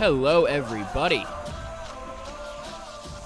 Hello, 0.00 0.46
everybody. 0.46 1.26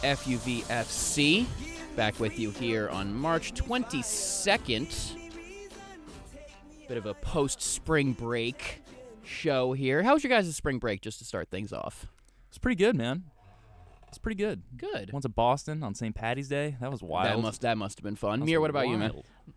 FUVFC 0.03 1.47
back 1.95 2.19
with 2.19 2.37
you 2.37 2.51
here 2.51 2.89
on 2.89 3.15
March 3.15 3.55
22nd. 3.55 5.17
Bit 6.89 6.99
of 6.99 7.07
a 7.07 7.15
post 7.15 7.63
spring 7.63 8.13
break 8.13 8.83
show 9.23 9.73
here. 9.73 10.03
How 10.03 10.15
was 10.15 10.25
your 10.25 10.31
guys' 10.31 10.57
spring 10.57 10.81
break 10.81 11.01
just 11.01 11.21
to 11.21 11.25
start 11.25 11.49
things 11.49 11.73
off? 11.73 12.09
It's 12.49 12.59
pretty 12.59 12.75
good, 12.75 12.97
man. 12.97 13.23
It's 14.15 14.19
pretty 14.21 14.37
good. 14.37 14.63
Good. 14.77 15.13
Went 15.13 15.25
to 15.25 15.29
Boston 15.29 15.83
on 15.83 15.95
St. 15.95 16.15
Patty's 16.15 16.49
Day. 16.49 16.77
That 16.81 16.91
was 16.91 17.03
wild. 17.03 17.27
That 17.39 17.43
must 17.43 17.61
that 17.63 17.77
must 17.77 17.99
have 17.99 18.05
been 18.05 18.15
fun. 18.17 18.39
That 18.39 18.45
was 18.45 18.51
Mir, 18.51 18.61
what 18.61 18.71
about 18.71 18.87
you, 18.89 18.97
man? 18.97 19.13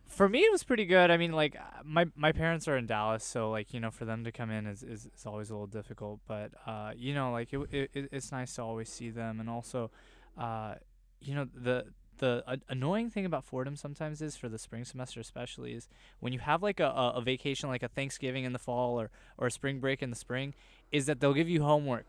For 0.08 0.28
me, 0.28 0.40
it 0.40 0.52
was 0.52 0.64
pretty 0.64 0.86
good. 0.86 1.12
I 1.12 1.18
mean, 1.18 1.32
like 1.32 1.56
uh, 1.56 1.62
my 1.84 2.06
my 2.16 2.32
parents 2.32 2.68
are 2.68 2.76
in 2.76 2.88
Dallas, 2.88 3.24
so 3.24 3.52
like 3.52 3.74
you 3.74 3.80
know, 3.80 3.92
for 3.92 4.06
them 4.06 4.24
to 4.24 4.32
come 4.32 4.50
in 4.50 4.66
is 4.66 4.82
is, 4.82 5.08
is 5.16 5.26
always 5.26 5.50
a 5.52 5.54
little 5.54 5.68
difficult. 5.68 6.20
But 6.28 6.52
uh, 6.66 6.94
you 6.96 7.14
know, 7.14 7.32
like 7.32 7.54
it, 7.54 7.60
it 7.72 7.92
it- 7.94 8.10
it's 8.12 8.32
nice 8.32 8.56
to 8.56 8.64
always 8.64 8.90
see 8.90 9.10
them, 9.12 9.40
and 9.40 9.48
also, 9.50 9.92
uh, 10.38 10.76
you 11.22 11.36
know, 11.36 11.46
the 11.54 11.86
the 12.18 12.44
a- 12.48 12.58
annoying 12.70 13.12
thing 13.12 13.26
about 13.26 13.46
Fordham 13.46 13.76
sometimes 13.76 14.24
is 14.24 14.36
for 14.36 14.50
the 14.50 14.58
spring 14.58 14.84
semester, 14.86 15.20
especially, 15.20 15.74
is 15.74 15.88
when 16.20 16.34
you 16.34 16.40
have 16.40 16.64
like 16.64 16.80
a, 16.80 16.88
a, 16.88 17.10
a 17.18 17.22
vacation, 17.22 17.70
like 17.70 17.84
a 17.84 17.88
Thanksgiving 17.90 18.44
in 18.44 18.54
the 18.54 18.60
fall 18.60 19.00
or 19.00 19.12
or 19.38 19.48
a 19.48 19.52
spring 19.52 19.80
break 19.80 20.02
in 20.02 20.10
the 20.10 20.16
spring, 20.16 20.55
is 20.92 21.05
that 21.05 21.20
they'll 21.20 21.36
give 21.36 21.48
you 21.50 21.62
homework. 21.62 22.08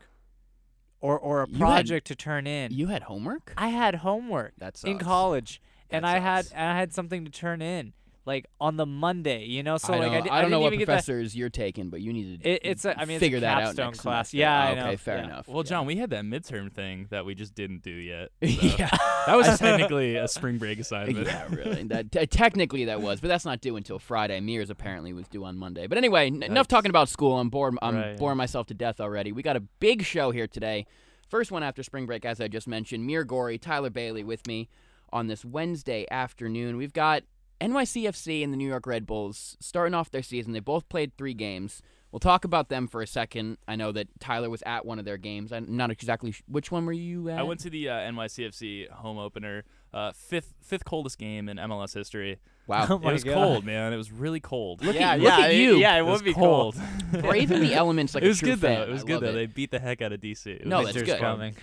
Or, 1.01 1.17
or 1.17 1.43
a 1.43 1.47
You 1.47 1.53
had- 1.53 1.59
project 1.59 2.07
to 2.07 2.15
turn 2.15 2.45
in. 2.45 2.71
You 2.73 2.87
had 2.87 3.03
homework? 3.03 3.53
I 3.57 3.69
had 3.69 3.95
homework 3.95 4.53
That's 4.57 4.83
in 4.83 4.97
college, 4.99 5.61
and 5.89 6.03
That 6.03 6.15
I 6.17 6.19
had 6.19 6.45
sucks. 6.45 6.53
and 6.53 6.69
I 6.69 6.77
had 6.77 6.93
something 6.93 7.23
to 7.25 7.31
turn 7.31 7.61
in 7.61 7.93
like 8.25 8.45
on 8.61 8.77
the 8.77 8.85
Monday, 8.85 9.45
you 9.45 9.63
know. 9.63 9.77
So 9.77 9.93
I 9.93 9.97
like 9.99 10.11
don't, 10.11 10.15
I, 10.15 10.21
di- 10.21 10.29
I 10.29 10.41
don't 10.41 10.51
know 10.51 10.59
what 10.59 10.67
even 10.73 10.79
get 10.79 10.85
that. 10.87 10.93
professors 11.05 11.35
you're 11.35 11.49
taking, 11.49 11.89
but 11.89 12.01
you 12.01 12.13
need 12.13 12.43
to 12.43 12.49
It, 12.49 12.61
it's 12.63 12.85
a, 12.85 12.99
I 12.99 13.05
mean, 13.05 13.19
figure 13.19 13.37
it's 13.37 13.43
a 13.43 13.47
that 13.47 13.57
out 13.57 13.63
capstone 13.67 13.85
next 13.87 13.99
class. 14.01 14.29
semester. 14.29 14.37
Yeah, 14.37 14.63
I 14.63 14.87
okay, 14.89 14.95
fair 14.97 15.17
yeah. 15.17 15.23
enough. 15.23 15.47
Well, 15.47 15.63
John, 15.63 15.85
we 15.85 15.95
had 15.95 16.09
that 16.11 16.23
midterm 16.25 16.71
thing 16.71 17.07
that 17.09 17.25
we 17.25 17.33
just 17.35 17.55
didn't 17.55 17.81
do 17.81 17.91
yet. 17.91 18.29
so 18.43 18.47
yeah. 18.49 18.89
That 19.25 19.35
was 19.35 19.47
technically 19.59 20.15
a 20.15 20.27
spring 20.27 20.57
break 20.57 20.79
assignment. 20.79 21.25
yeah, 21.27 21.45
really. 21.49 21.83
That 21.83 22.11
t- 22.11 22.27
technically 22.27 22.85
that 22.85 23.01
was, 23.01 23.19
but 23.21 23.27
that's 23.29 23.45
not 23.45 23.61
due 23.61 23.75
until 23.77 23.99
Friday. 23.99 24.39
Mears 24.39 24.69
apparently 24.69 25.13
was 25.13 25.27
due 25.27 25.43
on 25.45 25.57
Monday. 25.57 25.87
But 25.87 25.97
anyway, 25.97 26.27
n- 26.27 26.43
enough 26.43 26.67
talking 26.67 26.89
about 26.89 27.09
school. 27.09 27.39
I'm 27.39 27.49
bored. 27.49 27.75
I'm 27.81 27.95
Right, 27.95 28.11
yeah. 28.11 28.15
boring 28.17 28.37
myself 28.37 28.67
to 28.67 28.73
death 28.73 28.99
already. 29.01 29.31
We 29.31 29.41
got 29.41 29.55
a 29.55 29.61
big 29.61 30.03
show 30.03 30.31
here 30.31 30.47
today. 30.47 30.85
First 31.29 31.51
one 31.51 31.63
after 31.63 31.83
spring 31.83 32.05
break, 32.05 32.25
as 32.25 32.41
I 32.41 32.47
just 32.47 32.67
mentioned. 32.67 33.05
Mir 33.05 33.23
Gory, 33.23 33.57
Tyler 33.57 33.89
Bailey 33.89 34.23
with 34.23 34.45
me 34.47 34.67
on 35.11 35.27
this 35.27 35.43
Wednesday 35.45 36.05
afternoon. 36.11 36.75
We've 36.77 36.93
got 36.93 37.23
NYCFC 37.61 38.43
and 38.43 38.51
the 38.53 38.57
New 38.57 38.67
York 38.67 38.87
Red 38.87 39.05
Bulls 39.05 39.57
starting 39.59 39.93
off 39.93 40.09
their 40.11 40.23
season. 40.23 40.53
They 40.53 40.59
both 40.59 40.87
played 40.89 41.15
three 41.17 41.33
games. 41.33 41.81
We'll 42.11 42.19
talk 42.19 42.43
about 42.43 42.69
them 42.69 42.87
for 42.87 43.01
a 43.03 43.07
second. 43.07 43.57
I 43.67 43.75
know 43.75 43.91
that 43.91 44.07
Tyler 44.19 44.49
was 44.49 44.63
at 44.65 44.83
one 44.85 44.97
of 44.97 45.05
their 45.05 45.17
games. 45.17 45.51
I'm 45.53 45.77
not 45.77 45.91
exactly 45.91 46.31
sh- 46.31 46.41
which 46.47 46.71
one 46.71 46.85
were 46.87 46.91
you 46.93 47.29
at? 47.29 47.37
I 47.37 47.43
went 47.43 47.59
to 47.61 47.69
the 47.69 47.87
uh, 47.89 47.93
NYCFC 47.99 48.89
home 48.89 49.19
opener, 49.19 49.63
uh, 49.93 50.11
fifth 50.13 50.55
fifth 50.59 50.85
coldest 50.85 51.19
game 51.19 51.47
in 51.49 51.57
MLS 51.57 51.93
history. 51.93 52.39
wow. 52.65 52.87
Oh 52.89 52.95
it 52.95 53.13
was 53.13 53.23
God. 53.23 53.33
cold, 53.35 53.63
man. 53.65 53.93
It 53.93 53.97
was 53.97 54.11
really 54.11 54.39
cold. 54.39 54.83
Look 54.83 54.95
yeah, 54.95 55.11
at- 55.11 55.19
yeah, 55.21 55.29
look 55.35 55.39
at 55.45 55.51
it- 55.51 55.57
you. 55.57 55.77
Yeah, 55.77 55.95
it, 55.97 55.99
It 55.99 56.01
was 56.03 56.21
would 56.21 56.25
be 56.25 56.33
cold. 56.33 56.75
Braving 57.11 57.59
the 57.67 57.75
elements 57.75 58.15
like 58.15 58.23
it 58.23 58.27
a 58.27 58.29
was 58.29 58.39
true 58.39 58.49
good 58.51 58.59
fan. 58.61 58.75
though. 58.79 58.87
It 58.87 58.89
was 58.91 59.03
I 59.03 59.05
good 59.05 59.21
though. 59.21 59.29
it. 59.29 59.33
They 59.33 59.45
beat 59.45 59.69
the 59.69 59.79
heck 59.79 60.01
out 60.01 60.11
of 60.11 60.19
DC. 60.19 60.65
No, 60.65 60.79
was 60.81 60.93
that's 60.95 61.05
good. 61.05 61.19
coming. 61.19 61.55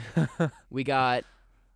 We 0.71 0.85
got 0.85 1.25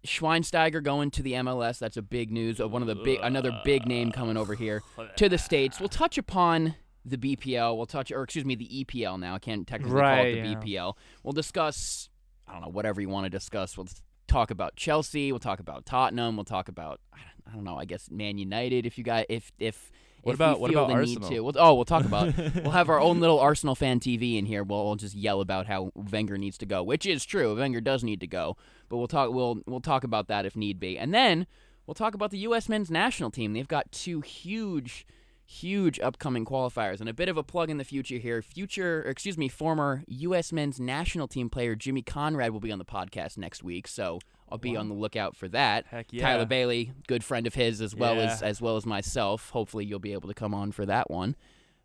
Schweinsteiger 0.07 0.83
going 0.83 1.11
to 1.13 1.23
the 1.23 1.33
MLS. 1.35 1.79
That's 1.79 1.97
a 1.97 2.03
big 2.03 2.31
news. 2.31 2.61
Uh, 2.61 2.69
One 2.69 2.83
of 2.83 2.89
the 2.89 2.95
big, 2.95 3.21
another 3.23 3.61
big 3.65 3.87
name 3.87 4.13
coming 4.13 4.37
over 4.37 4.55
here 4.55 4.83
to 5.17 5.29
the 5.29 5.39
states. 5.39 5.79
We'll 5.81 5.89
touch 5.89 6.19
upon 6.19 6.75
the 7.05 7.17
BPL. 7.17 7.77
We'll 7.77 7.87
touch, 7.87 8.11
or 8.13 8.23
excuse 8.23 8.45
me, 8.45 8.55
the 8.55 8.85
EPL. 8.85 9.19
Now 9.19 9.35
I 9.35 9.39
can't 9.39 9.67
technically 9.67 9.97
Right, 10.01 10.17
call 10.17 10.27
it 10.27 10.43
the 10.43 10.49
yeah. 10.49 10.81
BPL. 10.81 10.95
We'll 11.23 11.33
discuss. 11.33 12.09
I 12.49 12.53
don't 12.53 12.63
know 12.63 12.69
whatever 12.69 13.01
you 13.01 13.09
want 13.09 13.25
to 13.27 13.31
discuss. 13.31 13.77
We'll 13.77 13.89
talk 14.27 14.51
about 14.51 14.77
Chelsea. 14.77 15.33
We'll 15.33 15.39
talk 15.39 15.61
about 15.61 15.87
Tottenham. 15.87 16.37
We'll 16.37 16.45
talk 16.45 16.69
about 16.69 17.01
I 17.47 17.53
don't 17.55 17.65
know. 17.65 17.77
I 17.77 17.85
guess 17.85 18.11
Man 18.11 18.39
United. 18.39 18.87
If 18.87 18.97
you 18.99 19.05
got 19.05 19.27
if 19.29 19.53
if 19.59 19.91
What 20.23 20.35
about- 20.35 20.61
what 20.61 20.71
about 20.71 20.89
the 20.89 20.95
Arsenal? 20.95 21.29
We'll, 21.45 21.55
oh, 21.59 21.75
we'll 21.75 21.85
talk 21.85 22.05
about. 22.05 22.37
we'll 22.37 22.71
have 22.73 22.89
our 22.89 23.01
own 23.01 23.21
little 23.21 23.39
Arsenal 23.41 23.75
fan 23.75 24.01
TV 24.01 24.39
in 24.39 24.47
here. 24.47 24.63
We'll, 24.63 24.85
we'll 24.85 24.97
just 24.97 25.15
yell 25.15 25.41
about 25.41 25.67
how 25.67 25.93
Wenger 25.95 26.37
needs 26.39 26.59
to 26.59 26.67
go, 26.67 26.83
which 26.83 27.07
is 27.07 27.25
true. 27.25 27.55
Wenger 27.57 27.81
does 27.81 28.05
need 28.05 28.21
to 28.21 28.27
go, 28.27 28.57
but 28.89 28.97
we'll 28.99 29.09
talk. 29.09 29.33
We'll 29.33 29.61
we'll 29.67 29.81
talk 29.81 30.05
about 30.05 30.29
that 30.29 30.45
if 30.47 30.57
need 30.57 30.79
be, 30.81 30.99
and 30.99 31.13
then 31.15 31.47
we'll 31.87 31.95
talk 31.95 32.15
about 32.15 32.31
the 32.31 32.39
U.S. 32.39 32.69
men's 32.69 32.91
national 32.91 33.31
team. 33.31 33.53
They've 33.53 33.67
got 33.67 33.91
two 33.93 34.21
huge, 34.21 35.07
huge 35.45 35.99
upcoming 36.01 36.45
qualifiers, 36.45 37.01
and 37.01 37.09
a 37.09 37.15
bit 37.15 37.29
of 37.29 37.37
a 37.37 37.43
plug 37.43 37.71
in 37.71 37.79
the 37.79 37.85
future 37.85 38.19
here. 38.19 38.43
Future, 38.43 39.03
or 39.07 39.11
excuse 39.11 39.37
me, 39.39 39.49
former 39.49 40.05
U.S. 40.07 40.53
men's 40.53 40.79
national 40.79 41.29
team 41.29 41.49
player 41.51 41.75
Jimmy 41.75 42.03
Conrad 42.03 42.51
will 42.53 42.61
be 42.61 42.73
on 42.73 42.79
the 42.79 42.85
podcast 42.85 43.37
next 43.39 43.63
week, 43.63 43.89
so 43.89 44.19
I'll 44.51 44.59
be 44.59 44.77
on 44.77 44.89
the 44.89 44.95
lookout 44.95 45.37
for 45.37 45.49
that. 45.49 45.87
Heck 45.87 46.13
yeah. 46.13 46.23
Tyler 46.23 46.47
Bailey, 46.47 46.93
good 47.07 47.23
friend 47.25 47.47
of 47.47 47.55
his 47.55 47.81
as 47.81 47.95
well 47.95 48.17
Yeah. 48.17 48.23
as 48.33 48.43
as 48.43 48.61
well 48.61 48.77
as 48.77 48.85
myself. 48.87 49.51
Hopefully 49.51 49.85
you'll 49.85 49.99
be 49.99 50.13
able 50.13 50.29
to 50.29 50.35
come 50.35 50.55
on 50.55 50.73
for 50.73 50.85
that 50.87 51.11
one. 51.11 51.37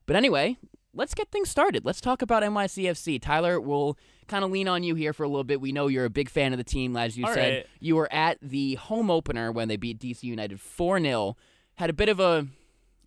But 0.05 0.15
anyway, 0.15 0.57
let's 0.93 1.13
get 1.13 1.31
things 1.31 1.49
started. 1.49 1.85
Let's 1.85 2.01
talk 2.01 2.21
about 2.21 2.43
NYCFC. 2.43 3.21
Tyler, 3.21 3.59
we'll 3.59 3.97
kind 4.27 4.43
of 4.43 4.51
lean 4.51 4.67
on 4.67 4.83
you 4.83 4.95
here 4.95 5.13
for 5.13 5.23
a 5.23 5.27
little 5.27 5.43
bit. 5.43 5.61
We 5.61 5.71
know 5.71 5.87
you're 5.87 6.05
a 6.05 6.09
big 6.09 6.29
fan 6.29 6.51
of 6.53 6.57
the 6.57 6.63
team, 6.63 6.95
as 6.97 7.17
you 7.17 7.25
All 7.25 7.33
said. 7.33 7.53
right. 7.53 7.65
You 7.79 7.95
were 7.95 8.11
at 8.11 8.37
the 8.41 8.75
home 8.75 9.09
opener 9.11 9.51
when 9.51 9.67
they 9.67 9.77
beat 9.77 9.99
DC 9.99 10.23
United 10.23 10.59
4 10.59 10.99
0. 10.99 11.37
Had 11.75 11.89
a 11.89 11.93
bit 11.93 12.09
of 12.09 12.19
a. 12.19 12.47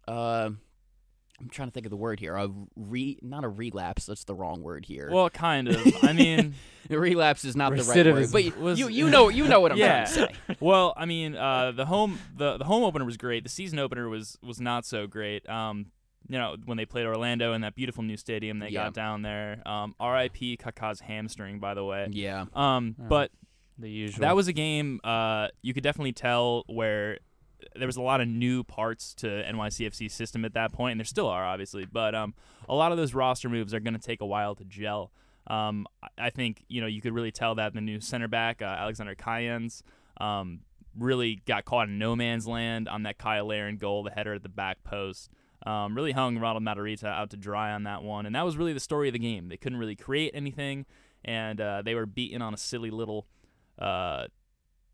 Uh, 0.07 0.51
I'm 1.41 1.49
trying 1.49 1.69
to 1.69 1.73
think 1.73 1.87
of 1.87 1.91
the 1.91 1.97
word 1.97 2.19
here. 2.21 2.35
A 2.37 2.49
re, 2.77 3.19
not 3.23 3.45
a 3.45 3.49
relapse. 3.49 4.07
That's 4.07 4.25
the 4.25 4.35
wrong 4.35 4.63
word 4.63 4.85
here. 4.85 5.09
Well, 5.11 5.31
kind 5.31 5.69
of. 5.69 5.81
I 6.03 6.13
mean, 6.13 6.55
relapse 6.91 7.45
is 7.45 7.55
not 7.55 7.71
the 7.77 7.83
right 7.85 8.05
word. 8.07 8.07
Recidivism 8.07 8.33
But 8.33 8.45
you, 8.45 8.53
was- 8.59 8.79
you, 8.79 8.89
you 8.89 9.09
know, 9.11 9.29
you 9.29 9.47
know 9.47 9.61
what 9.61 9.71
I'm 9.73 9.79
Yeah. 9.79 10.05
trying 10.05 10.29
to 10.29 10.35
say. 10.35 10.57
well, 10.61 10.95
I 10.97 11.05
mean, 11.07 11.37
uh, 11.37 11.73
the 11.73 11.87
home 11.87 12.19
the, 12.37 12.57
the 12.59 12.65
home 12.65 12.83
opener 12.83 13.05
was 13.05 13.17
great. 13.17 13.45
The 13.45 13.51
season 13.51 13.79
opener 13.79 14.09
was 14.09 14.37
was 14.43 14.61
not 14.61 14.85
so 14.85 15.07
great. 15.07 15.49
Um, 15.49 15.87
you 16.29 16.37
know, 16.37 16.57
when 16.67 16.77
they 16.77 16.85
played 16.85 17.07
Orlando 17.07 17.53
in 17.55 17.61
that 17.63 17.75
beautiful 17.75 18.03
new 18.03 18.17
stadium 18.17 18.59
they 18.59 18.69
Yeah. 18.71 18.85
got 18.85 18.95
down 18.95 19.23
there. 19.23 19.63
Um, 19.65 19.95
R.I.P. 20.01 20.57
Kaká's 20.59 21.01
hamstring, 21.01 21.59
by 21.61 21.75
the 21.75 21.85
way. 21.85 22.09
Yeah. 22.11 22.47
Um, 22.53 22.97
Oh. 23.01 23.05
but 23.09 23.31
the 23.79 23.89
usual. 23.89 24.23
that 24.23 24.35
was 24.35 24.49
a 24.49 24.53
game 24.53 24.99
uh, 25.05 25.49
you 25.63 25.73
could 25.73 25.85
definitely 25.85 26.13
tell 26.13 26.65
where 26.67 27.21
there 27.77 27.87
was 27.87 27.97
a 27.97 28.03
lot 28.03 28.21
of 28.21 28.29
new 28.29 28.65
parts 28.65 29.15
to 29.15 29.27
NYCFC's 29.27 30.13
system 30.13 30.45
at 30.45 30.55
that 30.55 30.73
point, 30.73 30.93
and 30.93 31.01
there 31.01 31.05
still 31.05 31.29
are, 31.29 31.45
obviously. 31.45 31.87
But 31.87 32.15
um, 32.15 32.35
a 32.69 32.75
lot 32.75 32.93
of 32.93 32.99
those 32.99 33.15
roster 33.15 33.49
moves 33.49 33.75
are 33.75 33.81
going 33.81 33.95
to 33.95 34.01
take 34.01 34.21
a 34.21 34.27
while 34.27 34.55
to 34.55 34.65
gel. 34.65 35.13
Um, 35.47 35.87
I- 36.19 36.31
think 36.31 36.65
you 36.69 36.81
know 36.81 36.87
you 36.87 37.01
could 37.01 37.15
really 37.15 37.33
tell 37.33 37.55
that 37.55 37.73
the 37.73 37.81
new 37.81 38.01
center 38.01 38.29
back 38.29 38.61
uh, 38.61 38.67
Alexander 38.67 39.15
Callens 39.15 39.83
um, 40.21 40.61
really 40.97 41.41
got 41.47 41.65
caught 41.65 41.89
in 41.89 41.99
no 41.99 42.15
man's 42.15 42.47
land 42.47 42.89
on 42.89 43.05
that 43.05 43.19
Kyle 43.19 43.47
Larin 43.47 43.79
goal, 43.79 44.03
the 44.03 44.11
header 44.11 44.35
at 44.35 44.43
the 44.43 44.49
back 44.49 44.85
post. 44.85 45.31
Um, 45.67 45.95
really 45.95 46.13
hung 46.13 46.39
Ronald 46.39 46.65
Matarita 46.65 47.05
out 47.05 47.31
to 47.31 47.37
dry 47.37 47.73
on 47.73 47.85
that 47.85 48.03
one, 48.03 48.27
and 48.27 48.35
that 48.35 48.45
was 48.45 48.57
really 48.57 48.73
the 48.73 48.81
story 48.81 49.09
of 49.09 49.13
the 49.15 49.19
game. 49.19 49.49
They 49.49 49.57
couldn't 49.57 49.79
really 49.79 49.97
create 49.97 50.31
anything, 50.35 50.87
and 51.25 51.61
uh, 51.61 51.83
they 51.83 51.95
were 51.95 52.07
beaten 52.07 52.43
on 52.43 52.55
a 52.55 52.57
silly 52.57 52.91
little 52.91 53.27
uh, 53.79 54.27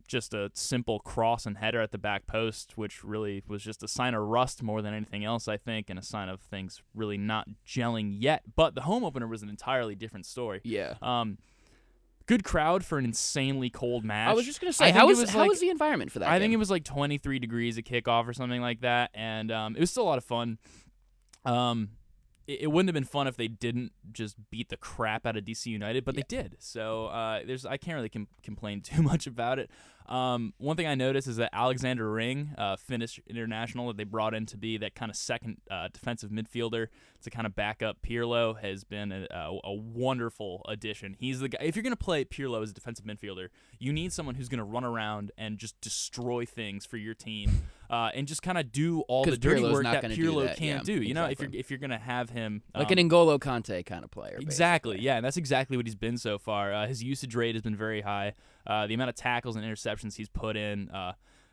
just 0.06 0.34
a 0.34 0.50
simple 0.54 1.00
cross 1.00 1.46
and 1.46 1.58
header 1.58 1.80
at 1.80 1.90
the 1.90 1.98
back 1.98 2.26
post, 2.26 2.76
which 2.76 3.02
really 3.02 3.42
was 3.48 3.62
just 3.62 3.82
a 3.82 3.88
sign 3.88 4.14
of 4.14 4.22
rust 4.22 4.62
more 4.62 4.82
than 4.82 4.94
anything 4.94 5.24
else, 5.24 5.48
I 5.48 5.56
think, 5.56 5.88
and 5.90 5.98
a 5.98 6.02
sign 6.02 6.28
of 6.28 6.40
things 6.40 6.82
really 6.94 7.18
not 7.18 7.48
gelling 7.66 8.14
yet. 8.18 8.42
But 8.54 8.74
the 8.74 8.82
home 8.82 9.04
opener 9.04 9.26
was 9.26 9.42
an 9.42 9.48
entirely 9.48 9.94
different 9.94 10.26
story. 10.26 10.60
Yeah. 10.64 10.94
Um, 11.00 11.38
good 12.26 12.44
crowd 12.44 12.84
for 12.84 12.98
an 12.98 13.04
insanely 13.04 13.70
cold 13.70 14.04
match. 14.04 14.30
I 14.30 14.34
was 14.34 14.46
just 14.46 14.60
gonna 14.60 14.72
say, 14.72 14.90
how 14.90 15.06
was, 15.06 15.20
was 15.20 15.30
how 15.30 15.40
like- 15.40 15.50
was 15.50 15.60
the 15.60 15.70
environment 15.70 16.12
for 16.12 16.18
that? 16.20 16.28
I 16.28 16.38
think 16.38 16.52
it 16.52 16.58
was 16.58 16.70
like 16.70 16.84
23 16.84 17.38
degrees 17.38 17.78
at 17.78 17.84
kickoff 17.84 18.26
or 18.28 18.32
something 18.32 18.60
like 18.60 18.80
that, 18.80 19.10
and 19.14 19.50
um, 19.50 19.76
it 19.76 19.80
was 19.80 19.90
still 19.90 20.04
a 20.04 20.10
lot 20.10 20.18
of 20.18 20.24
fun. 20.24 20.58
Um, 21.44 21.90
it, 22.46 22.62
it 22.62 22.66
wouldn't 22.68 22.88
have 22.88 22.94
been 22.94 23.04
fun 23.04 23.26
if 23.26 23.36
they 23.36 23.48
didn't 23.48 23.92
just 24.12 24.36
beat 24.50 24.68
the 24.68 24.76
crap 24.76 25.26
out 25.26 25.36
of 25.36 25.44
DC 25.44 25.66
United, 25.66 26.04
but 26.04 26.14
they 26.14 26.24
did. 26.28 26.56
So 26.58 27.06
uh, 27.06 27.40
there's 27.46 27.64
I 27.66 27.76
can't 27.76 27.96
really 27.96 28.08
com- 28.08 28.28
complain 28.42 28.80
too 28.82 29.02
much 29.02 29.26
about 29.26 29.58
it. 29.58 29.70
Um, 30.06 30.52
one 30.58 30.76
thing 30.76 30.86
I 30.86 30.94
noticed 30.94 31.28
is 31.28 31.36
that 31.36 31.50
Alexander 31.52 32.10
Ring, 32.10 32.50
uh, 32.58 32.76
Finnish 32.76 33.18
international 33.26 33.88
that 33.88 33.96
they 33.96 34.04
brought 34.04 34.34
in 34.34 34.44
to 34.46 34.58
be 34.58 34.76
that 34.78 34.94
kind 34.94 35.10
of 35.10 35.16
second 35.16 35.58
uh, 35.70 35.88
defensive 35.92 36.30
midfielder 36.30 36.88
to 37.22 37.30
kind 37.30 37.46
of 37.46 37.56
back 37.56 37.82
up 37.82 38.02
Pirlo, 38.02 38.60
has 38.60 38.84
been 38.84 39.10
a, 39.12 39.26
a, 39.30 39.58
a 39.64 39.72
wonderful 39.72 40.62
addition. 40.68 41.16
He's 41.18 41.40
the 41.40 41.48
guy. 41.48 41.58
If 41.62 41.74
you're 41.74 41.82
going 41.82 41.96
to 41.96 41.96
play 41.96 42.24
Pirlo 42.26 42.62
as 42.62 42.70
a 42.70 42.74
defensive 42.74 43.06
midfielder, 43.06 43.48
you 43.78 43.94
need 43.94 44.12
someone 44.12 44.34
who's 44.34 44.50
going 44.50 44.58
to 44.58 44.64
run 44.64 44.84
around 44.84 45.32
and 45.38 45.56
just 45.56 45.80
destroy 45.80 46.44
things 46.44 46.84
for 46.84 46.98
your 46.98 47.14
team, 47.14 47.62
uh, 47.90 48.10
and 48.14 48.28
just 48.28 48.42
kind 48.42 48.58
of 48.58 48.72
do 48.72 49.00
all 49.02 49.24
the 49.24 49.38
dirty 49.38 49.62
Pirlo's 49.62 49.72
work 49.72 49.84
that 49.84 50.04
Pirlo 50.04 50.44
that, 50.44 50.58
can't 50.58 50.86
yeah, 50.86 50.96
do. 50.96 51.02
You 51.02 51.14
know, 51.14 51.24
if 51.24 51.40
you're 51.40 51.50
if 51.54 51.70
you're 51.70 51.78
going 51.78 51.90
to 51.90 51.98
have 51.98 52.28
him 52.28 52.62
like 52.74 52.92
um, 52.92 52.98
an 52.98 53.08
N'Golo 53.08 53.38
Kanté 53.38 53.86
kind 53.86 54.04
of 54.04 54.10
player. 54.10 54.36
Exactly. 54.38 54.92
basically. 54.96 55.06
Yeah, 55.06 55.16
and 55.16 55.24
that's 55.24 55.38
exactly 55.38 55.78
what 55.78 55.86
he's 55.86 55.94
been 55.94 56.18
so 56.18 56.38
far. 56.38 56.74
Uh, 56.74 56.86
his 56.86 57.02
usage 57.02 57.34
rate 57.34 57.54
has 57.54 57.62
been 57.62 57.76
very 57.76 58.02
high. 58.02 58.34
Uh, 58.66 58.86
the 58.86 58.94
amount 58.94 59.10
of 59.10 59.16
tackles 59.16 59.56
and 59.56 59.64
interceptions 59.64 60.16
he's 60.16 60.28
put 60.28 60.56
in, 60.56 60.90
uh, 60.90 61.12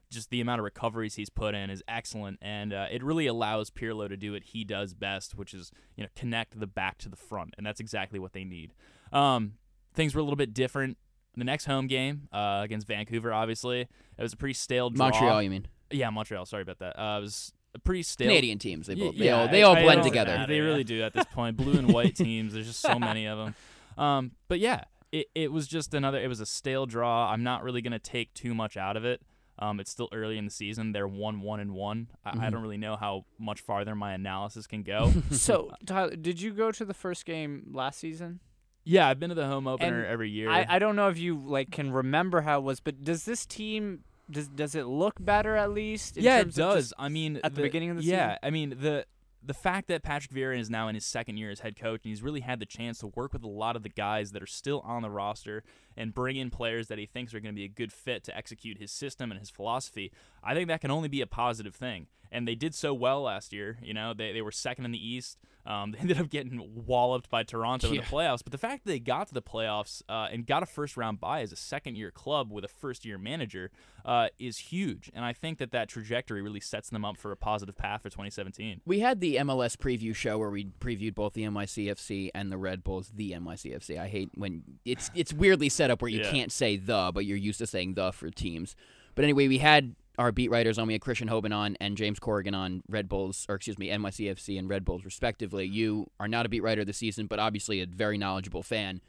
just 0.09 0.29
the 0.29 0.41
amount 0.41 0.59
of 0.59 0.65
recoveries 0.65 1.15
he's 1.15 1.29
put 1.29 1.55
in 1.55 1.69
is 1.69 1.81
excellent, 1.87 2.37
and 2.41 2.73
uh, 2.73 2.87
it 2.91 3.03
really 3.03 3.27
allows 3.27 3.69
Pirlo 3.69 4.07
to 4.09 4.17
do 4.17 4.33
what 4.33 4.43
he 4.43 4.63
does 4.63 4.93
best, 4.93 5.35
which 5.35 5.53
is 5.53 5.71
you 5.95 6.03
know 6.03 6.09
connect 6.15 6.59
the 6.59 6.67
back 6.67 6.97
to 6.99 7.09
the 7.09 7.15
front, 7.15 7.53
and 7.57 7.65
that's 7.65 7.79
exactly 7.79 8.19
what 8.19 8.33
they 8.33 8.43
need. 8.43 8.73
Um, 9.11 9.53
things 9.93 10.13
were 10.13 10.19
a 10.19 10.23
little 10.23 10.37
bit 10.37 10.53
different. 10.53 10.97
The 11.35 11.45
next 11.45 11.63
home 11.63 11.87
game 11.87 12.27
uh, 12.33 12.59
against 12.61 12.87
Vancouver, 12.87 13.31
obviously, 13.31 13.81
it 13.81 14.21
was 14.21 14.33
a 14.33 14.37
pretty 14.37 14.53
stale 14.53 14.89
draw. 14.89 15.09
Montreal, 15.09 15.41
you 15.41 15.49
mean? 15.49 15.65
Yeah, 15.89 16.09
Montreal. 16.09 16.45
Sorry 16.45 16.61
about 16.61 16.79
that. 16.79 17.01
Uh, 17.01 17.19
it 17.19 17.21
was 17.21 17.53
a 17.73 17.79
pretty 17.79 18.03
stale. 18.03 18.27
Canadian 18.27 18.59
teams. 18.59 18.87
They 18.87 18.95
both. 18.95 19.17
They 19.17 19.25
yeah, 19.25 19.41
all. 19.41 19.47
They 19.47 19.63
all 19.63 19.75
I 19.75 19.83
blend 19.83 20.03
together. 20.03 20.45
They 20.47 20.59
really 20.59 20.83
do 20.83 21.03
at 21.03 21.13
this 21.13 21.25
point. 21.33 21.55
Blue 21.55 21.77
and 21.77 21.93
white 21.93 22.15
teams. 22.15 22.53
There's 22.53 22.67
just 22.67 22.81
so 22.81 22.99
many 22.99 23.25
of 23.27 23.37
them. 23.37 23.55
Um, 23.97 24.31
but 24.47 24.59
yeah, 24.59 24.85
it, 25.11 25.27
it 25.35 25.51
was 25.51 25.67
just 25.67 25.93
another. 25.93 26.19
It 26.19 26.27
was 26.27 26.39
a 26.39 26.45
stale 26.45 26.85
draw. 26.85 27.31
I'm 27.31 27.43
not 27.43 27.63
really 27.63 27.81
gonna 27.81 27.99
take 27.99 28.33
too 28.33 28.53
much 28.53 28.77
out 28.77 28.95
of 28.97 29.05
it. 29.05 29.21
Um, 29.59 29.79
it's 29.79 29.91
still 29.91 30.09
early 30.11 30.37
in 30.37 30.45
the 30.45 30.51
season. 30.51 30.91
They're 30.91 31.07
one, 31.07 31.41
one, 31.41 31.59
and 31.59 31.73
one. 31.73 32.07
I, 32.25 32.29
I 32.31 32.33
Mhm. 32.33 32.51
don't 32.51 32.61
really 32.63 32.77
know 32.77 32.95
how 32.95 33.25
much 33.37 33.61
farther 33.61 33.93
my 33.95 34.13
analysis 34.13 34.65
can 34.65 34.81
go. 34.83 35.11
so, 35.31 35.71
Tyler, 35.85 36.15
did 36.15 36.41
you 36.41 36.51
go 36.51 36.71
to 36.71 36.83
the 36.85 36.93
first 36.95 37.25
game 37.25 37.67
last 37.71 37.99
season? 37.99 38.39
yeah, 38.83 39.07
I've 39.07 39.19
been 39.19 39.29
to 39.29 39.35
the 39.35 39.45
home 39.45 39.67
opener 39.67 39.99
And 40.01 40.07
every 40.11 40.31
year. 40.31 40.49
I, 40.49 40.65
I 40.67 40.79
don't 40.79 40.95
know 40.95 41.09
if 41.09 41.19
you 41.19 41.37
like 41.37 41.69
can 41.69 41.91
remember 41.91 42.41
how 42.41 42.57
it 42.59 42.63
was, 42.63 42.79
but 42.79 43.03
does 43.03 43.25
this 43.25 43.45
team 43.45 44.03
does 44.31 44.47
does 44.47 44.73
it 44.73 44.85
look 44.87 45.15
better 45.19 45.55
at 45.55 45.69
least? 45.71 46.17
in 46.17 46.23
yeah, 46.23 46.39
it 46.39 46.43
terms 46.45 46.57
of 46.59 46.73
does. 46.73 46.83
just- 46.85 46.93
I 46.97 47.09
mean, 47.09 47.39
at 47.43 47.53
the 47.53 47.61
beginning 47.61 47.91
of 47.91 47.97
the 47.97 48.03
yeah, 48.03 48.29
season? 48.29 48.39
I 48.41 48.49
mean 48.49 48.69
the 48.81 49.05
the 49.43 49.53
fact 49.53 49.87
that 49.87 50.03
Patrick 50.03 50.31
Vieira 50.31 50.57
is 50.57 50.69
now 50.69 50.87
in 50.87 50.95
his 50.95 51.05
second 51.05 51.37
year 51.37 51.49
as 51.49 51.61
head 51.61 51.75
coach 51.75 52.01
and 52.03 52.09
he's 52.09 52.21
really 52.21 52.41
had 52.41 52.59
the 52.59 52.65
chance 52.65 52.99
to 52.99 53.07
work 53.07 53.33
with 53.33 53.43
a 53.43 53.47
lot 53.47 53.75
of 53.75 53.83
the 53.83 53.89
guys 53.89 54.31
that 54.31 54.43
are 54.43 54.47
still 54.47 54.81
on 54.81 55.01
the 55.01 55.09
roster 55.09 55.63
and 55.97 56.13
bring 56.13 56.35
in 56.35 56.49
players 56.49 56.87
that 56.87 56.97
he 56.97 57.05
thinks 57.05 57.33
are 57.33 57.39
going 57.39 57.53
to 57.53 57.59
be 57.59 57.65
a 57.65 57.69
good 57.69 57.91
fit 57.91 58.23
to 58.25 58.35
execute 58.35 58.77
his 58.77 58.91
system 58.91 59.31
and 59.31 59.39
his 59.39 59.49
philosophy. 59.49 60.11
I 60.43 60.53
think 60.53 60.67
that 60.67 60.81
can 60.81 60.91
only 60.91 61.09
be 61.09 61.21
a 61.21 61.27
positive 61.27 61.75
thing. 61.75 62.07
And 62.31 62.47
they 62.47 62.55
did 62.55 62.73
so 62.73 62.93
well 62.93 63.23
last 63.23 63.51
year. 63.51 63.77
You 63.81 63.93
know, 63.93 64.13
they, 64.13 64.31
they 64.31 64.41
were 64.41 64.53
second 64.53 64.85
in 64.85 64.91
the 64.91 65.05
East. 65.05 65.37
Um, 65.65 65.91
they 65.91 65.99
ended 65.99 66.19
up 66.19 66.29
getting 66.29 66.85
walloped 66.85 67.29
by 67.29 67.43
Toronto 67.43 67.89
in 67.89 67.97
the 67.97 68.01
playoffs. 68.01 68.41
But 68.43 68.51
the 68.51 68.57
fact 68.57 68.85
that 68.85 68.91
they 68.91 68.99
got 68.99 69.27
to 69.27 69.33
the 69.33 69.41
playoffs 69.41 70.01
uh, 70.09 70.29
and 70.31 70.47
got 70.47 70.63
a 70.63 70.65
first 70.65 70.97
round 70.97 71.19
bye 71.19 71.41
as 71.41 71.51
a 71.51 71.55
second 71.57 71.97
year 71.97 72.09
club 72.09 72.51
with 72.51 72.63
a 72.63 72.69
first 72.69 73.05
year 73.05 73.17
manager 73.17 73.69
uh, 74.05 74.29
is 74.39 74.57
huge. 74.57 75.11
And 75.13 75.23
I 75.25 75.33
think 75.33 75.57
that 75.59 75.71
that 75.71 75.89
trajectory 75.89 76.41
really 76.41 76.59
sets 76.59 76.89
them 76.89 77.05
up 77.05 77.17
for 77.17 77.31
a 77.31 77.37
positive 77.37 77.77
path 77.77 78.01
for 78.01 78.09
2017. 78.09 78.81
We 78.85 78.99
had 78.99 79.19
the 79.19 79.35
MLS 79.37 79.75
preview 79.75 80.15
show 80.15 80.37
where 80.37 80.49
we 80.49 80.65
previewed 80.79 81.15
both 81.15 81.33
the 81.33 81.43
NYCFC 81.43 82.29
and 82.33 82.51
the 82.51 82.57
Red 82.57 82.83
Bulls. 82.83 83.11
The 83.13 83.31
NYCFC. 83.31 83.99
I 83.99 84.07
hate 84.07 84.29
when 84.35 84.63
it's 84.85 85.11
it's 85.13 85.33
weirdly 85.33 85.69
set 85.69 85.90
up 85.91 86.01
where 86.01 86.09
you 86.09 86.19
Yeah. 86.21 86.31
can't 86.31 86.51
say 86.51 86.77
the, 86.77 87.11
but 87.13 87.25
you're 87.25 87.37
used 87.37 87.59
to 87.59 87.67
saying 87.67 87.93
the 87.95 88.11
for 88.11 88.29
teams. 88.29 88.75
But 89.15 89.23
anyway, 89.23 89.47
we 89.47 89.57
had 89.59 89.95
our 90.17 90.31
beat 90.31 90.49
writers 90.51 90.77
on. 90.77 90.87
We 90.87 90.93
had 90.93 91.01
Christian 91.01 91.27
Hoban 91.29 91.53
on 91.55 91.75
and 91.79 91.97
James 91.97 92.19
Corrigan 92.19 92.53
on 92.55 92.83
Red 92.87 93.07
Bulls, 93.09 93.45
or 93.49 93.55
excuse 93.55 93.77
me, 93.79 93.89
NYCFC 93.89 94.57
and 94.57 94.69
Red 94.69 94.85
Bulls 94.85 95.03
respectively. 95.05 95.65
You 95.65 96.09
are 96.19 96.27
not 96.27 96.45
a 96.45 96.49
beat 96.49 96.61
writer 96.63 96.83
this 96.85 96.97
season, 96.97 97.27
but 97.27 97.39
obviously 97.39 97.81
a 97.81 97.85
very 97.85 98.17
knowledgeable 98.17 98.63
fan. 98.63 99.01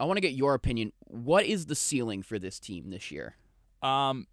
I 0.00 0.04
want 0.04 0.16
to 0.16 0.20
get 0.20 0.32
your 0.32 0.54
opinion. 0.54 0.92
What 1.06 1.44
is 1.44 1.66
the 1.66 1.74
ceiling 1.74 2.22
for 2.22 2.38
this 2.38 2.58
team 2.58 2.90
this 2.90 3.10
year? 3.10 3.36
Um, 3.82 4.26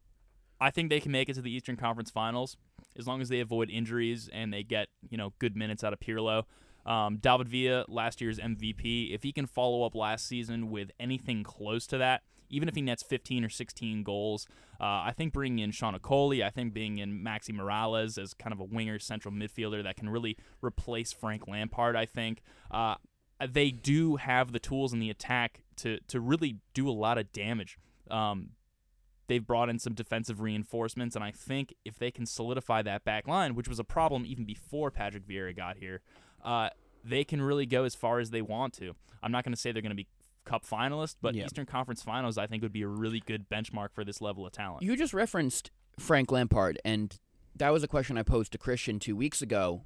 I 0.59 0.71
think 0.71 0.89
they 0.89 1.00
can 1.00 1.12
make 1.12 1.30
it 1.30 1.36
to 1.36 1.41
the 1.41 1.51
Eastern 1.51 1.75
Conference 1.75 2.09
Finals 2.09 2.57
as 2.97 3.07
long 3.07 3.21
as 3.21 3.30
they 3.30 3.39
avoid 3.39 3.69
injuries 3.69 4.30
and 4.33 4.51
they 4.53 4.63
get 4.63 4.89
you 5.09 5.18
know 5.18 5.33
good 5.39 5.56
minutes 5.56 5.83
out 5.83 5.94
of 5.94 6.00
Pirlo. 6.00 6.44
Um, 6.89 7.18
David 7.18 7.47
Villa, 7.47 7.86
last 7.88 8.19
year's 8.19 8.39
MVP, 8.39 9.13
if 9.13 9.21
he 9.21 9.31
can 9.31 9.45
follow 9.45 9.83
up 9.83 9.94
last 9.94 10.27
season 10.27 10.71
with 10.71 10.89
anything 11.00 11.44
close 11.44 11.86
to 11.88 12.00
that, 12.00 12.24
even 12.50 12.68
if 12.68 12.74
he 12.74 12.81
nets 12.81 13.03
15 13.03 13.45
or 13.45 13.50
16 13.50 14.01
goals, 14.01 14.47
uh, 14.81 15.06
I 15.06 15.13
think 15.15 15.31
bringing 15.31 15.59
in 15.59 15.69
Sean 15.69 15.94
Okoli, 15.94 16.44
I 16.44 16.50
think 16.50 16.74
being 16.74 16.97
in 16.97 17.24
Maxi 17.24 17.53
Morales 17.53 18.18
as 18.18 18.33
kind 18.33 18.51
of 18.53 18.59
a 18.59 18.63
winger 18.63 18.97
central 18.97 19.31
midfielder 19.31 19.83
that 19.83 19.97
can 19.97 20.09
really 20.09 20.36
replace 20.63 21.13
Frank 21.13 21.47
Lampard, 21.47 21.95
I 21.95 22.07
think. 22.07 22.41
Uh, 22.71 22.95
they 23.47 23.69
do 23.69 24.15
have 24.15 24.51
the 24.51 24.59
tools 24.59 24.91
in 24.91 25.00
the 25.00 25.12
attack 25.12 25.62
to, 25.77 26.00
to 26.07 26.19
really 26.19 26.57
do 26.74 26.89
a 26.89 26.91
lot 26.91 27.19
of 27.19 27.31
damage. 27.31 27.77
Um, 28.09 28.50
they've 29.27 29.45
brought 29.45 29.69
in 29.69 29.77
some 29.77 29.94
defensive 29.94 30.41
reinforcements, 30.41 31.15
and 31.15 31.24
I 31.24 31.31
think 31.31 31.75
if 31.86 32.00
they 32.00 32.09
can 32.09 32.25
solidify 32.25 32.81
that 32.81 33.06
back 33.06 33.27
line, 33.27 33.53
which 33.53 33.68
was 33.68 33.80
a 33.80 33.83
problem 33.83 34.25
even 34.25 34.44
before 34.44 34.89
Patrick 34.89 35.27
Vieira 35.27 35.56
got 35.56 35.77
here, 35.77 36.01
uh, 36.44 36.69
they 37.03 37.24
can 37.24 37.41
really 37.41 37.65
go 37.65 37.83
as 37.83 37.95
far 37.95 38.19
as 38.19 38.30
they 38.30 38.41
want 38.41 38.74
to. 38.75 38.95
I'm 39.21 39.31
not 39.31 39.44
going 39.44 39.53
to 39.53 39.59
say 39.59 39.71
they're 39.71 39.81
going 39.81 39.91
to 39.91 39.95
be 39.95 40.07
Cup 40.45 40.65
finalists, 40.65 41.15
but 41.21 41.36
Yeah. 41.36 41.45
Eastern 41.45 41.65
Conference 41.65 42.01
Finals, 42.01 42.38
I 42.38 42.47
think, 42.47 42.63
would 42.63 42.74
be 42.74 42.81
a 42.81 42.88
really 42.88 43.19
good 43.19 43.47
benchmark 43.50 43.89
for 43.94 44.03
this 44.03 44.19
level 44.21 44.45
of 44.45 44.51
talent. 44.51 44.81
You 44.83 44.95
just 44.95 45.13
referenced 45.13 45.69
Frank 46.00 46.31
Lampard, 46.31 46.80
and 46.83 47.19
that 47.56 47.71
was 47.71 47.83
a 47.83 47.88
question 47.88 48.18
I 48.18 48.24
posed 48.24 48.51
to 48.53 48.57
Christian 48.57 49.00
two 49.00 49.15
weeks 49.15 49.41
ago. 49.41 49.83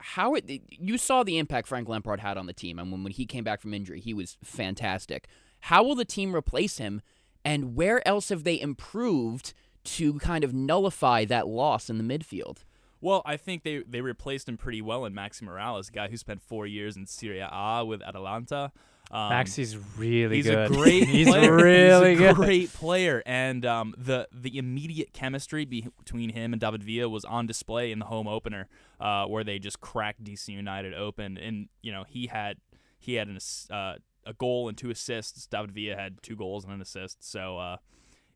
How 0.00 0.34
it 0.34 0.62
you 0.70 0.96
saw 0.96 1.24
the 1.24 1.38
impact 1.38 1.66
Frank 1.66 1.88
Lampard 1.88 2.20
had 2.20 2.38
on 2.38 2.46
the 2.46 2.52
team, 2.52 2.78
and 2.78 2.92
when, 2.92 3.02
when 3.02 3.12
he 3.12 3.26
came 3.26 3.44
back 3.44 3.60
from 3.60 3.74
injury, 3.74 4.00
he 4.00 4.14
was 4.14 4.38
fantastic. 4.42 5.26
How 5.62 5.82
will 5.82 5.96
the 5.96 6.04
team 6.04 6.34
replace 6.34 6.78
him, 6.78 7.02
and 7.44 7.74
where 7.74 8.06
else 8.06 8.28
have 8.28 8.44
they 8.44 8.60
improved 8.60 9.52
to 9.84 10.14
kind 10.20 10.44
of 10.44 10.54
nullify 10.54 11.24
that 11.24 11.48
loss 11.48 11.90
in 11.90 11.98
the 11.98 12.04
midfield? 12.18 12.58
Well, 13.00 13.22
I 13.24 13.36
think 13.36 13.62
they, 13.62 13.82
they 13.88 14.00
replaced 14.00 14.48
him 14.48 14.56
pretty 14.56 14.82
well 14.82 15.04
in 15.04 15.14
Maxi 15.14 15.42
Morales, 15.42 15.88
a 15.88 15.92
guy 15.92 16.08
who 16.08 16.16
spent 16.16 16.42
four 16.42 16.66
years 16.66 16.96
in 16.96 17.06
Serie 17.06 17.40
A 17.40 17.84
with 17.84 18.02
Atalanta. 18.02 18.72
Um, 19.10 19.32
Maxi's 19.32 19.74
really 19.96 20.36
he's 20.36 20.46
good. 20.46 20.70
a 20.70 20.74
great 20.74 21.08
he's 21.08 21.28
player. 21.28 21.54
really 21.56 22.10
he's 22.10 22.20
a 22.20 22.22
good. 22.24 22.36
great 22.36 22.72
player 22.74 23.22
and 23.24 23.64
um, 23.64 23.94
the 23.96 24.28
the 24.30 24.58
immediate 24.58 25.14
chemistry 25.14 25.64
be- 25.64 25.88
between 25.98 26.28
him 26.28 26.52
and 26.52 26.60
David 26.60 26.82
Villa 26.84 27.08
was 27.08 27.24
on 27.24 27.46
display 27.46 27.90
in 27.90 28.00
the 28.00 28.04
home 28.04 28.28
opener 28.28 28.68
uh, 29.00 29.24
where 29.24 29.44
they 29.44 29.58
just 29.58 29.80
cracked 29.80 30.22
DC 30.24 30.48
United 30.48 30.92
open 30.92 31.38
and 31.38 31.68
you 31.80 31.90
know 31.90 32.04
he 32.06 32.26
had 32.26 32.58
he 32.98 33.14
had 33.14 33.28
an 33.28 33.38
uh, 33.70 33.94
a 34.26 34.34
goal 34.34 34.68
and 34.68 34.76
two 34.76 34.90
assists 34.90 35.46
David 35.46 35.70
Villa 35.72 35.96
had 35.96 36.22
two 36.22 36.36
goals 36.36 36.64
and 36.64 36.74
an 36.74 36.82
assist 36.82 37.24
so 37.24 37.56
uh, 37.56 37.76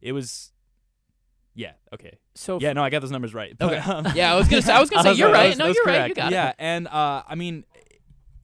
it 0.00 0.12
was 0.12 0.54
yeah 1.54 1.72
okay 1.92 2.18
So 2.34 2.58
yeah 2.60 2.72
no 2.72 2.82
I 2.82 2.90
got 2.90 3.00
those 3.00 3.10
numbers 3.10 3.34
right 3.34 3.56
But, 3.58 3.72
Okay. 3.74 3.78
um, 3.90 4.06
Yeah, 4.14 4.32
I 4.32 4.36
was 4.36 4.48
gonna 4.48 4.62
say, 4.62 4.72
I 4.72 4.80
was 4.80 4.90
gonna 4.90 5.02
say 5.04 5.08
was 5.10 5.18
you're 5.18 5.32
right, 5.32 5.56
No, 5.56 5.66
you're 5.66 5.84
right. 5.84 6.08
You 6.08 6.14
got 6.14 6.32
yeah, 6.32 6.50
it. 6.50 6.56
and 6.58 6.88
uh, 6.88 7.22
I 7.28 7.34
mean, 7.34 7.64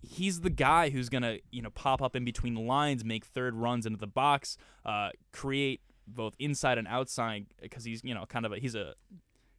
he's 0.02 0.40
the 0.40 0.50
guy 0.50 0.90
who's 0.90 1.08
gonna 1.08 1.38
you 1.50 1.62
know 1.62 1.70
pop 1.70 2.02
up 2.02 2.14
in 2.16 2.24
between 2.24 2.54
the 2.54 2.60
lines, 2.60 3.04
make 3.04 3.24
third 3.24 3.54
runs 3.54 3.86
into 3.86 3.98
the 3.98 4.06
box, 4.06 4.56
uh, 4.84 5.10
create 5.32 5.80
both 6.06 6.34
inside 6.38 6.78
and 6.78 6.88
outside 6.88 7.46
because 7.60 7.84
he's 7.84 8.02
you 8.04 8.14
know 8.14 8.24
kind 8.26 8.46
of 8.46 8.52
a 8.52 8.58
he's 8.58 8.74
a 8.74 8.94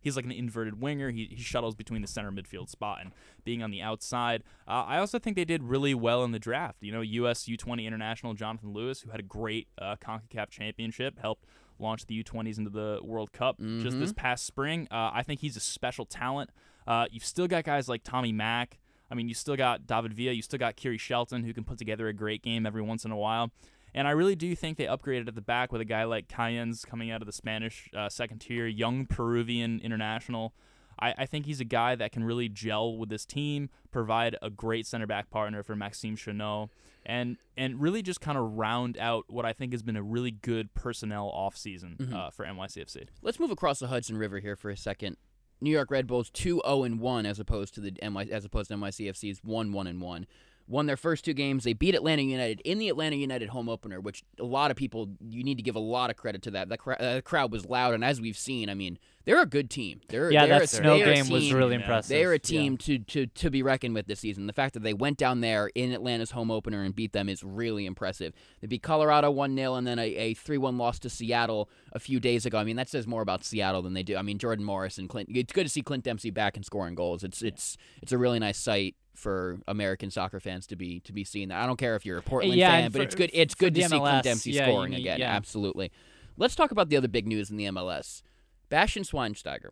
he's 0.01 0.15
like 0.15 0.25
an 0.25 0.31
inverted 0.31 0.81
winger. 0.81 1.09
He, 1.11 1.25
he 1.25 1.41
shuttles 1.41 1.75
between 1.75 2.01
the 2.01 2.07
center 2.07 2.31
midfield 2.31 2.69
spot 2.69 2.99
and 3.01 3.11
being 3.43 3.61
on 3.61 3.69
the 3.71 3.81
outside. 3.81 4.43
Uh, 4.67 4.83
I 4.87 4.97
also 4.97 5.19
think 5.19 5.35
they 5.35 5.45
did 5.45 5.63
really 5.63 5.93
well 5.93 6.23
in 6.23 6.31
the 6.31 6.39
draft. 6.39 6.77
You 6.81 6.91
know, 6.91 7.01
U.S. 7.01 7.45
U20 7.45 7.85
international 7.85 8.33
Jonathan 8.33 8.71
Lewis, 8.73 9.01
who 9.01 9.11
had 9.11 9.19
a 9.19 9.23
great 9.23 9.67
uh, 9.79 9.97
Concacaf 9.97 10.49
championship, 10.49 11.19
helped 11.19 11.45
launch 11.79 12.05
the 12.05 12.23
U20s 12.23 12.57
into 12.57 12.69
the 12.69 12.99
World 13.03 13.31
Cup 13.31 13.57
just 13.81 13.99
this 13.99 14.13
past 14.13 14.45
spring. 14.45 14.87
Uh, 14.91 15.11
I 15.13 15.23
think 15.23 15.39
he's 15.41 15.55
a 15.57 15.59
special 15.61 16.05
talent. 16.05 16.49
Uh, 16.87 17.05
you've 17.11 17.25
still 17.25 17.47
got 17.47 17.63
guys 17.63 17.87
like 17.87 18.03
Tommy 18.03 18.31
Mack. 18.31 18.79
I 19.11 19.15
mean, 19.15 19.27
you 19.27 19.33
still 19.33 19.55
got 19.55 19.87
David 19.87 20.13
Villa. 20.13 20.31
You 20.33 20.41
still 20.41 20.59
got 20.59 20.77
Khiry 20.77 20.99
Shelton, 20.99 21.43
who 21.43 21.53
can 21.53 21.63
put 21.63 21.77
together 21.77 22.07
a 22.07 22.13
great 22.13 22.43
game 22.43 22.65
every 22.65 22.81
once 22.81 23.05
in 23.05 23.11
a 23.11 23.17
while. 23.17 23.51
And 23.93 24.07
I 24.07 24.11
really 24.11 24.35
do 24.35 24.55
think 24.55 24.77
they 24.77 24.85
upgraded 24.85 25.27
at 25.27 25.35
the 25.35 25.41
back 25.41 25.71
with 25.71 25.81
a 25.81 25.85
guy 25.85 26.03
like 26.03 26.27
Callens 26.27 26.85
coming 26.85 27.09
out 27.09 27.21
of 27.21 27.25
the 27.25 27.31
Spanish 27.31 27.89
uh, 27.95 28.07
second 28.09 28.39
tier, 28.39 28.67
young 28.67 29.05
Peruvian 29.05 29.79
international. 29.83 30.53
I, 31.01 31.13
I 31.19 31.25
think 31.25 31.45
he's 31.45 31.59
a 31.59 31.65
guy 31.65 31.95
that 31.95 32.11
can 32.11 32.23
really 32.23 32.49
gel 32.49 32.97
with 32.97 33.09
this 33.09 33.25
team, 33.25 33.69
provide 33.91 34.35
a 34.41 34.49
great 34.49 34.85
center 34.85 35.07
back 35.07 35.29
partner 35.29 35.63
for 35.63 35.75
Maxime 35.75 36.15
Chanot, 36.15 36.69
and 37.05 37.37
and 37.57 37.81
really 37.81 38.01
just 38.01 38.21
kind 38.21 38.37
of 38.37 38.57
round 38.57 38.97
out 38.97 39.25
what 39.27 39.45
I 39.45 39.53
think 39.53 39.71
has 39.73 39.81
been 39.81 39.95
a 39.95 40.03
really 40.03 40.31
good 40.31 40.73
personnel 40.73 41.31
offseason 41.35 42.13
uh, 42.13 42.29
for 42.29 42.45
NYCFC. 42.45 43.07
Let's 43.21 43.39
move 43.39 43.51
across 43.51 43.79
the 43.79 43.87
Hudson 43.87 44.17
River 44.17 44.39
here 44.39 44.55
for 44.55 44.69
a 44.69 44.77
second. 44.77 45.17
New 45.61 45.71
York 45.71 45.91
Red 45.91 46.07
Bulls 46.07 46.29
2-0 46.31 46.85
and 46.85 46.99
1 47.01 47.25
as 47.25 47.39
opposed 47.39 47.73
to 47.75 47.81
the 47.81 47.91
NY, 48.01 48.29
as 48.31 48.45
opposed 48.45 48.69
to 48.69 48.75
NYCFC's 48.75 49.41
1-1 49.41 49.89
and 49.89 50.01
1. 50.01 50.25
Won 50.69 50.85
their 50.85 50.97
first 50.97 51.25
two 51.25 51.33
games. 51.33 51.63
They 51.63 51.73
beat 51.73 51.95
Atlanta 51.95 52.21
United 52.21 52.61
in 52.61 52.77
the 52.77 52.89
Atlanta 52.89 53.15
United 53.15 53.49
home 53.49 53.67
opener, 53.67 53.99
which 53.99 54.23
a 54.39 54.43
lot 54.43 54.69
of 54.69 54.77
people 54.77 55.09
you 55.27 55.43
need 55.43 55.55
to 55.57 55.63
give 55.63 55.75
a 55.75 55.79
lot 55.79 56.11
of 56.11 56.15
credit 56.15 56.43
to 56.43 56.51
that. 56.51 56.69
That 56.69 56.77
cra- 56.77 56.95
uh, 56.99 57.21
crowd 57.21 57.51
was 57.51 57.65
loud, 57.65 57.95
and 57.95 58.05
as 58.05 58.21
we've 58.21 58.37
seen, 58.37 58.69
I 58.69 58.75
mean, 58.75 58.99
they're 59.25 59.41
a 59.41 59.47
good 59.47 59.71
team. 59.71 60.01
They're 60.09 60.31
yeah, 60.31 60.45
they're 60.45 60.59
that 60.59 60.65
a, 60.65 60.67
snow 60.67 60.99
they're 60.99 61.09
a 61.09 61.15
game 61.15 61.29
was 61.29 61.51
really 61.51 61.73
impressive. 61.73 62.09
They're 62.09 62.31
a 62.33 62.35
Yeah. 62.35 62.37
team 62.37 62.77
to, 62.77 62.99
to 62.99 63.25
to 63.25 63.49
be 63.49 63.63
reckoned 63.63 63.95
with 63.95 64.05
this 64.05 64.19
season. 64.19 64.45
The 64.45 64.53
fact 64.53 64.75
that 64.75 64.83
they 64.83 64.93
went 64.93 65.17
down 65.17 65.41
there 65.41 65.71
in 65.73 65.91
Atlanta's 65.91 66.31
home 66.31 66.51
opener 66.51 66.83
and 66.83 66.95
beat 66.95 67.13
them 67.13 67.29
is 67.29 67.43
really 67.43 67.87
impressive. 67.87 68.33
They 68.61 68.67
beat 68.67 68.83
Colorado 68.83 69.31
1 69.31 69.55
0 69.55 69.73
and 69.73 69.87
then 69.87 69.97
a, 69.97 70.03
a 70.15 70.33
3 70.35 70.59
1 70.59 70.77
loss 70.77 70.99
to 70.99 71.09
Seattle 71.09 71.67
a 71.93 71.99
few 71.99 72.19
days 72.19 72.45
ago. 72.45 72.59
I 72.59 72.63
mean, 72.63 72.75
that 72.75 72.89
says 72.89 73.07
more 73.07 73.23
about 73.23 73.43
Seattle 73.43 73.81
than 73.81 73.93
they 73.93 74.03
do. 74.03 74.17
I 74.17 74.21
mean, 74.21 74.37
Jordan 74.37 74.65
Morris 74.65 74.99
and 74.99 75.09
Clint. 75.09 75.29
It's 75.31 75.51
good 75.53 75.63
to 75.63 75.69
see 75.69 75.81
Clint 75.81 76.03
Dempsey 76.03 76.29
back 76.29 76.55
and 76.55 76.63
scoring 76.63 76.93
goals. 76.93 77.23
It's 77.23 77.41
it's 77.41 77.75
it's 78.03 78.11
a 78.11 78.19
really 78.19 78.37
nice 78.37 78.59
sight 78.59 78.95
for 79.19 79.59
American 79.67 80.09
soccer 80.09 80.39
fans 80.39 80.65
to 80.67 80.75
be 80.75 80.99
to 81.01 81.13
be 81.13 81.23
seeing 81.23 81.49
that. 81.49 81.61
I 81.61 81.65
don't 81.67 81.77
care 81.77 81.95
if 81.95 82.05
you're 82.05 82.17
a 82.17 82.21
Portland 82.23 82.57
Yeah, 82.57 82.71
fan, 82.71 82.83
and 82.85 82.93
but 82.93 83.01
it's 83.03 83.15
good 83.15 83.29
it's 83.33 83.53
good 83.55 83.75
to 83.75 83.81
see 83.83 83.95
MLS, 83.95 84.09
Clint 84.09 84.23
Dempsey 84.23 84.51
yeah, 84.51 84.65
scoring 84.65 84.91
need- 84.91 85.01
again. 85.01 85.19
yeah. 85.19 85.35
Absolutely. 85.35 85.91
Let's 86.37 86.55
talk 86.55 86.71
about 86.71 86.89
the 86.89 86.97
other 86.97 87.07
big 87.09 87.27
news 87.27 87.49
in 87.51 87.57
the 87.57 87.65
MLS. 87.65 88.21
Bastian 88.69 89.03
Schweinsteiger, 89.03 89.71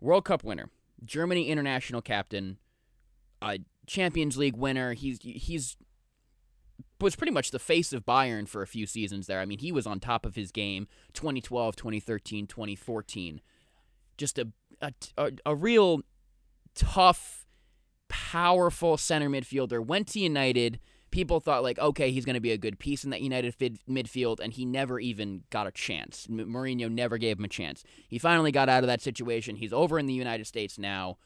World 0.00 0.24
Cup 0.24 0.42
winner, 0.42 0.68
Germany 1.04 1.48
international 1.48 2.02
captain, 2.02 2.58
a 3.40 3.60
Champions 3.86 4.36
League 4.36 4.56
winner. 4.56 4.94
He's 4.94 5.18
he's 5.22 5.76
was 7.00 7.16
pretty 7.16 7.32
much 7.32 7.50
the 7.50 7.58
face 7.58 7.92
of 7.92 8.04
Bayern 8.06 8.46
for 8.48 8.62
a 8.62 8.66
few 8.66 8.86
seasons 8.86 9.26
there. 9.26 9.40
I 9.40 9.44
mean, 9.44 9.58
he 9.58 9.72
was 9.72 9.86
on 9.86 9.98
top 10.00 10.24
of 10.24 10.36
his 10.36 10.52
game 10.52 10.86
2012, 11.14 11.74
2013, 11.76 12.46
2014. 12.46 13.40
Just 14.16 14.38
a 14.38 14.48
a, 14.80 14.92
a, 15.16 15.30
a 15.46 15.54
real 15.54 16.00
tough, 16.74 17.41
powerful 18.12 18.98
center 18.98 19.30
midfielder. 19.30 19.84
Went 19.84 20.06
to 20.08 20.20
United. 20.20 20.78
People 21.10 21.40
thought 21.40 21.62
like, 21.62 21.78
okay, 21.78 22.10
he's 22.10 22.26
going 22.26 22.34
to 22.34 22.40
be 22.40 22.52
a 22.52 22.58
good 22.58 22.78
piece 22.78 23.04
in 23.04 23.10
that 23.10 23.22
United 23.22 23.54
fid- 23.54 23.78
midfield, 23.88 24.38
and 24.38 24.52
he 24.52 24.66
never 24.66 25.00
even 25.00 25.44
got 25.50 25.66
a 25.66 25.70
chance. 25.70 26.26
M- 26.30 26.52
Mourinho 26.52 26.90
never 26.90 27.16
gave 27.16 27.38
him 27.38 27.44
a 27.44 27.48
chance. 27.48 27.84
He 28.08 28.18
finally 28.18 28.52
got 28.52 28.68
out 28.68 28.82
of 28.82 28.86
that 28.86 29.00
situation. 29.00 29.56
He's 29.56 29.72
over 29.72 29.98
in 29.98 30.06
the 30.06 30.12
United 30.12 30.46
States 30.46 30.78
now. 30.78 31.16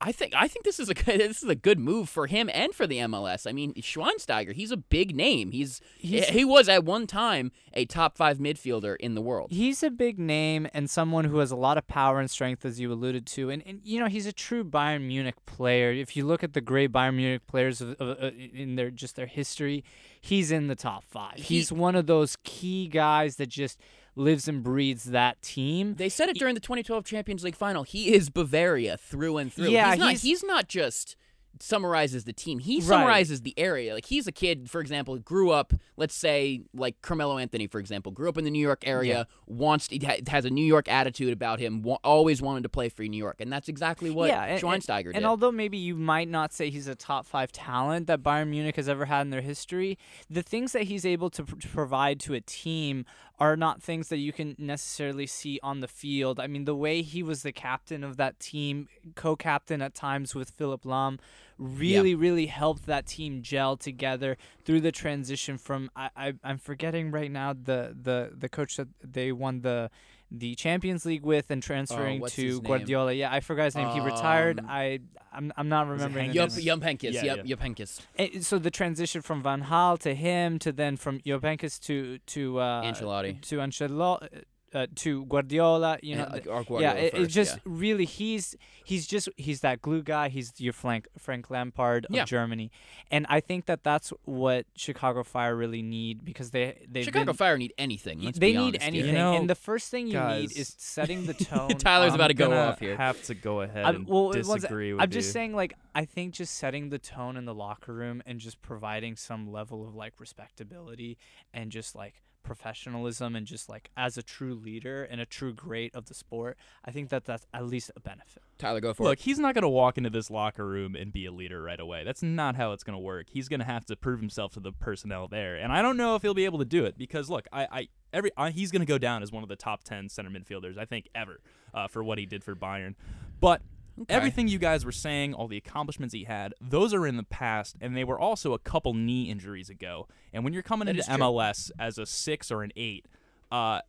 I 0.00 0.12
think 0.12 0.32
I 0.36 0.46
think 0.46 0.64
this 0.64 0.78
is 0.78 0.88
a 0.88 0.94
good, 0.94 1.20
this 1.20 1.42
is 1.42 1.48
a 1.48 1.54
good 1.56 1.78
move 1.80 2.08
for 2.08 2.26
him 2.28 2.48
and 2.54 2.72
for 2.74 2.86
the 2.86 2.98
MLS. 2.98 3.48
I 3.48 3.52
mean, 3.52 3.74
Schweinsteiger, 3.74 4.52
he's 4.52 4.70
a 4.70 4.76
big 4.76 5.14
name. 5.16 5.50
He's, 5.50 5.80
He's- 5.98 6.28
he 6.28 6.44
was 6.44 6.68
at 6.68 6.84
one 6.84 7.06
time 7.08 7.50
a 7.74 7.84
top 7.84 8.16
five 8.16 8.38
midfielder 8.38 8.96
in 9.00 9.14
the 9.14 9.20
world. 9.20 9.50
He's 9.50 9.82
a 9.82 9.90
big 9.90 10.18
name 10.18 10.68
and 10.72 10.88
someone 10.88 11.24
who 11.24 11.38
has 11.38 11.50
a 11.50 11.56
lot 11.56 11.78
of 11.78 11.86
power 11.88 12.20
and 12.20 12.30
strength, 12.30 12.64
as 12.64 12.78
you 12.78 12.92
alluded 12.92 13.26
to. 13.26 13.50
And, 13.50 13.62
and 13.66 13.80
you 13.82 13.98
know, 13.98 14.06
he's 14.06 14.26
a 14.26 14.32
true 14.32 14.62
Bayern 14.64 15.02
Munich 15.06 15.34
player. 15.46 15.90
If 15.90 16.16
you 16.16 16.24
look 16.26 16.44
at 16.44 16.52
the 16.52 16.60
great 16.60 16.92
Bayern 16.92 17.16
Munich 17.16 17.46
players 17.48 17.80
of, 17.80 17.90
of, 18.00 18.22
uh, 18.22 18.30
in 18.36 18.76
their 18.76 18.90
just 18.90 19.16
their 19.16 19.26
history, 19.26 19.82
he's 20.20 20.52
in 20.52 20.68
the 20.68 20.76
top 20.76 21.04
five. 21.04 21.34
He- 21.36 21.56
he's 21.56 21.72
one 21.72 21.96
of 21.96 22.06
those 22.06 22.36
key 22.44 22.86
guys 22.86 23.36
that 23.36 23.48
just 23.48 23.80
lives 24.18 24.48
and 24.48 24.62
breathes 24.62 25.04
that 25.04 25.40
team. 25.42 25.94
They 25.94 26.08
said 26.08 26.28
it 26.28 26.36
during 26.38 26.54
the 26.54 26.60
2012 26.60 27.04
Champions 27.04 27.44
League 27.44 27.56
final. 27.56 27.84
He 27.84 28.12
is 28.14 28.28
Bavaria 28.30 28.96
through 28.96 29.38
and 29.38 29.52
through. 29.52 29.68
Yeah, 29.70 29.90
he's 29.92 29.98
not, 29.98 30.08
he's- 30.10 30.22
he's 30.22 30.44
not 30.44 30.68
just 30.68 31.16
summarizes 31.60 32.22
the 32.22 32.32
team. 32.32 32.60
He 32.60 32.76
Right. 32.76 32.84
summarizes 32.84 33.40
the 33.40 33.52
area. 33.58 33.92
Like 33.94 34.06
he's 34.06 34.28
a 34.28 34.32
kid, 34.32 34.70
for 34.70 34.80
example, 34.80 35.14
who 35.14 35.20
grew 35.20 35.50
up, 35.50 35.72
let's 35.96 36.14
say, 36.14 36.60
like 36.72 37.00
Carmelo 37.02 37.36
Anthony, 37.38 37.66
for 37.66 37.80
example, 37.80 38.12
grew 38.12 38.28
up 38.28 38.38
in 38.38 38.44
the 38.44 38.50
New 38.50 38.60
York 38.64 38.84
area, 38.86 39.26
wants 39.46 39.88
to, 39.88 39.98
has 40.28 40.44
a 40.44 40.50
New 40.50 40.64
York 40.64 40.88
attitude 40.88 41.32
about 41.32 41.58
him, 41.58 41.82
wa- 41.82 41.98
always 42.04 42.40
wanted 42.40 42.62
to 42.62 42.68
play 42.68 42.88
for 42.88 43.02
New 43.02 43.16
York, 43.16 43.40
and 43.40 43.52
that's 43.52 43.68
exactly 43.68 44.08
what 44.10 44.28
yeah, 44.28 44.44
and- 44.44 44.62
Schweinsteiger 44.62 45.06
and, 45.06 45.14
did. 45.14 45.16
And 45.16 45.26
although 45.26 45.50
maybe 45.50 45.78
you 45.78 45.96
might 45.96 46.28
not 46.28 46.52
say 46.52 46.70
he's 46.70 46.86
a 46.86 46.94
top 46.94 47.26
five 47.26 47.50
talent 47.50 48.06
that 48.06 48.22
Bayern 48.22 48.48
Munich 48.48 48.76
has 48.76 48.88
ever 48.88 49.06
had 49.06 49.22
in 49.22 49.30
their 49.30 49.40
history, 49.40 49.98
the 50.30 50.42
things 50.42 50.70
that 50.72 50.84
he's 50.84 51.04
able 51.04 51.28
to, 51.30 51.42
pr- 51.42 51.56
to 51.56 51.68
provide 51.68 52.20
to 52.20 52.34
a 52.34 52.40
team 52.40 53.04
are 53.40 53.56
not 53.56 53.82
things 53.82 54.08
that 54.08 54.18
you 54.18 54.32
can 54.32 54.56
necessarily 54.58 55.26
see 55.26 55.60
on 55.62 55.80
the 55.80 55.88
field. 55.88 56.40
I 56.40 56.46
mean, 56.48 56.64
the 56.64 56.74
way 56.74 57.02
he 57.02 57.22
was 57.22 57.42
the 57.42 57.52
captain 57.52 58.02
of 58.02 58.16
that 58.16 58.40
team, 58.40 58.88
co-captain 59.14 59.80
at 59.80 59.94
times 59.94 60.34
with 60.34 60.50
Philipp 60.50 60.82
Lahm, 60.82 61.18
really, 61.56 62.14
really 62.14 62.46
helped 62.46 62.86
that 62.86 63.06
team 63.06 63.42
gel 63.42 63.76
together 63.76 64.36
through 64.64 64.80
the 64.80 64.92
transition 64.92 65.58
from 65.58 65.90
I, 65.94 66.10
I 66.16 66.32
I'm 66.42 66.58
forgetting 66.58 67.10
right 67.10 67.30
now 67.30 67.52
the 67.52 67.96
the 68.00 68.32
the 68.36 68.48
coach 68.48 68.76
that 68.76 68.88
they 69.02 69.32
won 69.32 69.60
the 69.60 69.90
the 70.30 70.54
Champions 70.54 71.04
League 71.06 71.22
with 71.24 71.50
and 71.50 71.62
transferring 71.62 72.22
Oh, 72.22 72.26
to? 72.28 72.60
Guardiola. 72.62 73.12
Yeah, 73.12 73.32
I 73.32 73.40
forgot 73.40 73.64
his 73.66 73.74
name. 73.76 73.88
he 73.90 74.00
retired. 74.00 74.58
Um, 74.60 74.66
I 74.68 75.00
I'm, 75.32 75.52
I'm 75.56 75.68
not 75.68 75.86
remembering. 75.88 76.30
Henk? 76.30 76.54
the 76.54 76.62
Yup, 76.62 76.80
name. 76.80 76.80
Jupp 76.80 76.80
Heynckes. 77.00 77.12
Yeah, 77.12 77.24
yep, 77.24 77.40
yeah. 77.44 77.56
Heynckes. 77.56 78.00
Eh, 78.18 78.40
So 78.40 78.58
the 78.58 78.70
transition 78.70 79.22
from 79.22 79.42
Van 79.42 79.62
Gaal 79.64 79.98
to 80.00 80.14
him 80.14 80.58
to 80.60 80.72
then 80.72 80.96
from 80.96 81.20
Jovenkis 81.20 81.78
to 81.86 82.18
to 82.18 82.58
uh, 82.60 82.82
Ancelotti. 82.82 83.40
to 83.42 83.56
Ancelotti 83.58 84.44
uh, 84.74 84.86
to 84.96 85.24
Guardiola. 85.26 85.98
You 86.02 86.16
know, 86.16 86.24
And, 86.32 86.46
uh, 86.46 86.50
or 86.50 86.60
yeah, 86.60 86.64
Guardiola 86.92 86.94
it, 86.96 87.04
it 87.06 87.12
first, 87.16 87.30
just 87.30 87.56
yeah. 87.56 87.62
really 87.64 88.04
he's 88.04 88.56
he's 88.84 89.06
just 89.06 89.28
he's 89.36 89.60
that 89.60 89.80
glue 89.82 90.02
guy. 90.02 90.28
He's 90.28 90.52
your 90.58 90.72
Frank 90.72 91.08
Frank 91.18 91.50
Lampard 91.50 92.06
of 92.06 92.14
Yeah. 92.14 92.24
Germany, 92.24 92.70
and 93.10 93.26
I 93.28 93.40
think 93.40 93.66
that 93.66 93.82
that's 93.84 94.12
what 94.24 94.66
Chicago 94.76 95.22
Fire 95.22 95.54
really 95.56 95.82
need 95.82 96.24
because 96.24 96.50
they 96.50 96.84
they 96.88 97.02
Chicago 97.02 97.32
Fire 97.32 97.56
need 97.58 97.72
anything. 97.78 98.20
Let's 98.22 98.38
they 98.38 98.52
be 98.52 98.58
need 98.58 98.66
honest 98.76 98.86
anything, 98.86 99.06
You 99.08 99.12
know, 99.14 99.36
and 99.36 99.48
the 99.48 99.54
first 99.54 99.90
thing 99.90 100.06
you 100.08 100.20
need 100.20 100.56
is 100.56 100.74
setting 100.78 101.26
the 101.26 101.34
tone. 101.50 101.70
Tyler's 101.70 102.10
I'm 102.10 102.14
about 102.16 102.28
to 102.28 102.34
go 102.34 102.52
off 102.52 102.80
here. 102.80 102.96
Have 102.96 103.22
to 103.24 103.34
go 103.34 103.60
ahead 103.62 103.84
I'm- 103.84 103.94
and 103.96 104.06
well, 104.08 104.32
it 104.32 104.46
was- 104.46 104.62
with 104.70 105.00
I'm 105.00 105.10
just 105.10 105.32
saying, 105.32 105.54
like, 105.54 105.74
I 105.94 106.04
think 106.04 106.34
just 106.34 106.54
setting 106.54 106.90
the 106.90 106.98
tone 106.98 107.36
in 107.36 107.44
the 107.44 107.54
locker 107.54 107.92
room 107.94 108.22
and 108.26 108.38
just 108.38 108.60
providing 108.62 109.16
some 109.16 109.50
level 109.50 109.86
of 109.86 109.94
like 109.94 110.14
respectability 110.20 111.18
and 111.52 111.70
just 111.70 111.94
like 111.94 112.22
professionalism 112.42 113.36
and 113.36 113.46
just 113.46 113.68
like 113.68 113.90
as 113.96 114.16
a 114.16 114.22
true 114.22 114.54
leader 114.54 115.04
and 115.04 115.20
a 115.20 115.26
true 115.26 115.52
great 115.52 115.94
of 115.94 116.06
the 116.06 116.14
sport, 116.14 116.56
I 116.84 116.90
think 116.90 117.10
that 117.10 117.24
that's 117.24 117.46
at 117.52 117.66
least 117.66 117.90
a 117.96 118.00
benefit. 118.00 118.42
Tyler, 118.58 118.80
go 118.80 118.94
for 118.94 119.04
Look, 119.04 119.20
it. 119.20 119.24
he's 119.24 119.38
not 119.38 119.54
going 119.54 119.62
to 119.62 119.68
walk 119.68 119.98
into 119.98 120.10
this 120.10 120.30
locker 120.30 120.66
room 120.66 120.96
and 120.96 121.12
be 121.12 121.26
a 121.26 121.32
leader 121.32 121.62
right 121.62 121.78
away. 121.78 122.04
That's 122.04 122.22
not 122.22 122.56
how 122.56 122.72
it's 122.72 122.82
going 122.82 122.96
to 122.96 123.02
work. 123.02 123.26
He's 123.30 123.48
going 123.48 123.60
to 123.60 123.66
have 123.66 123.84
to 123.86 123.96
prove 123.96 124.20
himself 124.20 124.52
to 124.54 124.60
the 124.60 124.72
personnel 124.72 125.28
there, 125.28 125.56
and 125.56 125.72
I 125.72 125.82
don't 125.82 125.96
know 125.96 126.14
if 126.14 126.22
he'll 126.22 126.34
be 126.34 126.44
able 126.44 126.58
to 126.58 126.64
do 126.64 126.84
it 126.84 126.96
because 126.98 127.30
look, 127.30 127.46
I, 127.52 127.66
I 127.70 127.88
every 128.12 128.30
I, 128.36 128.50
he's 128.50 128.70
going 128.70 128.80
to 128.80 128.86
go 128.86 128.98
down 128.98 129.22
as 129.22 129.30
one 129.30 129.42
of 129.42 129.48
the 129.48 129.56
top 129.56 129.84
ten 129.84 130.08
center 130.08 130.30
midfielders 130.30 130.78
I 130.78 130.84
think 130.84 131.08
ever 131.14 131.40
uh, 131.74 131.86
for 131.88 132.02
what 132.02 132.18
he 132.18 132.26
did 132.26 132.42
for 132.42 132.54
Bayern, 132.54 132.94
but. 133.40 133.62
Okay. 134.02 134.14
Everything 134.14 134.48
you 134.48 134.58
guys 134.58 134.84
were 134.84 134.92
saying, 134.92 135.34
all 135.34 135.48
the 135.48 135.56
accomplishments 135.56 136.14
he 136.14 136.24
had, 136.24 136.54
those 136.60 136.94
are 136.94 137.06
in 137.06 137.16
the 137.16 137.22
past, 137.24 137.76
and 137.80 137.96
they 137.96 138.04
were 138.04 138.18
also 138.18 138.52
a 138.52 138.58
couple 138.58 138.94
knee 138.94 139.30
injuries 139.30 139.70
ago. 139.70 140.06
And 140.32 140.44
when 140.44 140.52
you're 140.52 140.62
coming 140.62 140.86
That 140.86 140.96
into. 140.96 141.10
MLS 141.10 141.70
as 141.78 141.98
a 141.98 142.06
six 142.06 142.50
or 142.50 142.62
an 142.62 142.72
eight, 142.76 143.06
uh, 143.50 143.80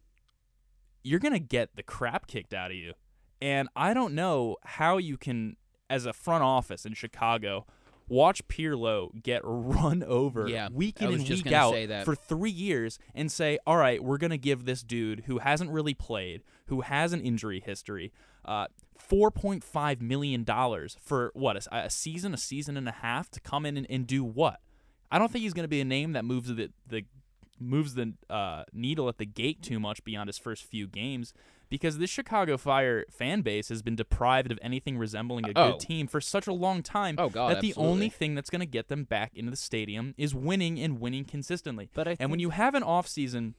you're 1.04 1.20
gonna 1.20 1.40
get 1.40 1.76
the 1.76 1.84
crap 1.84 2.28
kicked 2.28 2.54
out 2.54 2.72
of 2.72 2.78
you. 2.78 2.94
And 3.42 3.70
I 3.76 3.94
don't 3.94 4.14
know 4.14 4.58
how 4.64 4.98
you 4.98 5.18
can, 5.18 5.56
as 5.90 6.06
a 6.06 6.14
front 6.14 6.44
office 6.44 6.86
in 6.86 6.94
Chicago, 6.94 7.66
watch 8.10 8.46
Pirlo 8.48 9.10
get 9.22 9.42
run 9.46 10.04
over 10.04 10.48
Yeah, 10.48 10.68
week 10.72 11.02
in 11.02 11.14
and 11.14 11.30
week 11.30 11.52
out 11.52 11.76
for 12.04 12.16
three 12.16 12.50
years 12.50 13.00
and 13.16 13.32
say, 13.32 13.60
all 13.66 13.78
right, 13.78 14.04
we're 14.04 14.18
going 14.18 14.32
to 14.32 14.38
give 14.38 14.66
this 14.66 14.82
dude 14.84 15.24
who 15.28 15.38
hasn't 15.38 15.70
really 15.72 15.94
played, 15.94 16.44
who 16.66 16.82
has 16.82 17.14
an 17.14 17.22
injury 17.22 17.62
history, 17.66 18.12
uh, 18.44 18.68
$4.5 19.00 20.02
million 20.02 20.46
for 21.00 21.32
what, 21.34 21.58
a, 21.68 21.76
a 21.86 21.90
season, 21.90 22.34
a 22.34 22.38
season 22.38 22.78
and 22.78 22.88
a 22.88 22.92
half 22.94 23.30
to 23.32 23.40
come 23.40 23.66
in 23.66 23.78
and, 23.78 23.88
and 23.90 24.08
do 24.08 24.24
what? 24.24 24.60
I 25.12 25.18
don't 25.18 25.32
think 25.32 25.44
he's 25.44 25.54
going 25.54 25.64
to 25.64 25.70
be 25.70 25.82
a 25.82 25.86
name 25.86 26.14
that 26.14 26.24
moves 26.26 26.54
the, 26.54 26.70
the 26.88 27.04
moves 27.60 27.96
the 27.96 28.14
uh, 28.30 28.64
needle 28.74 29.10
at 29.10 29.18
the 29.18 29.26
gate 29.26 29.62
too 29.62 29.80
much 29.80 30.04
beyond 30.04 30.28
his 30.30 30.38
first 30.38 30.64
few 30.64 30.88
games 30.88 31.34
because 31.68 31.98
this 31.98 32.10
Chicago 32.10 32.58
Fire 32.58 33.06
fan 33.12 33.42
base 33.42 33.70
has 33.70 33.82
been 33.82 33.96
deprived 33.96 34.52
of 34.52 34.58
anything 34.62 34.98
resembling 34.98 35.46
a 35.46 35.52
Oh. 35.56 35.72
good 35.72 35.80
team 35.82 36.08
for 36.08 36.22
such 36.22 36.48
a 36.48 36.54
long 36.54 36.82
time 36.82 37.16
Oh, 37.18 37.30
God, 37.30 37.52
that 37.52 37.62
the 37.62 37.74
only 37.76 38.10
thing 38.10 38.34
that's 38.34 38.50
going 38.50 38.62
to 38.62 38.66
get 38.66 38.88
them 38.88 39.04
back 39.04 39.32
into 39.36 39.52
the 39.52 39.58
stadium 39.58 40.14
is 40.18 40.34
winning 40.34 40.80
and 40.80 41.00
winning 41.02 41.26
consistently. 41.26 41.90
But 41.94 42.08
I 42.08 42.16
and 42.20 42.32
when 42.32 42.40
you 42.40 42.52
have 42.52 42.76
an 42.76 42.84
offseason 42.84 43.54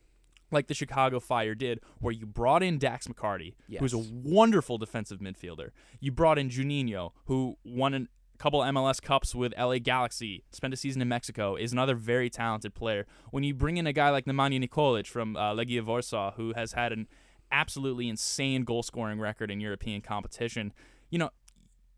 like 0.50 0.66
the 0.66 0.74
Chicago 0.74 1.20
Fire 1.20 1.54
did, 1.54 1.80
where 2.00 2.12
you 2.12 2.26
brought 2.26 2.62
in 2.62 2.78
Dax 2.78 3.06
McCarty, 3.06 3.54
who's 3.80 3.92
a 3.94 3.98
wonderful 3.98 4.78
defensive 4.78 5.20
midfielder. 5.20 5.70
You 6.00 6.12
brought 6.12 6.38
in 6.38 6.48
Juninho, 6.48 7.12
who 7.26 7.56
won 7.64 7.94
a 7.94 8.06
couple 8.38 8.60
MLS 8.60 9.00
Cups 9.00 9.34
with 9.34 9.52
LA 9.58 9.78
Galaxy, 9.78 10.44
spent 10.50 10.74
a 10.74 10.76
season 10.76 11.02
in 11.02 11.08
Mexico, 11.08 11.56
is 11.56 11.72
another 11.72 11.94
very 11.94 12.30
talented 12.30 12.74
player. 12.74 13.06
When 13.30 13.44
you 13.44 13.54
bring 13.54 13.76
in 13.76 13.86
a 13.86 13.92
guy 13.92 14.10
like 14.10 14.24
Nemanja 14.24 14.66
Nikolic 14.66 15.06
from 15.06 15.36
uh, 15.36 15.52
Legia 15.54 15.84
Warsaw, 15.84 16.32
who 16.32 16.52
has 16.54 16.72
had 16.72 16.92
an 16.92 17.06
absolutely 17.52 18.08
insane 18.08 18.64
goal 18.64 18.82
scoring 18.82 19.20
record 19.20 19.50
in 19.50 19.60
European 19.60 20.00
competition, 20.00 20.72
you 21.10 21.18
know, 21.18 21.30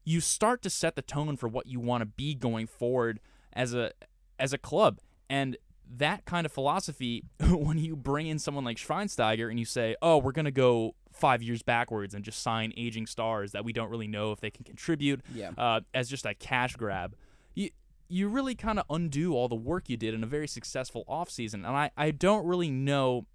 you 0.04 0.20
start 0.20 0.62
to 0.62 0.70
set 0.70 0.96
the 0.96 1.02
tone 1.02 1.36
for 1.36 1.48
what 1.48 1.66
you 1.66 1.78
want 1.78 2.02
to 2.02 2.06
be 2.06 2.34
going 2.34 2.66
forward 2.66 3.20
as 3.52 3.72
a 3.72 3.92
as 4.38 4.52
a 4.52 4.58
club. 4.58 4.98
And 5.30 5.56
that 5.98 6.24
kind 6.24 6.46
of 6.46 6.52
philosophy, 6.52 7.24
when 7.40 7.78
you 7.78 7.96
bring 7.96 8.26
in 8.26 8.38
someone 8.38 8.64
like 8.64 8.76
Schweinsteiger 8.76 9.48
and 9.50 9.58
you 9.58 9.64
say, 9.64 9.96
"Oh, 10.02 10.18
we're 10.18 10.32
gonna 10.32 10.50
go 10.50 10.94
five 11.12 11.42
years 11.42 11.62
backwards 11.62 12.14
and 12.14 12.24
just 12.24 12.42
sign 12.42 12.72
aging 12.76 13.06
stars 13.06 13.52
that 13.52 13.64
we 13.64 13.72
don't 13.72 13.90
really 13.90 14.06
know 14.08 14.32
if 14.32 14.40
they 14.40 14.50
can 14.50 14.64
contribute," 14.64 15.20
Yeah. 15.34 15.50
uh, 15.58 15.80
as 15.94 16.08
just 16.08 16.24
a 16.26 16.34
cash 16.34 16.76
grab, 16.76 17.14
you 17.54 17.70
you 18.08 18.28
really 18.28 18.54
kind 18.54 18.78
of 18.78 18.84
undo 18.90 19.34
all 19.34 19.48
the 19.48 19.54
work 19.54 19.88
you 19.88 19.96
did 19.96 20.12
in 20.14 20.22
a 20.22 20.26
very 20.26 20.46
successful 20.48 21.04
offseason. 21.08 21.54
And 21.54 21.66
I 21.68 21.90
I 21.96 22.10
don't 22.10 22.46
really 22.46 22.70
know 22.70 23.26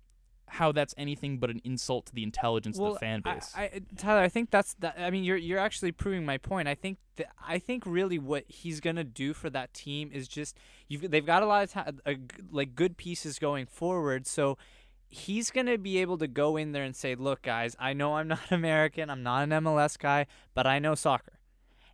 how 0.49 0.71
that's 0.71 0.93
anything 0.97 1.37
but 1.37 1.49
an 1.49 1.61
insult 1.63 2.05
to 2.07 2.15
the 2.15 2.23
intelligence 2.23 2.79
of 2.79 2.93
the 2.93 2.99
fan 2.99 3.21
base. 3.21 3.53
I, 3.55 3.81
Tyler, 3.97 4.21
I 4.21 4.29
think 4.29 4.49
that's 4.49 4.73
that. 4.75 4.95
I 4.97 5.09
mean, 5.09 5.23
you're 5.23 5.37
you're 5.37 5.59
actually 5.59 5.91
proving 5.91 6.25
my 6.25 6.37
point. 6.37 6.67
I 6.67 6.75
think 6.75 6.97
that 7.17 7.27
I 7.45 7.59
think 7.59 7.83
really 7.85 8.17
what 8.17 8.45
he's 8.47 8.79
gonna 8.79 9.03
do 9.03 9.33
for 9.33 9.49
that 9.49 9.73
team 9.73 10.09
is 10.13 10.27
just 10.27 10.57
you've 10.87 11.09
they've 11.11 11.25
got 11.25 11.43
a 11.43 11.45
lot 11.45 11.63
of 11.63 11.71
ta- 11.71 11.91
uh, 12.05 12.13
like 12.51 12.75
good 12.75 12.97
pieces 12.97 13.39
going 13.39 13.65
forward. 13.65 14.25
So 14.25 14.57
he's 15.07 15.51
gonna 15.51 15.77
be 15.77 15.97
able 15.99 16.17
to 16.17 16.27
go 16.27 16.57
in 16.57 16.71
there 16.71 16.83
and 16.83 16.95
say, 16.95 17.15
"Look, 17.15 17.41
guys, 17.41 17.75
I 17.79 17.93
know 17.93 18.15
I'm 18.15 18.27
not 18.29 18.51
American. 18.51 19.09
I'm 19.09 19.23
not 19.23 19.43
an 19.43 19.49
MLS 19.49 19.97
guy, 19.97 20.27
but 20.53 20.65
I 20.65 20.79
know 20.79 20.95
soccer." 20.95 21.33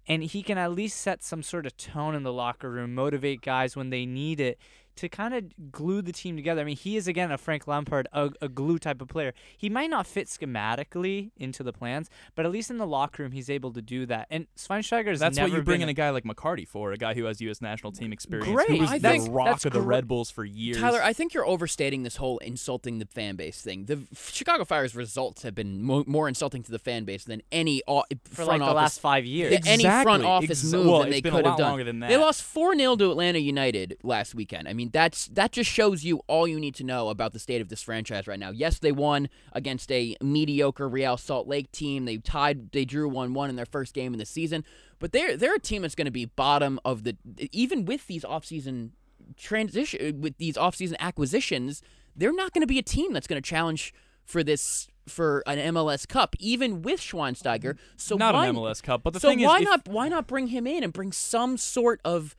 And 0.06 0.22
he 0.22 0.44
can 0.44 0.58
at 0.58 0.74
least 0.74 1.00
set 1.00 1.24
some 1.24 1.42
sort 1.42 1.66
of 1.66 1.78
tone 1.78 2.14
in 2.14 2.24
the 2.24 2.34
locker 2.34 2.70
room, 2.70 2.94
motivate 2.94 3.42
guys 3.42 3.78
when 3.78 3.90
they 3.90 4.06
need 4.06 4.42
it 4.42 4.60
to 4.96 5.10
kind 5.10 5.34
of 5.34 5.72
glue 5.72 6.02
the 6.02 6.12
team 6.12 6.36
together. 6.36 6.62
I 6.62 6.64
mean, 6.64 6.76
he 6.78 6.98
is 6.98 7.08
again 7.08 7.32
a 7.32 7.38
Frank 7.38 7.68
Lampard, 7.68 8.08
a, 8.14 8.30
a 8.42 8.48
glue 8.50 8.78
type 8.78 9.02
of 9.02 9.08
player. 9.08 9.34
He 9.58 9.70
might 9.70 9.90
not 9.90 10.06
fit 10.08 10.28
schematically 10.28 11.32
into 11.38 11.64
the 11.64 11.74
plans, 11.74 12.10
but 12.36 12.46
at 12.46 12.52
least 12.52 12.70
in 12.70 12.78
the 12.78 12.88
locker 12.88 13.24
room, 13.24 13.32
he's 13.32 13.50
able 13.50 13.72
to 13.74 13.82
do 13.82 14.06
that. 14.06 14.28
And 14.30 14.48
Schweinsteiger 14.58 15.08
has 15.08 15.20
That's 15.20 15.38
never 15.38 15.50
what 15.52 15.58
you 15.58 15.64
bring 15.64 15.82
in 15.82 15.90
a 15.90 15.94
guy 15.94 16.10
like 16.12 16.24
McCarty 16.24 16.68
for, 16.68 16.92
a 16.92 16.98
guy 16.98 17.14
who 17.14 17.26
has 17.26 17.42
U.S. 17.42 17.62
national 17.62 17.92
team 17.92 18.14
experience, 18.14 18.52
Great. 18.54 18.70
who 18.70 18.78
was 18.80 18.92
I 18.92 18.98
the 19.00 19.10
think 19.10 19.28
rock 19.32 19.48
that's 19.48 19.66
of 19.66 19.74
the 19.74 19.80
great. 19.80 19.88
Red 19.88 20.08
Bulls 20.08 20.30
for 20.32 20.46
years. 20.46 20.80
Tyler, 20.80 21.02
I 21.04 21.14
think 21.14 21.34
you're 21.34 21.46
overstating 21.46 22.04
this 22.04 22.18
whole 22.18 22.38
insulting 22.40 23.00
the 23.00 23.06
fan 23.06 23.36
base 23.36 23.62
thing. 23.62 23.86
The 23.86 24.00
Chicago 24.16 24.64
Fire's 24.66 24.96
results 24.96 25.44
have 25.44 25.56
been 25.56 25.82
mo- 25.84 26.04
more 26.08 26.28
insulting 26.28 26.64
to 26.64 26.72
the 26.72 26.80
fan 26.80 27.04
base 27.06 27.24
than 27.24 27.42
any 27.52 27.82
o- 27.88 28.04
for 28.26 28.36
front 28.46 28.48
like 28.50 28.60
the 28.60 28.66
office 28.66 28.76
last 28.76 29.00
five 29.00 29.26
years. 29.26 29.54
Yeah, 29.54 29.60
any 29.66 29.84
front 29.84 30.24
office 30.24 30.64
Exa- 30.64 30.74
move 30.74 30.86
well, 30.86 31.00
than 31.02 31.10
they 31.12 31.22
could 31.22 31.34
have 31.34 31.58
done. 31.58 31.60
longer 31.60 31.84
than 31.84 32.00
They 32.00 32.18
lost 32.18 32.44
four 32.44 32.76
0 32.76 32.96
to 32.98 33.12
Atlanta 33.12 33.40
United 33.40 33.98
last 34.04 34.36
weekend. 34.36 34.68
I 34.68 34.74
mean, 34.74 34.83
that's 34.92 35.28
that 35.28 35.52
just 35.52 35.70
shows 35.70 36.04
you 36.04 36.22
all 36.28 36.48
you 36.48 36.60
need 36.60 36.76
to 36.76 36.84
know 36.84 37.10
about 37.10 37.34
the 37.34 37.40
state 37.40 37.62
of 37.62 37.70
this 37.70 37.82
franchise 37.82 38.28
right 38.28 38.40
now. 38.40 38.50
Yes, 38.52 38.80
they 38.80 38.92
won 38.92 39.30
against 39.52 39.92
a 39.92 40.16
mediocre 40.22 40.90
Real 40.90 41.18
Salt 41.18 41.48
Lake 41.48 41.72
team. 41.72 42.06
They 42.06 42.18
tied, 42.18 42.72
they 42.72 42.86
drew 42.86 43.08
one 43.08 43.34
one 43.34 43.50
in 43.50 43.56
their 43.56 43.66
first 43.66 43.94
game 43.94 44.14
in 44.14 44.20
the 44.20 44.26
season, 44.26 44.64
but 45.00 45.12
they're 45.12 45.38
they're 45.38 45.56
a 45.56 45.60
team 45.60 45.84
that's 45.84 45.96
going 45.96 46.06
to 46.06 46.12
be 46.12 46.26
bottom 46.26 46.80
of 46.84 47.04
the 47.04 47.16
even 47.52 47.86
with 47.86 48.08
these 48.08 48.24
offseason 48.24 48.92
transition 49.38 50.22
with 50.22 50.38
these 50.38 50.56
offseason 50.56 50.96
acquisitions. 51.00 51.82
They're 52.16 52.34
not 52.34 52.54
going 52.54 52.62
to 52.62 52.68
be 52.68 52.80
a 52.80 52.84
team 52.84 53.14
that's 53.14 53.28
going 53.28 53.42
to 53.42 53.48
challenge 53.48 53.94
for 54.24 54.44
this 54.44 54.88
for 55.08 55.44
an 55.46 55.58
MLS 55.74 56.08
Cup, 56.08 56.36
even 56.40 56.82
with 56.82 57.00
Schweinsteiger. 57.00 57.78
So 57.98 58.16
not 58.16 58.34
why, 58.34 58.48
an 58.48 58.56
MLS 58.56 58.82
Cup, 58.82 59.04
but 59.04 59.14
the 59.14 59.20
so 59.20 59.30
thing 59.30 59.42
why 59.42 59.58
is, 59.58 59.64
if- 59.64 59.68
not 59.68 59.88
why 59.88 60.08
not 60.08 60.28
bring 60.28 60.48
him 60.48 60.66
in 60.68 60.84
and 60.84 60.94
bring 60.94 61.12
some 61.12 61.58
sort 61.58 62.00
of 62.06 62.36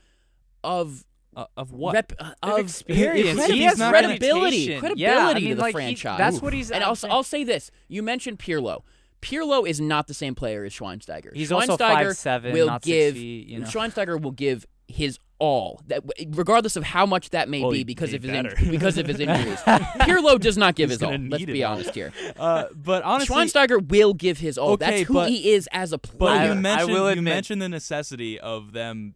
of 0.62 1.04
uh, 1.36 1.46
of 1.56 1.72
what? 1.72 1.94
rep, 1.94 2.12
uh, 2.18 2.32
of 2.42 2.52
of 2.54 2.58
experience. 2.60 3.44
he 3.46 3.62
has 3.62 3.78
not 3.78 3.90
credibility, 3.92 4.66
credibility 4.78 5.00
yeah, 5.02 5.28
I 5.28 5.34
to 5.34 5.40
the 5.54 5.54
like, 5.60 5.68
he- 5.68 5.72
franchise. 5.72 6.18
that's 6.18 6.40
what 6.42 6.52
he's. 6.52 6.70
and 6.70 6.82
I'm 6.84 6.90
I'll. 7.02 7.10
I'll 7.12 7.22
say 7.22 7.44
this: 7.44 7.70
you 7.88 8.02
mentioned 8.02 8.38
Pirlo. 8.38 8.82
Pirlo 9.22 9.66
is 9.66 9.80
not 9.80 10.06
the 10.06 10.12
same 10.14 10.34
player 10.34 10.64
as 10.64 10.72
Schweinsteiger. 10.74 11.34
He's 11.34 11.50
Schweinsteiger 11.50 11.70
also 11.70 11.76
5'7", 11.78 12.52
will 12.52 12.66
not 12.66 12.84
six 12.84 12.92
give 12.94 13.14
feet, 13.14 13.46
you 13.48 13.58
know. 13.60 13.66
Schweinsteiger 13.66 14.20
will 14.20 14.32
give 14.32 14.66
his 14.86 15.18
all, 15.38 15.80
that 15.88 16.02
regardless 16.28 16.76
of 16.76 16.84
how 16.84 17.06
much 17.06 17.30
that 17.30 17.48
may 17.48 17.60
Well, 17.62 17.70
be 17.70 17.84
because 17.84 18.12
of 18.12 18.22
his 18.22 18.30
better. 18.30 18.54
in, 18.56 18.70
because 18.70 18.98
of 18.98 19.06
his 19.06 19.18
injuries. 19.20 19.58
Pirlo 19.60 20.38
does 20.38 20.56
not 20.58 20.74
give 20.74 20.90
He's 20.90 21.00
his 21.00 21.02
all. 21.02 21.10
Let's 21.12 21.40
need 21.40 21.48
it 21.48 21.52
be 21.52 21.64
all. 21.64 21.72
honest 21.74 21.94
here. 21.94 22.12
Uh, 22.38 22.66
but 22.74 23.02
honestly, 23.02 23.34
Schweinsteiger 23.34 23.86
will 23.88 24.12
give 24.14 24.38
his 24.38 24.58
all. 24.58 24.72
Okay, 24.72 24.84
That's 24.98 25.08
who 25.08 25.14
but- 25.14 25.28
he 25.30 25.52
is 25.52 25.68
as 25.72 25.92
a 25.92 25.98
But 25.98 26.18
player. 26.18 26.44
you 26.46 26.50
I 26.52 26.54
mentioned 26.54 26.92
will 26.92 27.14
you 27.14 27.22
mentioned 27.22 27.62
the 27.62 27.68
necessity 27.68 28.38
of 28.38 28.72
them 28.72 29.14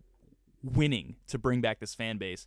winning 0.63 1.17
to 1.29 1.39
bring 1.39 1.61
back 1.61 1.81
this 1.81 1.95
fan 1.95 2.19
base. 2.19 2.47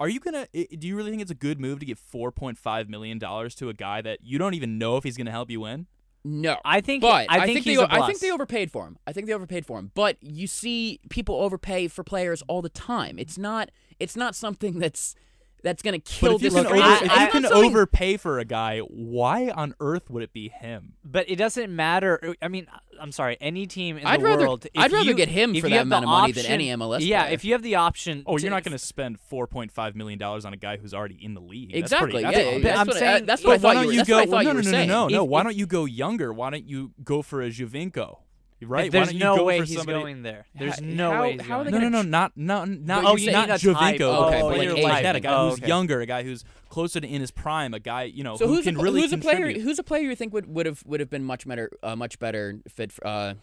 Are 0.00 0.08
you 0.08 0.20
gonna? 0.20 0.46
Do 0.52 0.88
you 0.88 0.96
really 0.96 1.10
think 1.10 1.22
it's 1.22 1.30
a 1.30 1.36
good 1.36 1.60
move 1.60 1.78
to 1.80 1.86
give 1.86 1.98
four 1.98 2.32
point 2.32 2.58
five 2.58 2.88
million 2.88 3.18
dollars 3.18 3.54
to 3.56 3.68
a 3.68 3.74
guy 3.74 4.00
that 4.02 4.18
you 4.22 4.38
don't 4.38 4.54
even 4.54 4.78
know 4.78 4.96
if 4.96 5.04
he's 5.04 5.16
gonna 5.16 5.30
help 5.30 5.50
you 5.50 5.60
win? 5.60 5.86
no, 6.24 6.58
I 6.64 6.80
think. 6.80 7.02
But 7.02 7.26
I 7.28 7.46
think, 7.46 7.64
they, 7.64 7.72
he's 7.72 7.80
a 7.80 7.92
I 7.92 8.06
think 8.06 8.20
they 8.20 8.30
overpaid 8.30 8.70
for 8.70 8.86
him. 8.86 8.98
I 9.06 9.12
think 9.12 9.26
they 9.26 9.32
overpaid 9.32 9.66
for 9.66 9.78
him. 9.78 9.90
But 9.94 10.18
you 10.20 10.46
see, 10.46 11.00
people 11.10 11.36
overpay 11.36 11.88
for 11.88 12.04
players 12.04 12.42
all 12.46 12.62
the 12.62 12.68
time. 12.68 13.18
It's 13.18 13.38
not. 13.38 13.70
It's 13.98 14.16
not 14.16 14.34
something 14.34 14.78
that's 14.78 15.14
that's 15.62 15.82
gonna 15.82 15.98
But 15.98 16.04
kill 16.04 16.36
if 16.36 16.42
you 16.42 16.50
this 16.50 16.54
can, 16.54 16.66
over, 16.66 16.76
franchise. 16.76 17.02
if 17.02 17.12
It's 17.12 17.20
you 17.20 17.26
can 17.28 17.42
something- 17.44 17.64
overpay 17.64 18.16
for 18.16 18.38
a 18.38 18.44
guy, 18.44 18.80
why 18.80 19.50
on 19.50 19.74
earth 19.80 20.10
would 20.10 20.22
it 20.22 20.32
be 20.32 20.48
him? 20.48 20.94
But 21.04 21.28
it 21.30 21.36
doesn't 21.36 21.74
matter. 21.74 22.18
Uh, 22.22 22.32
I 22.42 22.48
mean, 22.48 22.66
I'm 23.00 23.12
sorry. 23.12 23.36
Any 23.40 23.66
team 23.66 23.96
in 23.98 24.06
I'd 24.06 24.20
the 24.20 24.24
rather- 24.24 24.42
world. 24.46 24.66
if 24.66 24.70
I'd 24.76 24.92
rather 24.92 25.04
you- 25.10 25.14
get 25.14 25.28
him 25.28 25.54
for 25.54 25.62
that 25.62 25.68
the 25.70 25.76
amount 25.82 26.04
of 26.04 26.08
money 26.10 26.32
than 26.32 26.46
any 26.46 26.68
MLS 26.70 27.00
Yeah, 27.04 27.22
player. 27.22 27.34
if 27.34 27.44
you 27.44 27.52
have 27.54 27.62
the 27.62 27.74
option. 27.76 28.22
Oh, 28.26 28.36
to- 28.36 28.42
you're 28.42 28.50
not 28.50 28.62
going 28.64 28.72
to 28.72 28.78
spend 28.78 29.18
four 29.20 29.46
point 29.46 29.72
five 29.72 29.96
million 29.96 30.18
dollars 30.18 30.44
on 30.44 30.52
a 30.52 30.56
guy 30.56 30.76
who's 30.76 30.92
already 30.94 31.18
in 31.22 31.34
the 31.34 31.40
league. 31.40 31.70
That's 31.72 31.82
exactly. 31.92 32.10
pretty- 32.10 32.24
that's 32.24 32.36
yeah, 32.36 32.42
a- 32.42 32.46
yeah, 32.46 32.52
But 32.58 32.62
that's 32.62 32.78
I'm 32.80 32.86
what, 32.86 32.96
I- 32.96 33.00
saying- 33.00 33.26
that's 33.26 33.44
what 33.44 33.52
I 33.54 33.58
thought 33.58 33.68
you 33.70 33.74
don't 33.74 33.86
were. 33.86 33.92
you 33.92 33.96
That's 33.98 34.08
go? 34.08 34.14
what 34.16 34.22
I 34.22 34.26
thought 34.26 34.44
no, 34.44 34.52
no, 34.52 34.70
no, 34.70 34.84
no, 34.86 35.08
no. 35.08 35.24
Why 35.24 35.42
don't 35.42 35.56
you 35.56 35.66
go 35.66 35.84
younger? 35.84 36.32
Why 36.32 36.50
don't 36.50 36.68
you 36.68 36.92
go 37.02 37.22
for 37.22 37.40
a 37.42 37.48
Giovinco? 37.50 38.18
Right? 38.62 38.90
There's 38.90 39.08
why 39.08 39.12
don't 39.12 39.14
you 39.14 39.24
no 39.24 39.36
go 39.36 39.44
way 39.44 39.58
for 39.58 39.64
he's 39.64 39.76
somebody? 39.76 39.98
going 39.98 40.22
there. 40.22 40.46
There's 40.54 40.78
How- 40.78 40.86
no 40.86 41.10
how- 41.12 41.22
way. 41.22 41.32
He's 41.32 41.40
how 41.42 41.60
are 41.60 41.64
going 41.64 41.72
they 41.74 41.78
No, 41.80 41.88
no, 41.88 42.02
no, 42.02 42.08
not 42.08 42.32
not 42.36 42.68
not 42.68 43.02
But 43.04 43.20
you're 43.20 43.32
not 43.32 43.60
saying 43.60 43.74
a 43.76 43.78
type. 43.78 43.96
Giovinco, 43.96 44.00
Oh, 44.02 44.24
okay, 44.26 44.38
a 44.38 44.42
but 44.42 44.54
player 44.56 44.74
like 44.74 44.82
like 44.84 45.02
that, 45.02 45.16
a 45.16 45.20
guy 45.20 45.32
Oh, 45.34 45.50
who's 45.50 45.58
okay. 45.58 45.66
younger, 45.68 46.00
a 46.00 46.06
guy 46.06 46.22
who's 46.22 46.44
closer 46.68 47.00
to 47.00 47.06
in 47.06 47.20
his 47.20 47.30
prime, 47.30 47.74
a 47.74 47.80
guy 47.80 48.04
you 48.04 48.24
know 48.24 48.36
So 48.36 48.46
who 48.46 48.54
who's 48.56 48.64
can 48.64 48.76
a, 48.78 48.82
really 48.82 49.00
who's 49.00 49.12
a 49.12 49.18
player? 49.18 49.52
Who's 49.52 49.78
a 49.78 49.82
player 49.82 50.02
you 50.02 50.14
think 50.16 50.32
would 50.32 50.46
would 50.46 50.66
have 50.66 50.82
would 50.86 51.00
have 51.00 51.10
been 51.10 51.24
much 51.24 51.46
better 51.46 51.70
uh, 51.82 51.96
much 51.96 52.18
better 52.18 52.58
fit 52.68 52.92
for, 52.92 53.06
uh, 53.06 53.34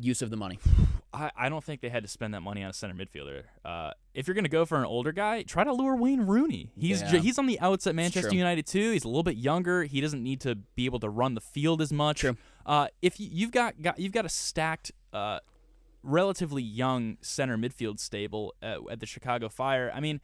use 0.00 0.22
of 0.22 0.30
the 0.30 0.36
money? 0.36 0.58
I, 1.12 1.30
I 1.36 1.48
don't 1.48 1.64
think 1.64 1.80
they 1.80 1.88
had 1.88 2.02
to 2.02 2.08
spend 2.08 2.34
that 2.34 2.40
money 2.42 2.62
on 2.62 2.70
a 2.70 2.72
center 2.72 2.94
midfielder. 2.94 3.44
Uh, 3.64 3.92
if 4.12 4.26
you're 4.26 4.34
going 4.34 4.44
to 4.44 4.50
go 4.50 4.64
for 4.66 4.76
an 4.78 4.84
older 4.84 5.12
guy, 5.12 5.42
try 5.42 5.64
to 5.64 5.72
lure 5.72 5.96
Wayne 5.96 6.26
Rooney. 6.26 6.70
He's 6.78 7.00
Yeah. 7.00 7.18
he's 7.20 7.38
on 7.38 7.46
the 7.46 7.58
outs 7.60 7.86
at 7.86 7.94
Manchester 7.94 8.28
true. 8.30 8.36
United 8.38 8.66
too. 8.66 8.90
He's 8.92 9.04
a 9.04 9.08
little 9.08 9.22
bit 9.22 9.36
younger. 9.36 9.84
He 9.84 10.00
doesn't 10.00 10.22
need 10.22 10.40
to 10.42 10.54
be 10.54 10.84
able 10.84 11.00
to 11.00 11.08
run 11.08 11.34
the 11.34 11.40
field 11.40 11.80
as 11.80 11.92
much. 11.92 12.20
True. 12.20 12.36
Uh, 12.66 12.88
if 13.00 13.18
you, 13.18 13.28
you've 13.30 13.52
got, 13.52 13.80
got 13.80 13.98
you've 13.98 14.12
got 14.12 14.26
a 14.26 14.28
stacked, 14.28 14.92
uh, 15.12 15.38
relatively 16.02 16.62
young 16.62 17.16
center 17.20 17.56
midfield 17.56 17.98
stable 17.98 18.54
at, 18.62 18.78
at 18.90 19.00
the 19.00 19.06
Chicago 19.06 19.48
Fire. 19.48 19.90
I 19.94 20.00
mean. 20.00 20.20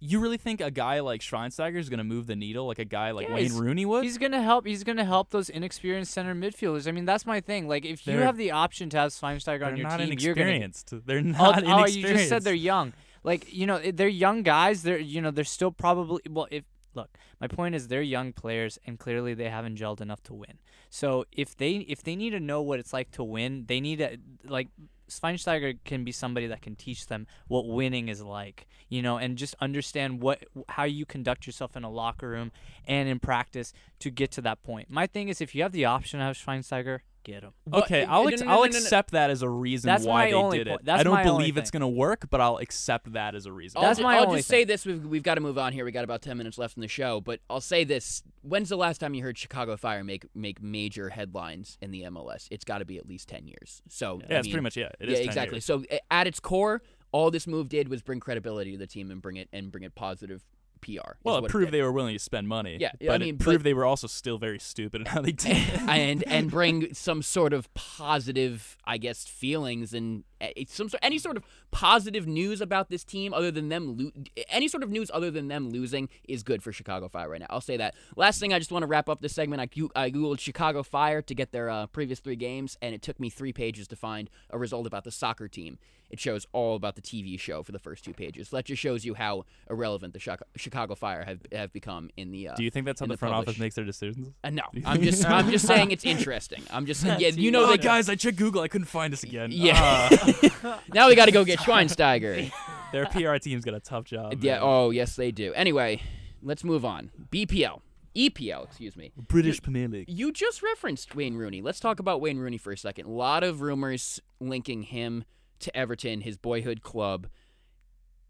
You 0.00 0.20
really 0.20 0.36
think 0.36 0.60
a 0.60 0.70
guy 0.70 1.00
like 1.00 1.20
Schweinsteiger 1.22 1.76
is 1.76 1.88
going 1.88 1.98
to 1.98 2.04
move 2.04 2.26
the 2.28 2.36
needle 2.36 2.66
like 2.68 2.78
a 2.78 2.84
guy 2.84 3.10
like 3.10 3.28
Yeah, 3.28 3.34
Wayne 3.34 3.52
Rooney 3.56 3.84
would? 3.84 4.04
He's 4.04 4.16
gonna 4.18 4.42
help. 4.42 4.64
He's 4.66 4.84
gonna 4.84 5.04
help 5.04 5.30
those 5.30 5.48
inexperienced 5.50 6.12
center 6.12 6.34
midfielders. 6.36 6.86
I 6.86 6.92
mean, 6.92 7.04
that's 7.04 7.26
my 7.26 7.40
thing. 7.40 7.66
Like, 7.66 7.84
if 7.84 8.06
you 8.06 8.12
They're- 8.14 8.22
have 8.24 8.36
the 8.36 8.52
option 8.52 8.90
to 8.90 8.96
have 8.98 9.10
Schweinsteiger 9.10 9.66
on 9.66 9.76
your 9.76 9.88
team, 9.90 10.12
you're 10.20 10.34
gonna. 10.34 10.50
inexperienced. 10.50 11.06
They're 11.06 11.18
Oh, 11.18 11.22
not 11.22 11.64
oh, 11.64 11.66
inexperienced. 11.78 11.96
you 11.98 12.02
just 12.14 12.28
said 12.28 12.42
they're 12.44 12.54
young. 12.54 12.92
Like 13.24 13.52
you 13.52 13.66
know, 13.66 13.78
they're 13.78 14.06
young 14.08 14.42
guys. 14.44 14.84
They're 14.84 14.98
you 14.98 15.20
know 15.20 15.32
they're 15.32 15.44
still 15.44 15.72
probably 15.72 16.20
well. 16.30 16.46
If 16.52 16.64
look, 16.94 17.10
my 17.40 17.48
point 17.48 17.74
is 17.74 17.88
they're 17.88 18.00
young 18.00 18.32
players, 18.32 18.78
and 18.86 18.98
clearly 18.98 19.34
they 19.34 19.50
haven't 19.50 19.76
gelled 19.78 20.00
enough 20.00 20.22
to 20.24 20.34
win. 20.34 20.58
So 20.90 21.24
if 21.32 21.56
they 21.56 21.72
if 21.88 22.04
they 22.04 22.14
need 22.14 22.30
to 22.30 22.40
know 22.40 22.62
what 22.62 22.78
it's 22.78 22.92
like 22.92 23.10
to 23.12 23.24
win, 23.24 23.64
they 23.66 23.80
need 23.80 23.98
to 23.98 24.16
like 24.44 24.68
Schweinsteiger 25.08 25.78
can 25.84 26.04
be 26.04 26.12
somebody 26.12 26.46
that 26.46 26.62
can 26.62 26.76
teach 26.76 27.06
them 27.06 27.26
what 27.46 27.66
winning 27.66 28.08
is 28.08 28.22
like, 28.22 28.66
you 28.88 29.02
know, 29.02 29.16
and 29.18 29.36
just 29.36 29.54
understand 29.60 30.20
what 30.20 30.44
how 30.68 30.84
you 30.84 31.06
conduct 31.06 31.46
yourself 31.46 31.76
in 31.76 31.84
a 31.84 31.90
locker 31.90 32.28
room 32.28 32.52
and 32.86 33.08
in 33.08 33.18
practice 33.18 33.72
to 34.00 34.10
get 34.10 34.30
to 34.32 34.42
that 34.42 34.62
point. 34.62 34.90
My 34.90 35.06
thing 35.06 35.28
is, 35.28 35.40
if 35.40 35.54
you 35.54 35.62
have 35.62 35.72
the 35.72 35.84
option 35.84 36.20
of 36.20 36.36
Schweinsteiger, 36.36 37.00
get 37.28 37.42
him. 37.42 37.52
Okay, 37.72 38.04
But- 38.04 38.12
I'll 38.12 38.22
no, 38.24 38.28
ex- 38.30 38.40
no, 38.40 38.46
no, 38.46 38.52
I'll 38.52 38.58
no, 38.60 38.64
no, 38.66 38.70
no. 38.72 38.78
accept 38.78 39.10
that 39.12 39.30
as 39.30 39.42
a 39.42 39.48
reason 39.48 39.88
That's 39.88 40.04
why 40.04 40.24
my 40.24 40.30
they 40.30 40.34
only 40.34 40.58
did 40.58 40.66
point. 40.68 40.80
it. 40.80 40.84
That's 40.86 41.00
I 41.00 41.02
don't 41.02 41.14
my 41.14 41.20
only 41.24 41.30
believe 41.42 41.56
it's 41.58 41.70
thing. 41.70 41.80
going 41.80 41.92
to 41.92 41.96
work, 41.98 42.26
but 42.30 42.40
I'll 42.40 42.56
accept 42.58 43.12
that 43.12 43.34
as 43.34 43.46
a 43.46 43.52
reason. 43.52 43.78
I'll 43.78 43.84
That's 43.84 43.98
ju- 43.98 44.04
my 44.04 44.16
I'll 44.16 44.26
only 44.26 44.38
just 44.38 44.48
say 44.48 44.64
this: 44.64 44.86
we've 44.86 45.04
we've 45.04 45.22
got 45.22 45.34
to 45.36 45.40
move 45.40 45.58
on 45.58 45.72
here. 45.72 45.84
We 45.84 45.92
got 45.92 46.04
about 46.04 46.22
ten 46.22 46.36
minutes 46.38 46.58
left 46.58 46.76
in 46.76 46.80
the 46.80 46.88
show, 46.88 47.20
but 47.20 47.40
I'll 47.50 47.60
say 47.60 47.84
this: 47.84 48.22
When's 48.42 48.68
the 48.68 48.76
last 48.76 48.98
time 48.98 49.14
you 49.14 49.22
heard 49.22 49.36
Chicago 49.38 49.76
Fire 49.76 50.02
make 50.02 50.24
make 50.34 50.62
major 50.62 51.10
headlines 51.10 51.76
in 51.80 51.90
the 51.90 52.02
MLS? 52.04 52.48
It's 52.50 52.64
got 52.64 52.78
to 52.78 52.84
be 52.84 52.96
at 52.98 53.06
least 53.08 53.28
ten 53.28 53.46
years. 53.46 53.82
So 53.88 54.20
yeah, 54.28 54.36
I 54.36 54.38
it's 54.38 54.46
mean, 54.46 54.52
pretty 54.54 54.62
much 54.64 54.76
yeah. 54.76 54.88
It 55.00 55.08
is 55.08 55.12
yeah, 55.12 55.24
10 55.24 55.28
exactly. 55.28 55.56
years. 55.56 55.64
So 55.64 55.84
at 56.10 56.26
its 56.26 56.40
core, 56.40 56.82
all 57.12 57.30
this 57.30 57.46
move 57.46 57.68
did 57.68 57.88
was 57.88 58.02
bring 58.02 58.20
credibility 58.20 58.72
to 58.72 58.78
the 58.78 58.86
team 58.86 59.10
and 59.10 59.20
bring 59.22 59.36
it 59.36 59.48
and 59.52 59.70
bring 59.70 59.84
it 59.84 59.94
positive 59.94 60.44
PR. 60.78 61.12
Well, 61.24 61.44
it 61.44 61.48
proved 61.48 61.66
did. 61.72 61.78
they 61.78 61.82
were 61.82 61.92
willing 61.92 62.14
to 62.14 62.18
spend 62.18 62.48
money. 62.48 62.78
Yeah, 62.80 62.92
but 63.00 63.10
I 63.10 63.18
mean, 63.18 63.28
it 63.30 63.38
but- 63.38 63.44
proved 63.44 63.64
they 63.64 63.74
were 63.74 63.84
also 63.84 64.06
still 64.06 64.38
very 64.38 64.58
stupid 64.58 65.00
in 65.02 65.06
how 65.06 65.20
they 65.20 65.32
did. 65.32 65.56
and 65.88 66.22
and 66.24 66.50
bring 66.50 66.94
some 66.94 67.22
sort 67.22 67.52
of 67.52 67.72
positive, 67.74 68.76
I 68.84 68.98
guess, 68.98 69.24
feelings 69.24 69.92
and 69.94 70.24
some 70.66 70.88
sort, 70.88 70.98
any 71.02 71.18
sort 71.18 71.36
of 71.36 71.44
positive 71.70 72.26
news 72.26 72.60
about 72.60 72.90
this 72.90 73.04
team 73.04 73.34
other 73.34 73.50
than 73.50 73.68
them 73.68 73.96
lo- 73.96 74.10
any 74.48 74.68
sort 74.68 74.82
of 74.82 74.90
news 74.90 75.10
other 75.12 75.30
than 75.30 75.48
them 75.48 75.70
losing 75.70 76.08
is 76.28 76.42
good 76.42 76.62
for 76.62 76.72
Chicago 76.72 77.08
Fire 77.08 77.28
right 77.28 77.40
now. 77.40 77.46
I'll 77.50 77.60
say 77.60 77.76
that. 77.76 77.94
Last 78.16 78.40
thing, 78.40 78.52
I 78.52 78.58
just 78.58 78.72
want 78.72 78.82
to 78.82 78.86
wrap 78.86 79.08
up 79.08 79.20
this 79.20 79.34
segment. 79.34 79.60
I, 79.60 79.64
I 80.00 80.10
googled 80.10 80.40
Chicago 80.40 80.82
Fire 80.82 81.22
to 81.22 81.34
get 81.34 81.52
their 81.52 81.70
uh, 81.70 81.86
previous 81.86 82.20
three 82.20 82.36
games, 82.36 82.76
and 82.82 82.94
it 82.94 83.02
took 83.02 83.18
me 83.20 83.30
three 83.30 83.52
pages 83.52 83.88
to 83.88 83.96
find 83.96 84.30
a 84.50 84.58
result 84.58 84.86
about 84.86 85.04
the 85.04 85.10
soccer 85.10 85.48
team. 85.48 85.78
It 86.10 86.18
shows 86.18 86.46
all 86.52 86.74
about 86.74 86.94
the 86.94 87.02
TV 87.02 87.38
show 87.38 87.62
for 87.62 87.72
the 87.72 87.78
first 87.78 88.02
two 88.02 88.14
pages. 88.14 88.48
That 88.48 88.64
just 88.64 88.80
shows 88.80 89.04
you 89.04 89.12
how 89.12 89.44
irrelevant 89.68 90.14
the 90.14 90.38
Chicago 90.56 90.94
Fire 90.94 91.22
have 91.24 91.40
have 91.52 91.72
become 91.72 92.08
in 92.16 92.30
the. 92.30 92.48
Uh, 92.48 92.54
Do 92.54 92.64
you 92.64 92.70
think 92.70 92.86
that's 92.86 93.00
how 93.00 93.06
the 93.06 93.12
the 93.12 93.18
front 93.18 93.34
office 93.34 93.58
makes 93.58 93.74
their 93.74 93.84
decisions? 93.84 94.32
uh, 94.42 94.50
no, 94.50 94.62
I'm 94.86 95.02
just 95.02 95.28
I'm 95.28 95.50
just 95.50 95.66
saying 95.66 95.90
it's 95.90 96.06
interesting. 96.06 96.62
I'm 96.70 96.86
just 96.86 97.02
saying, 97.02 97.20
yeah, 97.20 97.28
you 97.28 97.50
know 97.50 97.64
oh, 97.64 97.72
the 97.72 97.78
guys, 97.78 98.08
I 98.08 98.14
checked 98.14 98.38
Google. 98.38 98.62
I 98.62 98.68
couldn't 98.68 98.86
find 98.86 99.12
us 99.12 99.22
again. 99.22 99.50
Yeah. 99.52 100.08
Now 100.94 101.08
we 101.08 101.14
got 101.14 101.26
to 101.26 101.32
go 101.32 101.44
get 101.44 101.58
Schweinsteiger. 101.60 102.50
their 102.92 103.06
PR 103.06 103.36
team's 103.36 103.64
got 103.64 103.74
a 103.74 103.80
tough 103.80 104.04
job. 104.04 104.34
yeah. 104.42 104.54
man. 104.54 104.60
Oh, 104.62 104.90
yes, 104.90 105.16
they 105.16 105.30
do. 105.30 105.52
Anyway, 105.54 106.02
let's 106.42 106.64
move 106.64 106.84
on. 106.84 107.10
BPL, 107.30 107.80
EPL, 108.16 108.64
excuse 108.64 108.96
me. 108.96 109.12
British 109.16 109.62
Premier 109.62 109.88
League. 109.88 110.06
You 110.08 110.32
just 110.32 110.62
referenced 110.62 111.14
Wayne 111.14 111.36
Rooney. 111.36 111.62
Let's 111.62 111.80
talk 111.80 112.00
about 112.00 112.20
Wayne 112.20 112.38
Rooney 112.38 112.58
for 112.58 112.72
a 112.72 112.78
second. 112.78 113.06
A 113.06 113.10
lot 113.10 113.44
of 113.44 113.60
rumors 113.60 114.20
linking 114.40 114.82
him 114.82 115.24
to 115.60 115.76
Everton, 115.76 116.20
his 116.22 116.36
boyhood 116.36 116.82
club. 116.82 117.26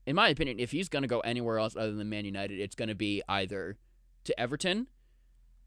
In 0.07 0.17
my 0.17 0.29
opinion, 0.29 0.59
if 0.59 0.71
he's 0.71 0.89
going 0.89 1.03
to 1.03 1.09
go 1.09 1.21
anywhere 1.21 1.59
else 1.59 1.77
other 1.77 1.93
than 1.93 2.09
Man 2.09 2.25
United, 2.25 2.59
it's 2.59 2.75
going 2.75 2.89
to 2.89 2.95
be 2.95 3.23
either 3.29 3.77
to 4.25 4.41
Everton 4.41 4.87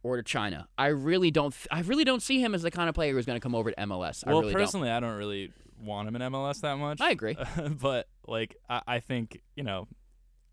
or 0.04 0.18
to 0.18 0.24
China. 0.24 0.68
I 0.80 0.88
really 0.88 1.30
don't. 1.30 1.56
I 1.70 1.82
really 1.82 2.04
don't 2.04 2.24
see 2.24 2.42
him 2.44 2.56
as 2.56 2.64
the 2.64 2.72
kind 2.72 2.90
of 2.90 2.96
player 2.96 3.14
who's 3.14 3.28
going 3.28 3.36
to 3.36 3.44
come 3.44 3.54
over 3.54 3.70
to 3.72 3.78
MLS. 3.82 4.24
I 4.26 4.32
Well, 4.32 4.42
really 4.42 4.54
don't. 4.54 4.62
personally, 4.62 4.90
I 4.90 5.00
don't 5.00 5.16
really 5.16 5.52
want 5.82 6.08
him 6.08 6.16
in 6.16 6.22
MLS 6.22 6.62
that 6.62 6.78
much. 6.78 7.02
I 7.02 7.12
agree. 7.12 7.38
but 7.82 8.08
like, 8.28 8.56
I, 8.70 8.82
I 8.88 9.00
think 9.00 9.42
you 9.56 9.64
know, 9.64 9.88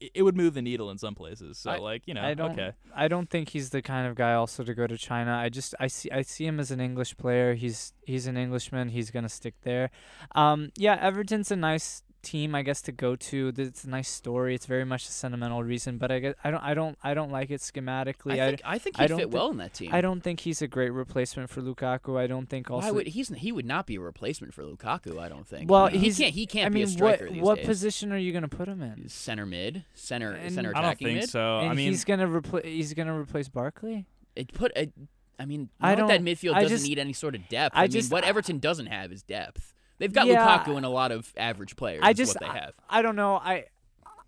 it, 0.00 0.22
would 0.22 0.36
move 0.36 0.54
the 0.54 0.62
needle 0.62 0.90
in 0.90 0.98
some 0.98 1.14
places. 1.14 1.58
So 1.58 1.70
I- 1.70 1.78
like 1.78 2.02
you 2.06 2.14
know, 2.14 2.22
I 2.22 2.34
don't. 2.34 2.52
okay, 2.52 2.72
I 2.94 3.08
don't 3.08 3.28
think 3.28 3.50
he's 3.50 3.70
the 3.70 3.82
kind 3.82 4.06
of 4.06 4.14
guy 4.14 4.34
also 4.34 4.62
to 4.64 4.74
go 4.74 4.86
to 4.86 4.96
China. 4.96 5.36
I 5.36 5.48
just 5.48 5.74
I 5.80 5.86
see 5.88 6.10
I 6.10 6.22
see 6.22 6.46
him 6.46 6.60
as 6.60 6.70
an 6.70 6.80
English 6.80 7.16
player. 7.16 7.54
He's 7.54 7.92
he's 8.04 8.26
an 8.26 8.36
Englishman. 8.36 8.88
He's 8.90 9.10
gonna 9.10 9.28
stick 9.28 9.54
there. 9.62 9.90
Um, 10.34 10.70
yeah, 10.76 10.96
Everton's 11.00 11.50
a 11.50 11.56
nice 11.56 12.02
team, 12.22 12.54
I 12.54 12.62
guess, 12.62 12.82
to 12.82 12.92
go 12.92 13.16
to. 13.16 13.52
It's 13.56 13.84
a 13.84 13.88
nice 13.90 14.08
story. 14.08 14.54
It's 14.54 14.66
very 14.66 14.84
much 14.84 15.04
a 15.08 15.10
sentimental 15.12 15.62
reason, 15.62 15.98
but 15.98 16.10
I 16.10 16.18
guess 16.18 16.34
I 16.42 16.50
don't 16.50 16.62
I 16.62 16.74
don't 16.74 16.98
I 17.02 17.14
don't 17.14 17.30
like 17.30 17.50
it 17.50 17.60
schematically. 17.60 18.40
I 18.40 18.46
I 18.46 18.48
think 18.48 18.60
I 18.64 18.78
think 18.78 18.96
he'd 18.98 19.08
fit 19.08 19.18
thi- 19.18 19.24
well 19.36 19.50
in 19.50 19.58
that 19.58 19.74
team. 19.74 19.90
I 19.92 20.00
don't 20.00 20.20
think 20.20 20.40
he's 20.40 20.60
a 20.62 20.68
great 20.68 20.90
replacement 20.90 21.50
for 21.50 21.62
Lukaku. 21.62 22.18
I 22.18 22.26
don't 22.26 22.48
think 22.48 22.70
also. 22.70 22.86
Why 22.86 22.90
would 22.90 23.06
he's 23.08 23.28
he 23.28 23.52
would 23.52 23.66
not 23.66 23.86
be 23.86 23.96
a 23.96 24.00
replacement 24.00 24.52
for 24.54 24.62
Lukaku? 24.64 25.18
I 25.18 25.28
don't 25.28 25.46
think. 25.46 25.70
Well, 25.70 25.86
he 25.88 25.98
he's- 25.98 26.18
can't. 26.18 26.34
He 26.34 26.46
can't 26.46 26.66
I 26.66 26.68
be 26.70 26.74
mean, 26.80 26.84
a 26.84 26.88
striker 26.88 27.24
what 27.26 27.32
these 27.32 27.42
what 27.42 27.56
days. 27.58 27.66
position 27.66 28.12
are 28.12 28.18
you 28.18 28.32
gonna 28.32 28.48
put 28.48 28.68
him 28.68 28.82
in? 28.82 29.08
Center 29.08 29.46
mid, 29.46 29.84
center 29.94 30.32
And 30.32 30.52
center 30.54 30.70
I 30.70 30.80
don't 30.80 30.84
attacking 30.84 31.06
think 31.08 31.20
mid. 31.20 31.30
so. 31.30 31.58
and 31.60 31.70
I 31.70 31.74
mean, 31.74 31.90
he's 31.90 32.04
gonna 32.04 32.26
replace 32.28 32.64
he's 32.64 32.94
gonna 32.94 33.18
replace 33.18 33.48
Barkley. 33.48 34.06
It 34.36 34.52
put 34.52 34.72
a, 34.76 34.90
I 35.38 35.44
mean, 35.44 35.68
I 35.80 35.94
not 35.94 36.08
that 36.08 36.16
don't- 36.18 36.26
midfield 36.26 36.54
doesn't 36.54 36.68
just- 36.68 36.86
need 36.88 36.98
any 36.98 37.12
sort 37.12 37.34
of 37.34 37.48
depth. 37.48 37.76
I 37.76 37.80
I, 37.80 37.82
mean, 37.84 37.90
just- 37.92 38.10
what 38.12 38.24
Everton 38.24 38.58
doesn't 38.58 38.86
have 38.86 39.12
is 39.12 39.22
depth. 39.22 39.74
They've 39.98 40.12
got 40.12 40.26
Yeah, 40.26 40.58
Lukaku 40.58 40.76
and 40.76 40.86
a 40.86 40.88
lot 40.90 41.12
of 41.12 41.32
average 41.36 41.76
players. 41.76 42.00
I 42.02 42.10
is 42.10 42.16
just 42.16 42.34
what 42.40 42.52
they 42.52 42.58
have. 42.58 42.74
I 42.88 43.02
don't 43.02 43.16
know. 43.16 43.36
I 43.36 43.64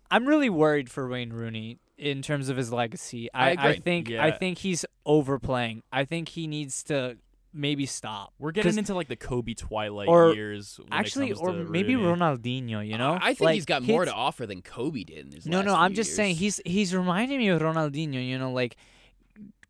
I'm 0.09 0.25
really 0.25 0.49
worried 0.49 0.89
for 0.89 1.07
Wayne 1.07 1.31
Rooney 1.31 1.79
in 1.97 2.21
terms 2.21 2.49
of 2.49 2.57
his 2.57 2.71
legacy. 2.73 3.29
I 3.33 3.49
I, 3.49 3.51
agree. 3.51 3.79
think 3.79 4.11
I 4.11 4.31
think 4.31 4.57
he's 4.57 4.85
overplaying. 5.05 5.83
I 5.91 6.05
think 6.05 6.29
he 6.29 6.47
needs 6.47 6.83
to 6.83 7.17
maybe 7.53 7.85
stop. 7.85 8.33
we're 8.39 8.51
getting 8.51 8.77
into 8.77 8.93
like 8.95 9.07
the 9.09 9.15
Kobe 9.15 9.53
twilight 9.53 10.07
Or 10.07 10.33
years. 10.33 10.79
When 10.79 10.87
Actually, 10.91 11.27
it 11.31 11.35
comes 11.37 11.41
or 11.41 11.51
to 11.53 11.69
maybe 11.69 11.95
Rooney. 11.95 12.19
Ronaldinho. 12.19 12.85
You 12.87 12.97
know, 12.97 13.17
I 13.21 13.33
think 13.33 13.41
Like, 13.41 13.55
he's 13.55 13.65
got 13.65 13.83
more 13.83 14.05
to 14.05 14.13
offer 14.13 14.45
than 14.45 14.61
Kobe 14.61 15.03
did 15.03 15.25
in 15.27 15.31
his 15.33 15.45
No, 15.45 15.57
last 15.57 15.65
no. 15.65 15.71
few 15.75 15.81
I'm 15.83 15.93
just 15.93 16.15
saying 16.15 16.35
he's 16.35 16.59
he's 16.65 16.95
reminding 16.95 17.37
me 17.39 17.49
of 17.49 17.61
Ronaldinho. 17.61 18.25
You 18.25 18.37
know, 18.39 18.51
like 18.51 18.75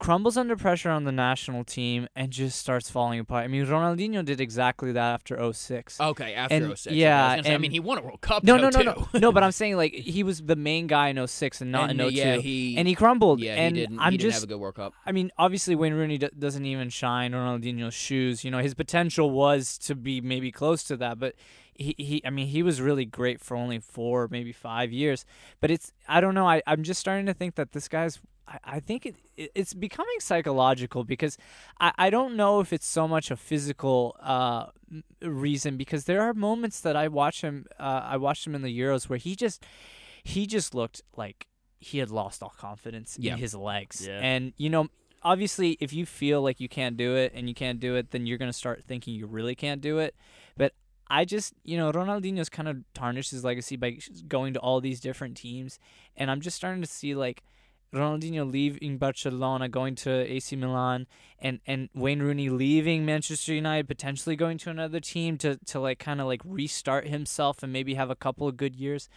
crumbles 0.02 0.36
under 0.36 0.56
pressure 0.56 0.90
on 0.90 1.04
the 1.04 1.12
national 1.12 1.64
team 1.64 2.08
and 2.16 2.32
just 2.32 2.58
starts 2.58 2.90
falling 2.90 3.20
apart. 3.20 3.44
I 3.44 3.48
mean, 3.48 3.64
Ronaldinho 3.68 4.26
did 4.26 4.42
exactly 4.42 4.92
that 4.94 5.14
after 5.14 5.38
06. 5.54 6.02
Okay, 6.02 6.34
after 6.34 6.56
And- 6.56 6.78
06. 6.78 6.96
yeah, 6.96 7.28
I, 7.28 7.42
say, 7.44 7.54
I 7.54 7.60
mean, 7.60 7.70
he 7.70 7.80
won 7.80 8.00
a 8.00 8.02
World 8.02 8.20
Cup. 8.20 8.44
no, 8.44 8.58
no, 8.58 8.70
no, 8.70 8.82
no, 8.82 9.08
no. 9.14 9.32
But 9.32 9.44
I'm 9.44 9.52
saying 9.62 9.78
like 9.78 9.94
he 9.94 10.24
was 10.24 10.42
the 10.42 10.56
main 10.56 10.88
guy 10.88 11.10
in 11.10 11.28
06 11.28 11.62
and 11.62 11.72
not 11.72 11.92
and, 11.92 12.02
in 12.02 12.08
uh, 12.08 12.10
02. 12.10 12.16
yeah, 12.16 12.36
he 12.38 12.78
and 12.78 12.88
he 12.88 12.96
crumbled. 12.96 13.40
yeah 13.42 13.54
and 13.54 13.76
he 13.76 13.84
didn't. 13.84 14.00
I'm 14.00 14.12
he 14.12 14.18
didn't 14.18 14.32
just 14.32 14.42
have 14.42 14.50
a 14.50 14.52
good 14.52 14.60
World 14.60 14.76
Cup. 14.76 14.94
I 15.06 15.12
mean, 15.12 15.30
obviously 15.38 15.76
Wayne 15.76 15.94
Rooney 15.94 16.18
d- 16.18 16.30
doesn't 16.38 16.66
even 16.66 16.90
shine 16.90 17.34
Ronaldinho's 17.34 17.94
shoes. 17.94 18.44
You 18.44 18.50
know, 18.50 18.58
his 18.60 18.74
potential 18.74 19.30
was 19.30 19.78
to 19.80 19.94
be 19.94 20.20
maybe 20.20 20.52
close 20.52 20.84
to 20.86 20.98
that, 20.98 21.20
but 21.20 21.36
he, 21.76 21.94
he 22.00 22.22
I 22.26 22.32
mean, 22.32 22.48
he 22.48 22.64
was 22.64 22.82
really 22.82 23.06
great 23.06 23.40
for 23.40 23.56
only 23.56 23.80
four, 23.80 24.28
maybe 24.32 24.52
five 24.52 24.92
years. 24.92 25.26
But 25.60 25.70
it's 25.70 25.94
I 26.08 26.22
don't 26.22 26.34
know. 26.34 26.48
I 26.48 26.64
I'm 26.66 26.82
just 26.82 27.00
starting 27.00 27.28
to 27.28 27.36
think 27.36 27.54
that 27.56 27.74
this 27.74 27.88
guy's. 27.88 28.20
I, 28.64 28.80
think 28.80 29.06
it, 29.06 29.16
it 29.38 29.52
it's 29.56 29.74
becoming 29.74 30.16
psychological 30.20 31.04
because 31.04 31.38
I, 31.80 31.92
I 31.98 32.10
don't 32.10 32.36
know 32.36 32.60
if 32.60 32.74
it's 32.74 32.88
so 32.88 33.08
much 33.08 33.32
a 33.32 33.36
physical 33.38 34.16
uh 34.22 34.66
reason 35.22 35.78
because 35.78 36.06
there 36.06 36.22
are 36.22 36.34
moments 36.34 36.82
that 36.82 36.96
I 36.96 37.08
watch 37.08 37.42
him 37.42 37.66
uh, 37.80 38.02
I 38.04 38.18
watched 38.18 38.46
him 38.46 38.56
in 38.56 38.62
the 38.62 38.78
Euros 38.80 39.10
where 39.10 39.18
he 39.20 39.36
just 39.36 39.64
he 40.24 40.46
just 40.48 40.74
looked 40.76 41.02
like 41.16 41.48
he 41.80 41.98
had 42.00 42.10
lost 42.12 42.44
all 42.44 42.54
confidence 42.58 43.18
Yeah. 43.20 43.34
in 43.34 43.40
his 43.40 43.56
legs 43.56 44.06
Yeah. 44.08 44.20
and 44.22 44.54
you 44.58 44.70
know 44.70 44.88
obviously 45.24 45.78
if 45.80 45.94
you 45.94 46.06
feel 46.06 46.42
like 46.42 46.60
you 46.60 46.68
can't 46.70 46.98
do 46.98 47.16
it 47.16 47.32
and 47.36 47.48
you 47.48 47.54
can't 47.56 47.80
do 47.80 47.96
it 47.96 48.12
then 48.12 48.26
you're 48.26 48.38
going 48.38 48.50
to 48.52 48.58
start 48.58 48.84
thinking 48.84 49.14
you 49.14 49.28
really 49.28 49.56
can't 49.56 49.82
do 49.82 50.00
it 50.00 50.16
but 50.58 50.74
I 51.08 51.26
just 51.26 51.54
you 51.64 51.78
know 51.78 51.92
Ronaldinho's 51.92 52.50
kind 52.50 52.68
of 52.68 52.78
tarnished 52.94 53.32
his 53.32 53.44
legacy 53.44 53.76
by 53.76 53.98
going 54.28 54.54
to 54.54 54.60
all 54.60 54.82
these 54.82 55.00
different 55.00 55.38
teams 55.38 55.78
and 56.16 56.30
I'm 56.32 56.42
just 56.42 56.58
starting 56.58 56.82
to 56.82 56.88
see 56.88 57.16
like 57.16 57.44
Ronaldinho 57.94 58.50
leaving 58.50 58.98
Barcelona, 58.98 59.68
going 59.68 59.96
to 59.96 60.10
AC 60.10 60.56
Milan, 60.56 61.08
and, 61.40 61.60
and 61.66 61.90
Wayne 61.94 62.22
Rooney 62.22 62.50
leaving 62.50 63.06
Manchester 63.06 63.54
United, 63.54 63.88
potentially 63.88 64.36
going 64.36 64.58
to 64.60 64.70
another 64.70 65.00
team 65.00 65.38
to, 65.40 65.58
to 65.66 65.80
like 65.80 66.00
kind 66.00 66.22
of 66.22 66.28
like 66.28 66.42
restart 66.46 67.08
himself 67.08 67.64
and 67.64 67.74
maybe 67.74 67.96
have 67.96 68.10
a 68.10 68.16
couple 68.16 68.48
of 68.48 68.56
good 68.56 68.76
years. 68.76 69.10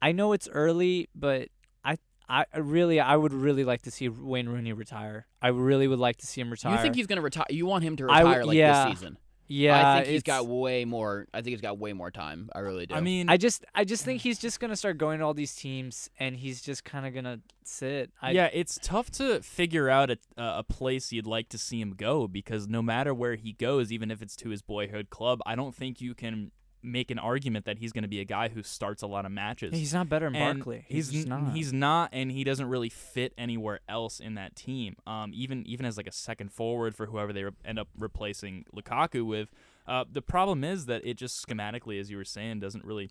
I 0.00 0.10
know 0.10 0.32
it's 0.32 0.48
early, 0.48 1.08
but 1.14 1.48
I 1.84 1.96
I 2.28 2.44
really 2.56 2.98
I 2.98 3.16
would 3.16 3.32
really 3.32 3.62
like 3.62 3.82
to 3.82 3.90
see 3.90 4.08
Wayne 4.08 4.48
Rooney 4.48 4.72
retire. 4.72 5.26
I 5.40 5.48
really 5.48 5.86
would 5.86 6.00
like 6.00 6.16
to 6.18 6.26
see 6.26 6.40
him 6.40 6.50
retire. 6.50 6.72
You 6.72 6.82
think 6.82 6.96
he's 6.96 7.06
going 7.06 7.18
to 7.18 7.22
retire? 7.22 7.46
You 7.50 7.66
want 7.66 7.84
him 7.84 7.96
to 7.96 8.10
I 8.10 8.18
w- 8.18 8.28
retire 8.28 8.44
like 8.46 8.56
yeah. 8.56 8.84
this 8.84 8.98
season? 8.98 9.18
Yeah, 9.52 9.92
I 9.92 9.96
think 9.96 10.08
he's 10.08 10.22
got 10.22 10.46
way 10.46 10.84
more. 10.84 11.26
I 11.34 11.38
think 11.38 11.48
he's 11.48 11.60
got 11.60 11.78
way 11.78 11.92
more 11.92 12.10
time. 12.10 12.48
I 12.54 12.60
really 12.60 12.86
do. 12.86 12.94
I 12.94 13.00
mean, 13.00 13.28
I 13.28 13.36
just 13.36 13.64
I 13.74 13.84
just 13.84 14.04
think 14.04 14.22
he's 14.22 14.38
just 14.38 14.60
gonna 14.60 14.76
start 14.76 14.96
going 14.96 15.18
to 15.18 15.24
all 15.24 15.34
these 15.34 15.54
teams 15.54 16.08
and 16.18 16.36
he's 16.36 16.62
just 16.62 16.84
kind 16.84 17.06
of 17.06 17.14
gonna 17.14 17.40
sit. 17.62 18.10
I, 18.20 18.30
yeah, 18.30 18.48
it's 18.52 18.78
tough 18.82 19.10
to 19.12 19.42
figure 19.42 19.90
out 19.90 20.10
a, 20.10 20.18
a 20.36 20.64
place 20.64 21.12
you'd 21.12 21.26
like 21.26 21.50
to 21.50 21.58
see 21.58 21.80
him 21.80 21.94
go 21.94 22.26
because 22.26 22.66
no 22.66 22.80
matter 22.80 23.12
where 23.12 23.34
he 23.34 23.52
goes, 23.52 23.92
even 23.92 24.10
if 24.10 24.22
it's 24.22 24.36
to 24.36 24.48
his 24.48 24.62
boyhood 24.62 25.10
club, 25.10 25.40
I 25.44 25.54
don't 25.54 25.74
think 25.74 26.00
you 26.00 26.14
can 26.14 26.50
make 26.82 27.10
an 27.10 27.18
argument 27.18 27.64
that 27.64 27.78
he's 27.78 27.92
going 27.92 28.02
to 28.02 28.08
be 28.08 28.20
a 28.20 28.24
guy 28.24 28.48
who 28.48 28.62
starts 28.62 29.02
a 29.02 29.06
lot 29.06 29.24
of 29.24 29.32
matches. 29.32 29.72
he's 29.74 29.94
not 29.94 30.08
better 30.08 30.26
than 30.26 30.36
and 30.36 30.58
Barkley. 30.58 30.84
He's 30.88 31.14
n- 31.14 31.28
not. 31.28 31.52
He's 31.54 31.72
not, 31.72 32.10
and 32.12 32.30
he 32.32 32.44
doesn't 32.44 32.66
really 32.68 32.88
fit 32.88 33.32
anywhere 33.38 33.80
else 33.88 34.20
in 34.20 34.34
that 34.34 34.56
team. 34.56 34.96
Um, 35.06 35.32
even 35.34 35.66
even 35.66 35.86
as 35.86 35.96
like 35.96 36.06
a 36.06 36.12
second 36.12 36.52
forward 36.52 36.94
for 36.94 37.06
whoever 37.06 37.32
they 37.32 37.44
re- 37.44 37.50
end 37.64 37.78
up 37.78 37.88
replacing 37.96 38.64
Lukaku 38.74 39.24
with. 39.24 39.50
Uh, 39.86 40.04
the 40.10 40.22
problem 40.22 40.62
is 40.64 40.86
that 40.86 41.04
it 41.04 41.14
just 41.16 41.46
schematically, 41.46 41.98
as 42.00 42.10
you 42.10 42.16
were 42.16 42.24
saying, 42.24 42.60
doesn't 42.60 42.84
really 42.84 43.10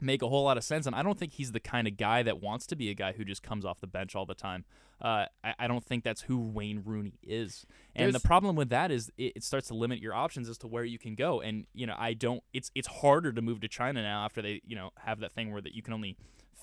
make 0.00 0.20
a 0.20 0.28
whole 0.28 0.44
lot 0.44 0.58
of 0.58 0.64
sense. 0.64 0.86
And 0.86 0.94
I 0.94 1.02
don't 1.02 1.18
think 1.18 1.32
he's 1.34 1.52
the 1.52 1.60
kind 1.60 1.88
of 1.88 1.96
guy 1.96 2.22
that 2.22 2.42
wants 2.42 2.66
to 2.66 2.76
be 2.76 2.90
a 2.90 2.94
guy 2.94 3.12
who 3.12 3.24
just 3.24 3.42
comes 3.42 3.64
off 3.64 3.80
the 3.80 3.86
bench 3.86 4.14
all 4.14 4.26
the 4.26 4.34
time. 4.34 4.64
Uh, 5.00 5.26
I, 5.44 5.54
I 5.58 5.66
don't 5.66 5.84
think 5.84 6.04
that's 6.04 6.22
who 6.22 6.38
Wayne 6.38 6.82
Rooney 6.84 7.18
is. 7.22 7.66
And 7.94 8.14
the 8.14 8.20
problem 8.20 8.56
with 8.56 8.70
that 8.70 8.90
is 8.90 9.10
it, 9.18 9.34
it 9.36 9.44
starts 9.44 9.68
to 9.68 9.74
limit 9.74 9.98
your 10.00 10.14
options 10.14 10.48
as 10.48 10.56
to 10.58 10.66
where 10.66 10.84
you 10.84 10.98
can 10.98 11.14
go. 11.14 11.40
And 11.42 11.66
you 11.74 11.86
know, 11.86 11.94
I 11.98 12.14
don't. 12.14 12.42
It's 12.54 12.70
it's 12.74 12.88
harder 12.88 13.32
to 13.32 13.42
move 13.42 13.60
to 13.60 13.68
China 13.68 14.02
now 14.02 14.24
after 14.24 14.40
they 14.40 14.62
you 14.66 14.74
know 14.74 14.90
have 15.04 15.20
that 15.20 15.32
thing 15.32 15.52
where 15.52 15.60
that 15.60 15.74
you 15.74 15.82
can 15.82 15.92
only 15.92 16.16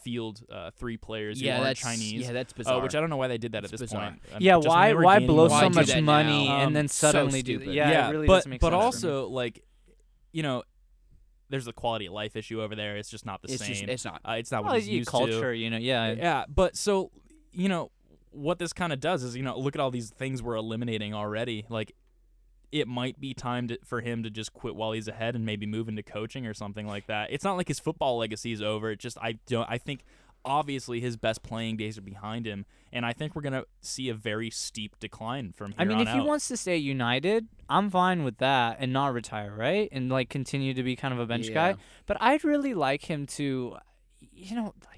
field 0.04 0.42
uh, 0.52 0.72
three 0.72 0.98
players 0.98 1.40
who 1.40 1.46
yeah, 1.46 1.54
aren't 1.54 1.66
that's 1.66 1.80
Chinese. 1.80 2.26
Yeah, 2.26 2.34
that's 2.34 2.54
uh, 2.54 2.58
bizarre. 2.58 2.82
which 2.82 2.96
I 2.96 3.00
don't 3.00 3.10
know 3.10 3.18
why 3.18 3.28
they 3.28 3.38
did 3.38 3.54
that 3.54 3.64
It's 3.64 3.74
at 3.74 3.80
this 3.80 3.92
bizarre. 3.92 4.10
point. 4.10 4.22
Um, 4.34 4.38
yeah, 4.42 4.56
just 4.56 4.68
why 4.68 4.94
why 4.94 5.20
blow 5.20 5.48
so 5.48 5.70
much 5.70 5.96
money 6.02 6.48
now? 6.48 6.58
and 6.58 6.68
Um, 6.68 6.74
then 6.74 6.88
so 6.88 7.12
suddenly 7.12 7.42
do 7.42 7.58
stupid. 7.58 7.74
yeah, 7.74 7.90
yeah, 7.92 8.08
it 8.08 8.12
really 8.12 8.28
but 8.28 8.44
but 8.46 8.62
sense 8.62 8.74
also 8.74 9.28
like, 9.28 9.64
you 10.32 10.44
know, 10.44 10.64
there's 11.50 11.66
the 11.66 11.74
quality 11.74 12.08
of 12.08 12.14
life 12.14 12.36
issue 12.36 12.62
over 12.62 12.76
there. 12.76 12.98
It's 12.98 13.10
just 13.10 13.26
not 13.26 13.42
the 13.42 13.54
it's 13.54 13.64
same. 13.64 13.74
just 13.76 13.84
it's 13.84 14.06
not. 14.06 14.22
uh, 14.28 14.32
it's 14.34 14.52
not 14.52 14.64
well, 14.64 14.74
what 14.74 14.80
he's 14.82 14.90
you 14.90 14.98
used 14.98 15.10
culture, 15.10 15.52
to. 15.54 15.58
you 15.58 15.70
know, 15.70 15.78
yeah. 15.78 16.12
Yeah, 16.14 16.46
but 16.50 16.76
so 16.76 17.12
you 17.52 17.70
know 17.70 17.92
what 18.34 18.60
this 18.60 18.74
kind 18.74 18.92
of 18.92 19.00
does 19.00 19.24
is 19.24 19.36
you 19.36 19.44
know 19.44 19.58
look 19.58 19.76
at 19.76 19.80
all 19.80 19.92
these 19.92 20.10
things 20.10 20.42
we're 20.42 20.56
eliminating 20.56 21.14
already. 21.14 21.66
Like 21.70 21.94
it 22.72 22.88
might 22.88 23.20
be 23.20 23.34
time 23.36 23.68
to, 23.68 23.78
for 23.86 24.02
him 24.02 24.24
to 24.24 24.32
just 24.32 24.52
quit 24.52 24.76
while 24.76 24.94
he's 24.94 25.08
ahead 25.08 25.36
and 25.36 25.46
maybe 25.46 25.68
move 25.68 25.88
into 25.88 26.02
coaching 26.02 26.48
or 26.48 26.56
something 26.56 26.88
like 26.88 27.06
that. 27.06 27.32
It's 27.32 27.44
not 27.44 27.56
like 27.56 27.68
his 27.68 27.80
football 27.80 28.18
legacy 28.18 28.52
is 28.52 28.62
over. 28.62 28.92
It 28.92 29.00
just 29.00 29.18
I 29.20 29.34
don't 29.48 29.70
I 29.70 29.78
think 29.78 30.04
obviously 30.46 31.00
his 31.00 31.16
best 31.16 31.44
playing 31.44 31.78
days 31.78 31.98
are 31.98 32.02
behind 32.02 32.46
him 32.46 32.66
and 32.94 33.06
I 33.06 33.14
think 33.14 33.36
we're 33.36 33.42
going 33.42 33.54
to 33.54 33.66
see 33.82 34.10
a 34.10 34.14
very 34.14 34.50
steep 34.52 35.00
decline 35.00 35.52
from 35.52 35.72
here 35.72 35.78
I 35.80 35.86
mean, 35.86 35.98
on 35.98 36.08
if 36.08 36.14
he 36.14 36.20
wants 36.20 36.48
to 36.50 36.58
stay 36.58 36.78
United, 36.78 37.48
I'm 37.68 37.90
fine 37.90 38.24
with 38.24 38.38
that 38.38 38.78
and 38.80 38.94
not 38.94 39.14
retire, 39.14 39.54
right? 39.56 39.90
And 39.92 40.10
like 40.10 40.30
continue 40.30 40.76
to 40.76 40.84
be 40.84 40.96
kind 40.96 41.14
of 41.14 41.20
a 41.20 41.26
bench 41.26 41.52
guy. 41.52 41.76
But 42.06 42.18
I'd 42.22 42.44
really 42.44 42.76
like 42.76 43.04
him 43.06 43.26
to, 43.28 43.78
you 44.32 44.56
know, 44.56 44.76
like 44.88 44.93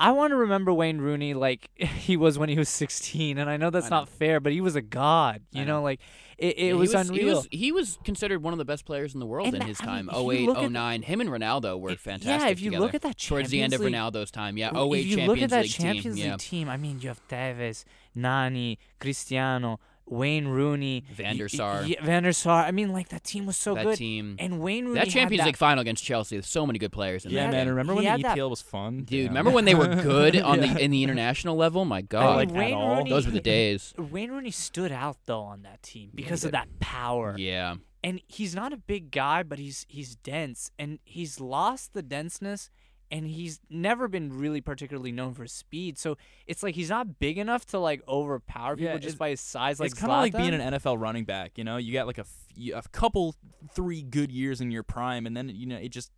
I 0.00 0.12
want 0.12 0.30
to 0.30 0.36
remember 0.36 0.72
Wayne 0.72 0.98
Rooney 0.98 1.34
like 1.34 1.70
he 1.76 2.16
was 2.16 2.38
when 2.38 2.48
he 2.48 2.56
was 2.58 2.68
16, 2.68 3.36
and 3.38 3.50
I 3.50 3.56
know 3.56 3.70
that's 3.70 3.86
I 3.86 3.90
know. 3.90 3.96
not 4.00 4.08
fair, 4.08 4.38
but 4.40 4.52
he 4.52 4.60
was 4.60 4.76
a 4.76 4.80
god. 4.82 5.42
You 5.50 5.64
know, 5.64 5.78
know. 5.78 5.82
like 5.82 6.00
it, 6.38 6.56
it 6.58 6.66
Yeah, 6.68 6.72
was, 6.74 6.92
he 6.92 6.98
unreal. 6.98 7.18
He 7.18 7.24
was, 7.34 7.48
he 7.50 7.72
was 7.72 7.98
considered 8.04 8.42
one 8.42 8.52
of 8.54 8.58
the 8.58 8.64
best 8.64 8.84
players 8.84 9.12
in 9.14 9.18
the 9.20 9.26
world 9.26 9.46
And 9.46 9.56
in 9.56 9.60
that- 9.60 9.66
his 9.68 9.80
I 9.80 9.84
mean, 9.86 10.06
time. 10.06 10.10
if 10.12 10.16
08, 10.16 10.46
look 10.46 10.58
oh 10.58 10.64
at- 10.66 10.70
09. 10.72 11.02
Him 11.02 11.20
and 11.20 11.30
Ronaldo 11.30 11.80
were 11.80 11.90
If- 11.90 12.00
fantastic. 12.00 12.28
Yeah, 12.40 12.48
if 12.48 12.60
you 12.60 12.70
together. 12.70 12.84
look 12.84 12.94
at 12.94 13.02
that 13.02 13.18
towards 13.18 13.50
the 13.50 13.60
end 13.60 13.72
of 13.74 13.80
League- 13.80 13.92
Ronaldo's 13.94 14.30
time, 14.30 14.56
yeah. 14.56 14.70
Well, 14.72 14.84
08 14.94 15.00
if 15.00 15.06
you 15.06 15.16
Champions 15.16 15.28
look 15.28 15.42
at 15.42 15.50
that 15.50 15.62
League 15.62 15.72
Champions 15.72 16.04
team, 16.04 16.14
League 16.14 16.24
yeah. 16.30 16.36
team, 16.38 16.68
I 16.68 16.76
mean, 16.76 17.00
you 17.00 17.08
have 17.08 17.20
Tevez, 17.28 17.84
Nani, 18.14 18.78
Cristiano, 19.00 19.80
Wayne 20.10 20.48
Rooney, 20.48 21.04
Van 21.12 21.36
der 21.36 21.44
y- 21.44 21.56
Sar. 21.56 21.82
y- 21.82 21.96
Van 22.02 22.22
der 22.22 22.32
Sar. 22.32 22.64
I 22.64 22.70
mean, 22.70 22.92
like 22.92 23.08
that 23.10 23.24
team 23.24 23.46
was 23.46 23.56
so 23.56 23.74
that 23.74 23.84
good. 23.84 23.96
team. 23.98 24.36
And 24.38 24.60
Wayne 24.60 24.86
Rooney 24.86 24.98
That 25.00 25.08
Champions 25.10 25.40
that- 25.40 25.46
League 25.46 25.56
final 25.56 25.80
against 25.82 26.04
Chelsea, 26.04 26.36
there's 26.36 26.46
so 26.48 26.66
many 26.66 26.78
good 26.78 26.92
players 26.92 27.24
in 27.24 27.30
yeah, 27.32 27.44
that 27.44 27.50
man, 27.52 27.66
game. 27.66 27.68
remember 27.70 27.92
he 27.92 27.96
when 27.96 28.04
the 28.04 28.10
had 28.10 28.22
that- 28.22 28.36
EPL 28.38 28.50
was 28.50 28.62
fun? 28.62 29.04
Dude, 29.04 29.20
Yeah. 29.22 29.28
remember 29.28 29.50
when 29.50 29.64
they 29.64 29.74
were 29.74 29.86
good 30.02 30.36
on 30.40 30.62
Yeah. 30.62 30.74
the 30.74 30.80
in 30.84 30.90
the 30.90 31.02
international 31.02 31.56
level? 31.56 31.84
My 31.84 31.98
I 31.98 32.02
God, 32.02 32.36
like, 32.36 32.48
mean, 32.48 32.56
at 32.56 32.60
Wayne 32.66 32.74
all? 32.74 32.96
Rooney, 32.96 33.10
those 33.10 33.26
were 33.26 33.32
the 33.32 33.40
days. 33.58 33.94
Wayne 33.98 34.30
Rooney 34.30 34.50
stood 34.50 34.92
out 34.92 35.16
though 35.26 35.40
on 35.42 35.62
that 35.62 35.82
team 35.82 36.10
because 36.14 36.42
he 36.42 36.48
of 36.48 36.52
that 36.52 36.68
power. 36.80 37.34
Yeah, 37.38 37.76
And 38.04 38.20
he's 38.28 38.54
not 38.54 38.72
a 38.72 38.76
big 38.76 39.10
guy, 39.10 39.42
but 39.42 39.58
he's 39.58 39.84
he's 39.88 40.14
dense, 40.16 40.70
and 40.78 41.00
he's 41.04 41.40
lost 41.40 41.92
the 41.94 42.02
denseness, 42.02 42.70
and 43.10 43.26
he's 43.26 43.60
never 43.70 44.08
been 44.08 44.38
really 44.38 44.60
particularly 44.60 45.12
known 45.12 45.34
for 45.34 45.46
speed. 45.46 45.98
So 45.98 46.16
it's 46.46 46.62
like 46.62 46.74
he's 46.74 46.90
not 46.90 47.18
big 47.18 47.38
enough 47.38 47.66
to 47.66 47.78
like 47.78 48.02
overpower 48.06 48.76
people 48.76 48.92
Yeah, 48.94 48.98
just 48.98 49.18
by 49.18 49.30
his 49.30 49.40
size. 49.40 49.80
Like 49.80 49.92
it's 49.92 50.00
kind 50.00 50.12
of 50.12 50.18
like 50.18 50.32
being 50.36 50.54
an 50.54 50.74
NFL 50.74 51.00
running 51.00 51.24
back. 51.24 51.56
You 51.56 51.64
know, 51.64 51.76
you 51.76 51.92
got 51.92 52.06
like 52.06 52.18
a, 52.18 52.26
f- 52.74 52.84
a 52.84 52.88
couple, 52.90 53.34
three 53.74 54.02
good 54.02 54.30
years 54.30 54.60
in 54.60 54.70
your 54.70 54.82
prime, 54.82 55.26
and 55.26 55.36
then 55.36 55.48
you 55.48 55.66
know 55.66 55.76
it 55.76 55.88
just 55.88 56.12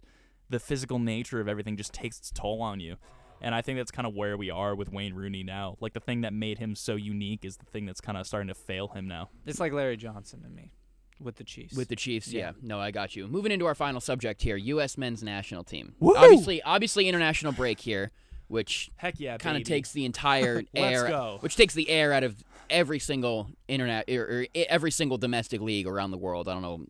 the 0.48 0.58
physical 0.58 0.98
nature 0.98 1.40
of 1.40 1.48
everything 1.48 1.76
just 1.76 1.92
takes 1.92 2.18
its 2.18 2.30
toll 2.30 2.60
on 2.62 2.80
you. 2.80 2.96
And 3.42 3.54
I 3.54 3.62
think 3.62 3.78
that's 3.78 3.90
kind 3.90 4.06
of 4.06 4.14
where 4.14 4.36
we 4.36 4.50
are 4.50 4.74
with 4.74 4.92
Wayne 4.92 5.14
Rooney 5.14 5.42
now. 5.42 5.76
Like 5.80 5.94
the 5.94 6.00
thing 6.00 6.22
that 6.22 6.34
made 6.34 6.58
him 6.58 6.74
so 6.74 6.96
unique 6.96 7.44
is 7.44 7.56
the 7.56 7.64
thing 7.64 7.86
that's 7.86 8.00
kind 8.00 8.18
of 8.18 8.26
starting 8.26 8.48
to 8.48 8.54
fail 8.54 8.88
him 8.88 9.08
now. 9.08 9.30
It's 9.46 9.60
like 9.60 9.72
Larry 9.72 9.96
Johnson 9.96 10.42
to 10.42 10.48
me 10.50 10.72
with 11.20 11.36
the 11.36 11.44
Chiefs. 11.44 11.76
With 11.76 11.88
the 11.88 11.96
Chiefs, 11.96 12.32
yeah. 12.32 12.40
Yeah. 12.40 12.52
No, 12.62 12.80
I 12.80 12.90
got 12.90 13.16
you. 13.16 13.26
Moving 13.28 13.52
into 13.52 13.66
our 13.66 13.74
final 13.74 14.00
subject 14.00 14.42
here, 14.42 14.56
U.S. 14.56 14.96
men's 14.96 15.22
national 15.22 15.64
team. 15.64 15.94
Woo! 16.00 16.14
Obviously, 16.16 16.62
obviously 16.62 17.08
international 17.08 17.52
break 17.52 17.80
here, 17.80 18.10
which 18.48 18.90
Heck 18.96 19.20
yeah, 19.20 19.36
kind 19.36 19.56
of 19.56 19.64
takes 19.64 19.92
the 19.92 20.04
entire 20.06 20.62
air, 20.74 21.08
go. 21.08 21.38
which 21.40 21.56
takes 21.56 21.74
the 21.74 21.88
air 21.88 22.12
out 22.12 22.24
of 22.24 22.42
every 22.68 22.98
single 22.98 23.48
internet 23.68 24.08
or, 24.08 24.22
er, 24.22 24.24
or 24.24 24.42
er, 24.42 24.46
every 24.68 24.90
single 24.90 25.18
domestic 25.18 25.60
league 25.60 25.86
around 25.86 26.10
the 26.10 26.18
world. 26.18 26.48
I 26.48 26.54
don't 26.54 26.62
know. 26.62 26.86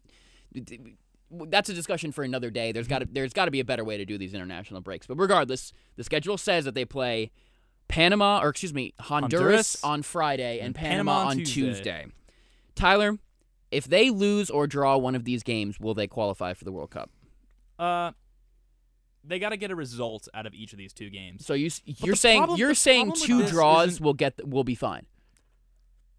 That's 1.46 1.68
a 1.68 1.74
discussion 1.74 2.12
for 2.12 2.24
another 2.24 2.50
day. 2.50 2.72
There's 2.72 2.88
got 2.88 3.00
to 3.00 3.06
mm-hmm. 3.06 3.14
there's 3.14 3.32
got 3.32 3.44
to 3.44 3.50
be 3.50 3.60
a 3.60 3.64
better 3.64 3.84
way 3.84 3.96
to 3.98 4.04
do 4.04 4.18
these 4.18 4.34
international 4.34 4.80
breaks. 4.80 5.06
But 5.06 5.16
regardless, 5.16 5.72
the 5.96 6.04
schedule 6.04 6.38
says 6.38 6.64
that 6.64 6.74
they 6.74 6.84
play 6.84 7.30
Panama 7.88 8.40
or 8.42 8.48
excuse 8.48 8.72
me 8.72 8.94
Honduras, 9.00 9.40
Honduras 9.40 9.84
on 9.84 10.02
Friday 10.02 10.58
and, 10.58 10.66
and 10.66 10.74
Panama, 10.74 11.12
Panama 11.12 11.12
on 11.12 11.26
on 11.26 11.36
Tuesday. 11.38 11.72
Tuesday. 11.72 12.06
Tyler, 12.74 13.18
if 13.70 13.84
they 13.86 14.10
lose 14.10 14.50
or 14.50 14.66
draw 14.66 14.96
one 14.96 15.14
of 15.14 15.24
these 15.24 15.42
games, 15.42 15.78
will 15.80 15.94
they 15.94 16.06
qualify 16.06 16.54
for 16.54 16.64
the 16.64 16.72
World 16.72 16.90
Cup? 16.90 17.10
Uh, 17.78 18.12
they 19.24 19.38
got 19.38 19.50
to 19.50 19.56
get 19.56 19.70
a 19.70 19.76
result 19.76 20.28
out 20.34 20.46
of 20.46 20.54
each 20.54 20.72
of 20.72 20.78
these 20.78 20.92
two 20.92 21.10
games. 21.10 21.46
So 21.46 21.54
you 21.54 21.70
you're 21.84 22.16
saying 22.16 22.40
problem- 22.40 22.58
you're 22.58 22.74
saying 22.74 23.12
two 23.12 23.46
draws 23.46 24.00
will 24.00 24.14
get 24.14 24.46
will 24.48 24.64
be 24.64 24.74
fine. 24.74 25.06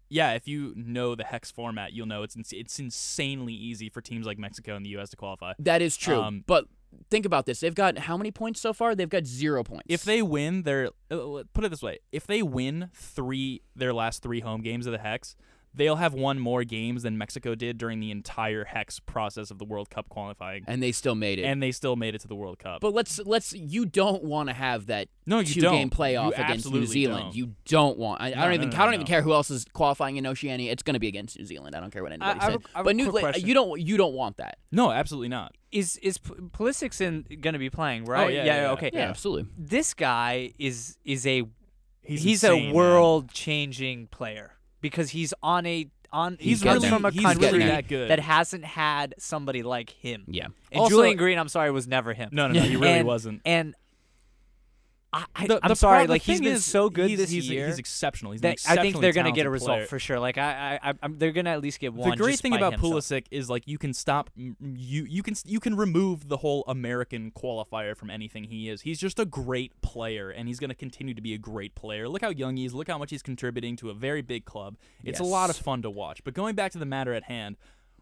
Yeah, 0.08 0.34
if 0.34 0.46
you 0.46 0.74
know 0.76 1.14
the 1.14 1.24
hex 1.24 1.50
format, 1.50 1.94
you'll 1.94 2.06
know 2.06 2.22
it's 2.22 2.36
ins- 2.36 2.52
it's 2.52 2.78
insanely 2.78 3.54
easy 3.54 3.88
for 3.88 4.02
teams 4.02 4.26
like 4.26 4.38
Mexico 4.38 4.76
and 4.76 4.84
the 4.84 4.90
U.S. 4.90 5.08
to 5.10 5.16
qualify. 5.16 5.54
That 5.58 5.80
is 5.80 5.96
true. 5.96 6.20
Um, 6.20 6.44
but 6.46 6.66
think 7.08 7.24
about 7.24 7.46
this. 7.46 7.60
They've 7.60 7.74
got 7.74 7.96
how 7.96 8.18
many 8.18 8.30
points 8.30 8.60
so 8.60 8.74
far? 8.74 8.94
They've 8.94 9.08
got 9.08 9.24
0 9.24 9.64
points. 9.64 9.86
If 9.88 10.04
they 10.04 10.20
win 10.20 10.64
their 10.64 10.90
uh, 11.10 11.44
put 11.54 11.64
it 11.64 11.70
this 11.70 11.82
way, 11.82 12.00
if 12.12 12.26
they 12.26 12.42
win 12.42 12.90
three 12.92 13.62
their 13.74 13.94
last 13.94 14.22
three 14.22 14.40
home 14.40 14.60
games 14.60 14.84
of 14.86 14.92
the 14.92 14.98
hex, 14.98 15.34
they'll 15.74 15.96
have 15.96 16.14
won 16.14 16.38
more 16.38 16.64
games 16.64 17.02
than 17.02 17.16
Mexico 17.18 17.54
did 17.54 17.78
during 17.78 18.00
the 18.00 18.10
entire 18.10 18.64
hex 18.64 19.00
process 19.00 19.50
of 19.50 19.58
the 19.58 19.64
World 19.64 19.90
Cup 19.90 20.08
qualifying, 20.08 20.64
and 20.66 20.82
they 20.82 20.92
still 20.92 21.14
made 21.14 21.38
it. 21.38 21.42
and 21.44 21.62
they 21.62 21.72
still 21.72 21.96
made 21.96 22.14
it 22.14 22.20
to 22.20 22.28
the 22.28 22.34
World 22.34 22.58
Cup. 22.58 22.80
but 22.80 22.92
let's 22.94 23.18
let's 23.24 23.52
you 23.52 23.86
don't 23.86 24.22
want 24.22 24.48
to 24.48 24.54
have 24.54 24.86
that 24.86 25.08
no, 25.26 25.38
you 25.38 25.46
two 25.46 25.60
don't. 25.60 25.74
game 25.74 25.90
playoff 25.90 26.36
You 26.36 26.44
against 26.44 26.70
New 26.70 26.86
Zealand. 26.86 27.24
don't. 27.26 27.36
You 27.36 27.54
don't 27.66 27.98
want. 27.98 28.20
I, 28.20 28.28
I 28.28 28.30
don't 28.44 28.54
even. 28.54 28.70
no, 28.70 28.76
I 28.76 28.78
don't 28.80 28.90
no, 28.90 28.94
even 28.94 29.06
care 29.06 29.22
who 29.22 29.32
else 29.32 29.50
is 29.50 29.64
qualifying 29.72 30.16
in 30.16 30.26
Oceania. 30.26 30.70
It's 30.72 30.82
going 30.82 30.94
to 30.94 31.00
be 31.00 31.08
against 31.08 31.38
New 31.38 31.44
Zealand. 31.44 31.74
I 31.74 31.80
don't 31.80 31.90
care 31.90 32.02
what 32.02 32.12
anybody 32.12 32.40
I 32.40 32.44
have 32.44 32.52
says. 32.54 32.62
a- 32.62 32.68
I 32.74 32.78
have 32.78 32.86
a 32.86 32.88
but 32.88 32.96
New, 32.96 33.10
quick 33.10 33.22
like, 33.22 33.46
you 33.46 33.54
don't. 33.54 33.80
You 33.80 33.96
don't 33.96 34.14
want 34.14 34.36
that. 34.38 34.58
no, 34.70 34.90
absolutely 34.90 35.28
not. 35.28 35.54
is 35.70 35.96
is 35.98 36.18
P- 36.18 36.34
Pulisic's 36.34 37.00
in 37.00 37.24
going 37.40 37.52
to 37.54 37.58
be 37.58 37.70
playing, 37.70 38.04
right? 38.04 38.26
Oh, 38.26 38.28
yeah, 38.28 38.44
yeah, 38.44 38.62
yeah. 38.62 38.70
okay. 38.72 38.90
Yeah, 38.92 39.08
absolutely. 39.08 39.50
This 39.56 39.94
guy 39.94 40.52
is 40.58 40.96
is 41.04 41.26
a 41.26 41.44
He's, 42.04 42.22
he's, 42.24 42.42
insane, 42.42 42.72
a 42.72 42.74
world 42.74 43.30
changing 43.30 44.08
player 44.08 44.51
because 44.82 45.08
he's 45.10 45.32
on 45.42 45.64
a 45.64 45.86
on 46.12 46.36
He's 46.38 46.60
he 46.60 46.68
comes 46.68 46.82
getting 46.82 46.94
from 46.94 47.04
a 47.06 47.10
He's 47.10 47.22
country 47.22 47.40
getting 47.40 47.60
there. 47.60 47.68
that 47.70 47.88
good. 47.88 48.10
that 48.10 48.20
hasn't 48.20 48.66
had 48.66 49.14
somebody 49.18 49.62
like 49.62 49.88
him. 49.88 50.24
Yeah. 50.28 50.48
And 50.70 50.80
Also- 50.82 50.96
Julian 50.96 51.16
Green, 51.16 51.38
I'm 51.38 51.48
sorry, 51.48 51.70
was 51.70 51.88
never 51.88 52.12
him. 52.12 52.28
No, 52.32 52.48
no, 52.48 52.52
no, 52.54 52.60
he 52.60 52.76
really 52.76 52.88
And- 52.98 53.06
wasn't. 53.06 53.40
And 53.46 53.74
I, 55.12 55.46
The- 55.46 55.60
I'm 55.62 55.68
the 55.68 55.76
sorry, 55.76 56.06
like 56.06 56.22
he's 56.22 56.40
been 56.40 56.58
so 56.58 56.88
good 56.88 57.10
he's, 57.10 57.18
this 57.18 57.30
he's, 57.30 57.48
year. 57.48 57.66
He's 57.66 57.78
exceptional. 57.78 58.32
He's 58.32 58.40
that 58.40 58.58
I 58.66 58.76
think 58.76 58.98
they're 59.00 59.12
going 59.12 59.26
to 59.26 59.32
get 59.32 59.44
a 59.44 59.50
result 59.50 59.76
player. 59.76 59.86
for 59.86 59.98
sure. 59.98 60.18
Like 60.18 60.38
I, 60.38 60.78
I, 60.82 60.90
I 60.90 60.94
I'm, 61.02 61.18
they're 61.18 61.32
going 61.32 61.44
to 61.44 61.50
at 61.50 61.60
least 61.60 61.80
get 61.80 61.92
one. 61.92 62.08
the 62.08 62.16
great 62.16 62.38
thing 62.40 62.54
about 62.54 62.72
himself. 62.72 62.94
Pulisic 62.94 63.26
is 63.30 63.50
like 63.50 63.64
you 63.66 63.76
can 63.76 63.92
stop 63.92 64.30
you 64.34 64.56
you 64.60 65.22
can 65.22 65.34
you 65.44 65.60
can 65.60 65.76
remove 65.76 66.28
the 66.28 66.38
whole 66.38 66.64
American 66.66 67.30
qualifier 67.30 67.94
from 67.94 68.08
anything 68.08 68.44
he 68.44 68.70
is. 68.70 68.82
He's 68.82 68.98
just 68.98 69.18
a 69.18 69.26
great 69.26 69.78
player 69.82 70.30
and 70.30 70.48
he's 70.48 70.58
going 70.58 70.70
to 70.70 70.76
continue 70.76 71.12
to 71.12 71.22
be 71.22 71.34
a 71.34 71.38
great 71.38 71.74
player. 71.74 72.08
Look 72.08 72.22
how 72.22 72.30
young 72.30 72.56
he 72.56 72.64
is. 72.64 72.72
Look 72.72 72.88
how 72.88 72.96
much 72.98 73.10
he's 73.10 73.22
contributing 73.22 73.76
to 73.76 73.90
a 73.90 73.94
very 73.94 74.22
big 74.22 74.46
club. 74.46 74.76
It's 75.04 75.20
a 75.20 75.24
lot 75.24 75.50
of 75.50 75.56
fun 75.56 75.82
to 75.82 75.90
watch. 75.90 76.24
But 76.24 76.32
going 76.32 76.54
back 76.54 76.72
to 76.72 76.78
the 76.78 76.86
matter 76.86 77.12
at 77.12 77.24
hand, 77.24 77.56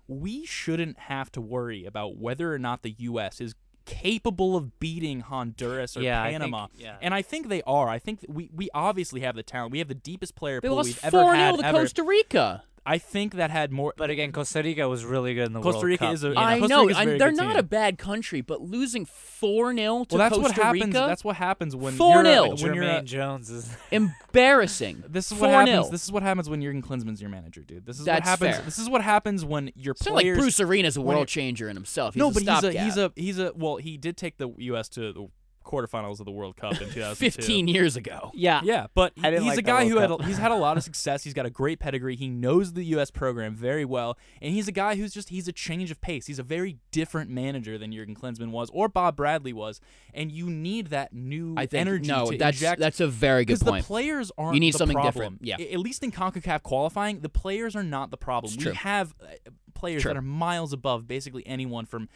we 0.06 0.44
shouldn't 0.46 0.98
have 0.98 1.32
to 1.32 1.40
worry 1.40 1.84
about 1.84 2.16
whether 2.16 2.52
or 2.54 2.58
not 2.58 2.82
the 2.82 2.94
US 2.98 3.40
is 3.40 3.54
capable 3.90 4.56
of 4.56 4.78
beating 4.80 5.20
Honduras 5.20 5.96
or 5.96 6.02
Yeah, 6.02 6.22
I 6.22 6.30
think- 6.30 6.40
Panama. 6.40 6.66
yeah. 6.76 6.96
And 7.02 7.12
I 7.12 7.22
think 7.22 7.48
they 7.48 7.62
are. 7.62 7.88
I 7.88 7.98
think 7.98 8.24
we 8.28 8.50
we 8.54 8.68
obviously 8.74 9.20
have 9.20 9.34
the 9.36 9.42
talent. 9.42 9.72
We 9.72 9.78
have 9.78 9.88
the 9.88 9.94
deepest 9.94 10.34
player 10.36 10.60
They 10.60 10.68
pool 10.68 10.76
lost 10.76 10.86
we've 10.88 11.04
ever 11.04 11.18
had. 11.18 11.22
four 11.24 11.34
had 11.34 11.50
0 11.56 11.62
to 11.62 11.66
ever. 11.68 11.78
Costa 11.80 12.02
Rica. 12.02 12.64
I 12.92 12.98
think 12.98 13.34
that 13.34 13.50
had 13.50 13.70
more 13.72 13.94
But 13.96 14.10
again, 14.10 14.32
Costa 14.32 14.62
Rica 14.62 14.88
was 14.88 15.04
really 15.04 15.34
good 15.34 15.46
in 15.46 15.52
the 15.52 15.60
Costa 15.60 15.76
World 15.78 15.84
Rica 15.84 16.04
Cup. 16.06 16.14
is 16.14 16.24
a- 16.24 16.28
you 16.28 16.32
Yeah, 16.34 16.40
I 16.40 16.58
Costa 16.58 16.68
know. 16.74 16.82
Rica's 16.82 16.96
a 16.96 17.00
I- 17.00 17.04
very 17.04 17.18
they're 17.18 17.30
good 17.30 17.36
not 17.36 17.50
team. 17.52 17.58
a 17.60 17.62
bad 17.62 17.98
country, 17.98 18.40
but 18.40 18.60
losing 18.62 19.04
four 19.04 19.72
0 19.74 20.04
to 20.04 20.16
well, 20.16 20.18
that's 20.18 20.34
Costa 20.36 20.40
what 20.42 20.52
happens. 20.52 20.84
Rica. 20.86 21.04
That's 21.06 21.24
what 21.24 21.36
happens 21.36 21.76
when 21.76 21.94
4-0. 21.94 21.98
you're 22.00 22.48
when 22.68 22.74
you're 22.74 22.84
Jermaine 22.84 22.98
a- 22.98 23.02
Jones 23.02 23.50
is. 23.50 23.68
embarrassing. 23.92 25.04
this 25.08 25.30
is 25.32 25.38
what 25.38 25.50
4-0. 25.50 25.52
happens. 25.66 25.90
This 25.90 26.04
is 26.04 26.12
what 26.12 26.22
happens 26.22 26.48
when 26.50 26.62
Jurgen 26.62 26.82
Klinsmann's 26.82 27.20
your 27.20 27.30
manager, 27.30 27.62
dude. 27.62 27.86
This 27.86 27.98
is 27.98 28.04
That's 28.04 28.20
what 28.20 28.28
happens. 28.28 28.56
fair. 28.56 28.64
This 28.64 28.78
is 28.78 28.88
what 28.88 29.02
happens 29.02 29.44
when 29.44 29.70
your 29.74 29.92
It's 29.92 30.04
not 30.06 30.14
like 30.14 30.24
players. 30.24 30.38
Bruce 30.38 30.60
Arena's 30.60 30.96
a 30.96 31.00
world 31.00 31.28
changer 31.28 31.68
in 31.68 31.76
himself. 31.76 32.14
He's 32.14 32.20
no, 32.20 32.28
a 32.28 32.32
but 32.32 32.42
he's 32.42 32.48
a 32.48 32.56
stopgap. 32.58 32.84
he's 32.84 32.96
a 32.96 33.12
he's 33.16 33.38
a 33.38 33.52
well. 33.54 33.76
He 33.76 33.96
did 33.96 34.16
take 34.16 34.36
the 34.38 34.50
U.S. 34.58 34.88
to 34.90 35.12
the 35.12 35.28
quarterfinals 35.64 36.20
of 36.20 36.26
the 36.26 36.32
World 36.32 36.56
Cup 36.56 36.72
in 36.72 36.78
2002. 36.90 37.14
15 37.16 37.68
years 37.68 37.96
ago. 37.96 38.30
Yeah. 38.34 38.60
Yeah, 38.64 38.86
but 38.94 39.12
he- 39.16 39.22
he's 39.30 39.42
like 39.42 39.58
a 39.58 39.62
guy 39.62 39.88
who 39.88 39.98
had 39.98 40.10
Cup. 40.10 40.24
he's 40.24 40.38
had 40.38 40.50
a 40.50 40.56
lot 40.56 40.76
of 40.76 40.82
success. 40.90 41.22
He's 41.24 41.34
got 41.34 41.46
a 41.46 41.50
great 41.50 41.78
pedigree. 41.78 42.16
He 42.16 42.28
knows 42.28 42.72
the 42.72 42.84
U.S. 42.86 43.10
program 43.10 43.54
very 43.54 43.84
well, 43.84 44.16
and 44.42 44.52
he's 44.54 44.68
a 44.68 44.72
guy 44.72 44.96
who's 44.96 45.12
just 45.12 45.28
he's 45.28 45.48
a 45.48 45.52
change 45.52 45.90
of 45.90 46.00
pace. 46.00 46.26
He's 46.26 46.38
a 46.38 46.42
very 46.42 46.78
different 46.92 47.30
manager 47.30 47.78
than 47.78 47.92
Jurgen 47.92 48.14
Klinsmann 48.14 48.50
was 48.50 48.70
or 48.72 48.88
Bob 48.88 49.16
Bradley 49.16 49.52
was, 49.52 49.80
and 50.14 50.32
you 50.32 50.48
need 50.50 50.88
that 50.88 51.12
new 51.12 51.54
I 51.56 51.66
think 51.66 51.80
energy 51.82 52.08
no, 52.08 52.30
to 52.30 52.38
that's 52.38 52.56
inject. 52.58 52.80
that's 52.80 53.00
a 53.00 53.06
very 53.08 53.44
good 53.44 53.58
because 53.58 53.62
point. 53.68 53.84
the 53.84 53.86
players 53.86 54.32
aren't 54.38 54.54
You 54.54 54.60
need 54.60 54.74
the 54.74 54.78
something 54.78 54.94
problem. 54.94 55.12
different, 55.36 55.38
yeah. 55.44 55.56
I- 55.58 55.72
At 55.74 55.78
least 55.80 56.02
in 56.02 56.10
CONCACAF 56.10 56.62
qualifying, 56.62 57.20
the 57.20 57.28
players 57.28 57.76
are 57.76 57.82
not 57.82 58.10
the 58.10 58.16
problem. 58.16 58.50
It's 58.52 58.56
we 58.58 58.64
true. 58.64 58.72
have 58.72 59.14
uh, 59.22 59.26
players 59.74 60.02
True. 60.02 60.10
that 60.10 60.18
are 60.18 60.22
miles 60.22 60.72
above 60.74 61.08
basically 61.08 61.46
anyone 61.46 61.86
from 61.86 62.08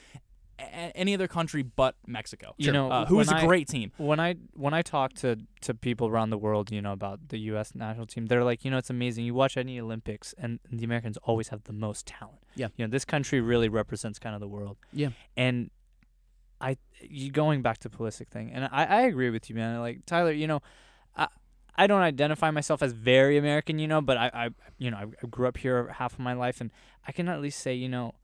a- 0.59 0.97
any 0.97 1.15
other 1.15 1.29
country 1.29 1.63
but 1.63 1.97
Mexico. 2.07 2.55
You 2.59 2.73
know, 2.73 2.91
uh, 2.91 3.07
who 3.07 3.21
is 3.21 3.29
when 3.29 3.37
a 3.37 3.41
I- 3.41 3.47
great 3.47 3.69
team. 3.69 3.93
when 3.97 4.21
I 4.21 4.35
when 4.55 4.75
I 4.75 4.83
talk 4.83 5.13
to 5.15 5.37
to 5.63 5.75
people 5.75 6.07
around 6.09 6.31
the 6.31 6.39
world, 6.39 6.71
you 6.71 6.81
know, 6.83 6.93
about 6.93 7.29
the 7.29 7.39
U.S. 7.51 7.75
national 7.75 8.07
team, 8.07 8.27
they're 8.27 8.45
like, 8.45 8.65
you 8.65 8.71
know, 8.71 8.79
it's 8.79 8.91
amazing. 8.91 9.25
You 9.25 9.35
watch 9.35 9.57
any 9.57 9.79
Olympics, 9.81 10.35
and 10.39 10.61
the 10.71 10.85
Americans 10.85 11.17
always 11.25 11.49
have 11.49 11.65
the 11.65 11.73
most 11.73 12.07
talent. 12.07 12.39
Yeah. 12.55 12.69
You 12.77 12.87
know, 12.87 12.91
this 12.91 13.05
country 13.05 13.41
really 13.41 13.69
represents 13.69 14.19
kind 14.19 14.35
of 14.35 14.41
the 14.41 14.49
world. 14.49 14.77
Yeah. 14.93 15.11
And 15.37 15.71
I, 16.61 16.77
you 17.01 17.31
going 17.31 17.63
back 17.63 17.79
to 17.79 17.91
Pulisic 17.91 18.29
thing, 18.29 18.51
and 18.53 18.65
I 18.71 18.85
I 18.85 19.01
agree 19.03 19.31
with 19.31 19.49
you, 19.51 19.57
man. 19.57 19.81
Like 19.81 20.07
Tyler, 20.07 20.33
you 20.33 20.47
know, 20.47 20.61
I. 21.17 21.29
I 21.77 21.89
don't 21.89 22.03
identify 22.03 22.53
myself 22.53 22.85
as 22.85 22.93
very 22.93 23.37
American, 23.37 23.81
you 23.81 23.89
know, 23.89 24.01
but 24.01 24.17
I, 24.17 24.31
I 24.33 24.49
you 24.79 24.93
know, 24.93 24.97
I, 24.97 25.03
I 25.03 25.27
grew 25.29 25.49
up 25.49 25.57
here 25.57 25.89
half 25.89 26.13
of 26.13 26.21
my 26.21 26.33
life, 26.33 26.61
and 26.61 26.71
I 27.05 27.11
can 27.11 27.29
at 27.29 27.41
least 27.41 27.59
say, 27.59 27.75
you 27.75 27.89
know, 27.89 28.15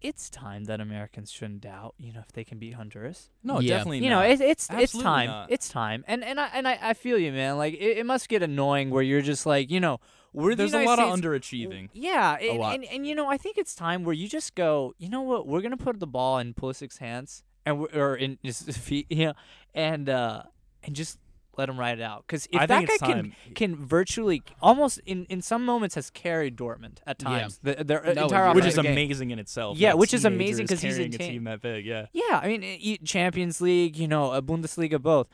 it's 0.00 0.30
time 0.30 0.64
that 0.64 0.80
Americans 0.80 1.30
shouldn't 1.30 1.60
doubt, 1.60 1.94
you 1.98 2.12
know, 2.12 2.20
if 2.20 2.32
they 2.32 2.44
can 2.44 2.58
beat 2.58 2.74
Honduras 2.74 3.30
No, 3.42 3.60
Yeah. 3.60 3.76
definitely 3.76 3.98
you 3.98 4.10
not. 4.10 4.20
know, 4.24 4.30
it, 4.30 4.40
it's 4.40 4.68
it's 4.72 4.92
time. 4.98 5.26
not. 5.26 5.50
It's 5.50 5.68
time. 5.68 6.04
And 6.08 6.24
and 6.24 6.40
I 6.40 6.46
and 6.54 6.66
I, 6.66 6.78
I 6.80 6.94
feel 6.94 7.18
you, 7.18 7.32
man. 7.32 7.56
Like 7.58 7.74
it, 7.74 7.98
it 7.98 8.06
must 8.06 8.28
get 8.28 8.42
annoying 8.42 8.90
where 8.90 9.02
you're 9.02 9.20
just 9.22 9.44
like, 9.46 9.70
you 9.70 9.80
know, 9.80 10.00
we're 10.32 10.50
the 10.50 10.56
There's 10.56 10.74
a 10.74 10.80
United 10.80 11.02
lot 11.02 11.12
of 11.12 11.18
underachieving. 11.20 11.88
Yeah, 11.92 12.36
and, 12.40 12.58
lot. 12.58 12.74
And, 12.76 12.84
and 12.84 13.06
you 13.06 13.14
know, 13.14 13.28
I 13.28 13.36
think 13.36 13.58
it's 13.58 13.74
time 13.74 14.04
where 14.04 14.14
you 14.14 14.28
just 14.28 14.54
go. 14.54 14.94
You 14.98 15.08
know 15.08 15.22
what? 15.22 15.46
We're 15.46 15.60
gonna 15.60 15.76
put 15.76 15.98
the 16.00 16.06
ball 16.06 16.38
in 16.38 16.54
Pulisic's 16.54 16.98
hands, 16.98 17.42
and 17.66 17.80
we 17.80 17.86
or 17.88 18.14
in 18.16 18.38
his 18.42 18.62
feet, 18.78 19.06
you 19.10 19.26
know, 19.26 19.34
and 19.74 20.08
uh, 20.08 20.44
and 20.84 20.94
just 20.94 21.18
let 21.60 21.68
him 21.68 21.78
ride 21.78 21.98
it 21.98 22.02
out. 22.02 22.24
Because 22.26 22.46
if 22.50 22.60
I 22.60 22.66
that 22.66 22.86
guy 22.88 22.96
can 23.06 23.36
can 23.54 23.76
virtually 23.76 24.42
almost 24.60 24.98
in 25.06 25.26
in 25.26 25.42
some 25.42 25.64
moments 25.64 25.94
has 25.94 26.10
carried 26.10 26.56
Dortmund 26.56 26.98
at 27.06 27.22
Yeah. 27.22 27.28
times, 27.28 27.60
the, 27.62 27.84
their 27.84 28.02
No, 28.14 28.24
entire 28.24 28.54
which 28.54 28.64
is 28.64 28.76
game. 28.76 28.86
amazing 28.86 29.30
in 29.30 29.38
itself. 29.38 29.78
Yeah, 29.78 29.94
which 29.94 30.12
is 30.12 30.24
amazing 30.24 30.66
because 30.66 30.80
he's 30.80 30.94
carrying 30.96 31.12
in 31.14 31.20
a 31.20 31.24
team 31.24 31.44
that 31.44 31.60
big. 31.62 31.86
Yeah. 31.86 32.06
Yeah, 32.12 32.40
I 32.42 32.48
mean, 32.48 32.98
Champions 33.04 33.60
League, 33.60 33.96
you 33.96 34.08
know, 34.08 34.30
Bundesliga, 34.42 35.00
both. 35.00 35.28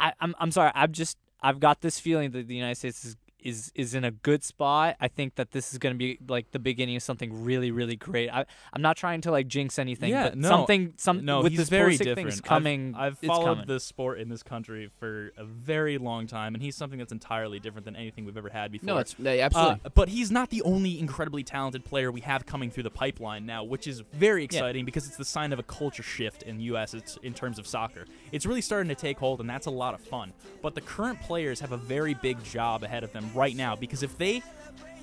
I, 0.00 0.12
I'm 0.20 0.34
I'm 0.38 0.50
sorry. 0.50 0.72
I've 0.74 0.92
just 0.92 1.16
I've 1.42 1.60
got 1.60 1.80
this 1.80 1.98
feeling 2.00 2.32
that 2.32 2.48
the 2.48 2.54
United 2.54 2.76
States 2.76 3.04
is 3.04 3.16
is 3.42 3.72
is 3.74 3.94
in 3.94 4.04
a 4.04 4.10
good 4.10 4.42
spot. 4.44 4.96
I 5.00 5.08
think 5.08 5.36
that 5.36 5.52
this 5.52 5.72
is 5.72 5.78
going 5.78 5.94
to 5.94 5.98
be 5.98 6.18
like 6.28 6.50
the 6.52 6.58
beginning 6.58 6.96
of 6.96 7.02
something 7.02 7.44
really 7.44 7.70
really 7.70 7.96
great. 7.96 8.30
I 8.30 8.44
I'm 8.72 8.82
not 8.82 8.96
trying 8.96 9.20
to 9.22 9.30
like 9.30 9.48
jinx 9.48 9.78
anything. 9.78 10.10
Yeah, 10.10 10.30
but 10.30 10.38
no, 10.38 10.48
something 10.48 10.94
some 10.96 11.24
No, 11.24 11.42
with 11.42 11.56
this 11.56 11.68
very 11.68 11.94
Pulisic 11.94 11.98
different. 11.98 12.16
thing's 12.16 12.40
I've- 12.40 12.48
coming. 12.48 12.94
I've, 12.96 13.18
followed 13.18 13.44
coming. 13.44 13.66
this 13.66 13.84
sport 13.84 14.20
in 14.20 14.28
this 14.28 14.42
country 14.42 14.90
for 14.98 15.32
a 15.36 15.44
very 15.44 15.98
long 15.98 16.26
time, 16.26 16.54
and 16.54 16.62
he's 16.62 16.76
something 16.76 16.98
that's 16.98 17.12
entirely 17.12 17.58
different 17.58 17.84
than 17.84 17.96
anything 17.96 18.24
we've 18.24 18.36
ever 18.36 18.48
had 18.50 18.72
before. 18.72 18.86
No, 18.86 18.98
it's 18.98 19.14
they- 19.14 19.40
absolutely. 19.40 19.80
Uh, 19.84 19.88
but 19.94 20.08
he's 20.08 20.30
not 20.30 20.50
the 20.50 20.62
only 20.62 20.98
incredibly 20.98 21.42
talented 21.42 21.84
player 21.84 22.10
we 22.10 22.20
have 22.22 22.46
coming 22.46 22.70
through 22.70 22.82
the 22.84 22.90
pipeline 22.90 23.46
now, 23.46 23.64
which 23.64 23.86
is 23.86 24.02
very 24.12 24.44
exciting 24.44 24.84
because 24.84 25.06
it's 25.06 25.16
the 25.16 25.24
sign 25.24 25.52
of 25.52 25.58
a 25.58 25.62
culture 25.62 26.02
shift 26.02 26.42
in 26.44 26.60
U.S. 26.60 26.94
It's, 26.94 27.16
in 27.22 27.34
terms 27.34 27.58
of 27.58 27.66
soccer. 27.66 28.06
It's 28.32 28.46
really 28.46 28.60
starting 28.60 28.88
to 28.88 28.94
take 28.94 29.18
hold, 29.18 29.40
and 29.40 29.48
that's 29.48 29.66
a 29.66 29.70
lot 29.70 29.94
of 29.94 30.00
fun. 30.00 30.32
But 30.62 30.74
the 30.74 30.80
current 30.80 31.20
players 31.20 31.60
have 31.60 31.72
a 31.72 31.76
very 31.76 32.14
big 32.14 32.42
job 32.44 32.82
ahead 32.82 33.04
of 33.04 33.12
them 33.12 33.29
right 33.34 33.54
now 33.56 33.76
because 33.76 34.02
if 34.02 34.16
they 34.18 34.42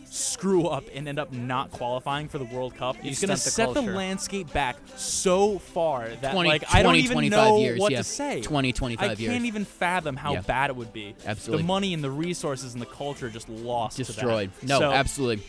screw 0.10 0.68
up 0.68 0.86
and 0.96 1.08
end 1.08 1.20
up 1.20 1.34
not 1.34 1.70
qualifying 1.72 2.30
for 2.30 2.38
the 2.38 2.46
World 2.46 2.76
Cup 2.76 2.96
You 3.04 3.12
is 3.12 3.20
going 3.20 3.30
to 3.30 3.38
set 3.38 3.74
the 3.74 3.82
landscape 3.82 4.52
back 4.54 4.78
so 4.96 5.60
far 5.60 6.08
that 6.22 6.32
20, 6.32 6.50
like 6.50 6.64
I 6.74 6.82
don't 6.82 6.96
even 6.96 7.12
25 7.14 7.38
know 7.38 7.58
years, 7.60 7.80
what 7.80 7.92
yeah. 7.92 7.98
to 8.00 8.04
say. 8.06 8.42
20, 8.42 8.70
I 8.70 8.72
25 8.72 9.20
years. 9.20 9.34
can't 9.34 9.46
even 9.46 9.66
fathom 9.66 10.16
how 10.16 10.34
Yeah. 10.34 10.42
bad 10.42 10.70
it 10.70 10.76
would 10.78 10.94
be. 10.94 11.14
Absolutely. 11.26 11.64
The 11.64 11.68
money 11.68 11.94
and 11.94 12.04
the 12.04 12.10
resources 12.10 12.74
and 12.74 12.82
the 12.82 12.86
culture 12.88 13.30
just 13.30 13.50
lost. 13.50 13.98
Destroyed. 13.98 14.52
No, 14.64 14.80
So, 14.80 14.92
absolutely. 14.92 15.44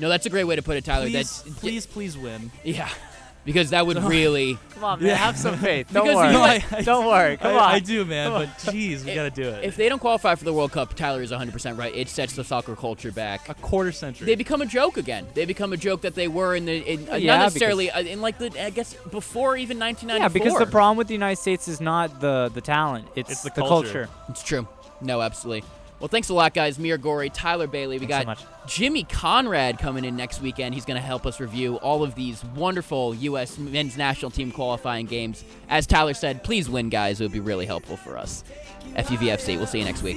No, 0.00 0.08
that's 0.08 0.26
a 0.26 0.30
great 0.30 0.44
way 0.44 0.56
to 0.56 0.62
put 0.62 0.76
it, 0.76 0.84
Tyler. 0.84 1.04
Please, 1.06 1.42
That's 1.42 1.58
please, 1.60 1.86
please 1.86 2.16
win. 2.18 2.50
yeah, 2.64 2.88
because 3.52 3.70
that 3.70 3.84
would 3.86 3.96
really. 4.04 4.56
Come 4.74 4.84
on, 4.84 5.00
man. 5.00 5.08
Yeah. 5.08 5.14
Have 5.16 5.36
some 5.36 5.56
faith. 5.58 5.88
Don't 5.92 6.04
Because 6.04 6.16
worry. 6.16 6.26
you 6.28 6.32
know 6.32 6.40
what? 6.40 6.84
Don't 6.84 7.06
worry. 7.06 7.36
Come 7.36 7.52
I, 7.52 7.58
on. 7.58 7.74
I 7.74 7.78
do, 7.80 8.04
man. 8.04 8.30
But 8.30 8.48
jeez, 8.58 9.04
we 9.04 9.14
got 9.14 9.24
to 9.24 9.30
do 9.30 9.48
it. 9.48 9.64
If 9.64 9.76
they 9.76 9.88
don't 9.88 9.98
qualify 9.98 10.34
for 10.36 10.44
the 10.44 10.52
World 10.52 10.72
Cup, 10.72 10.94
Tyler 10.94 11.20
is 11.22 11.32
100% 11.32 11.76
right. 11.76 11.94
It 11.94 12.08
sets 12.08 12.34
the 12.34 12.44
soccer 12.44 12.76
culture 12.76 13.10
back. 13.12 13.48
a 13.48 13.54
quarter 13.54 13.92
century. 13.92 14.26
They 14.26 14.36
become 14.36 14.62
a 14.62 14.66
joke 14.66 14.96
again. 14.96 15.26
They 15.34 15.44
become 15.44 15.72
a 15.72 15.76
joke 15.76 16.02
that 16.02 16.14
they 16.14 16.28
were 16.28 16.54
in 16.54 16.64
the 16.64 16.76
in, 16.78 17.08
uh, 17.10 17.16
Yeah, 17.16 17.36
not 17.36 17.42
necessarily 17.44 17.90
uh, 17.90 18.02
in 18.02 18.20
like 18.20 18.38
the 18.38 18.46
I 18.64 18.70
guess 18.70 18.94
before 19.10 19.56
even 19.56 19.78
1994. 19.78 20.16
yeah, 20.18 20.28
because 20.32 20.58
the 20.64 20.70
problem 20.70 20.96
with 20.96 21.08
the 21.08 21.14
United 21.14 21.40
States 21.40 21.66
is 21.68 21.80
not 21.80 22.20
the 22.20 22.50
the 22.54 22.60
talent; 22.60 23.08
it's, 23.16 23.30
It's 23.30 23.42
the 23.42 23.50
the 23.50 23.62
culture. 23.62 24.08
It's 24.28 24.42
true. 24.42 24.66
No, 25.02 25.20
absolutely. 25.22 25.64
Well, 26.00 26.08
thanks 26.08 26.30
a 26.30 26.34
lot, 26.34 26.54
guys. 26.54 26.78
Mir 26.78 26.96
Gori, 26.96 27.28
Tyler 27.28 27.66
Bailey. 27.66 27.98
We 27.98 28.06
Thanks 28.06 28.38
so 28.38 28.44
got 28.46 28.56
much. 28.64 28.66
Jimmy 28.66 29.04
Conrad 29.04 29.78
coming 29.78 30.04
in 30.06 30.16
next 30.16 30.40
weekend. 30.40 30.74
He's 30.74 30.86
going 30.86 30.98
to 30.98 31.06
help 31.06 31.26
us 31.26 31.40
review 31.40 31.76
all 31.76 32.02
of 32.02 32.14
these 32.14 32.42
wonderful 32.56 33.14
U.S. 33.16 33.58
men's 33.58 33.98
national 33.98 34.30
team 34.30 34.50
qualifying 34.50 35.04
games. 35.04 35.44
As 35.68 35.86
Tyler 35.86 36.14
said, 36.14 36.42
please 36.42 36.70
win, 36.70 36.88
guys. 36.88 37.20
It 37.20 37.24
would 37.24 37.32
be 37.32 37.40
really 37.40 37.66
helpful 37.66 37.98
for 37.98 38.16
us. 38.16 38.44
FUVFC. 38.96 39.58
We'll 39.58 39.66
see 39.66 39.78
you 39.80 39.84
next 39.84 40.02
week. 40.02 40.16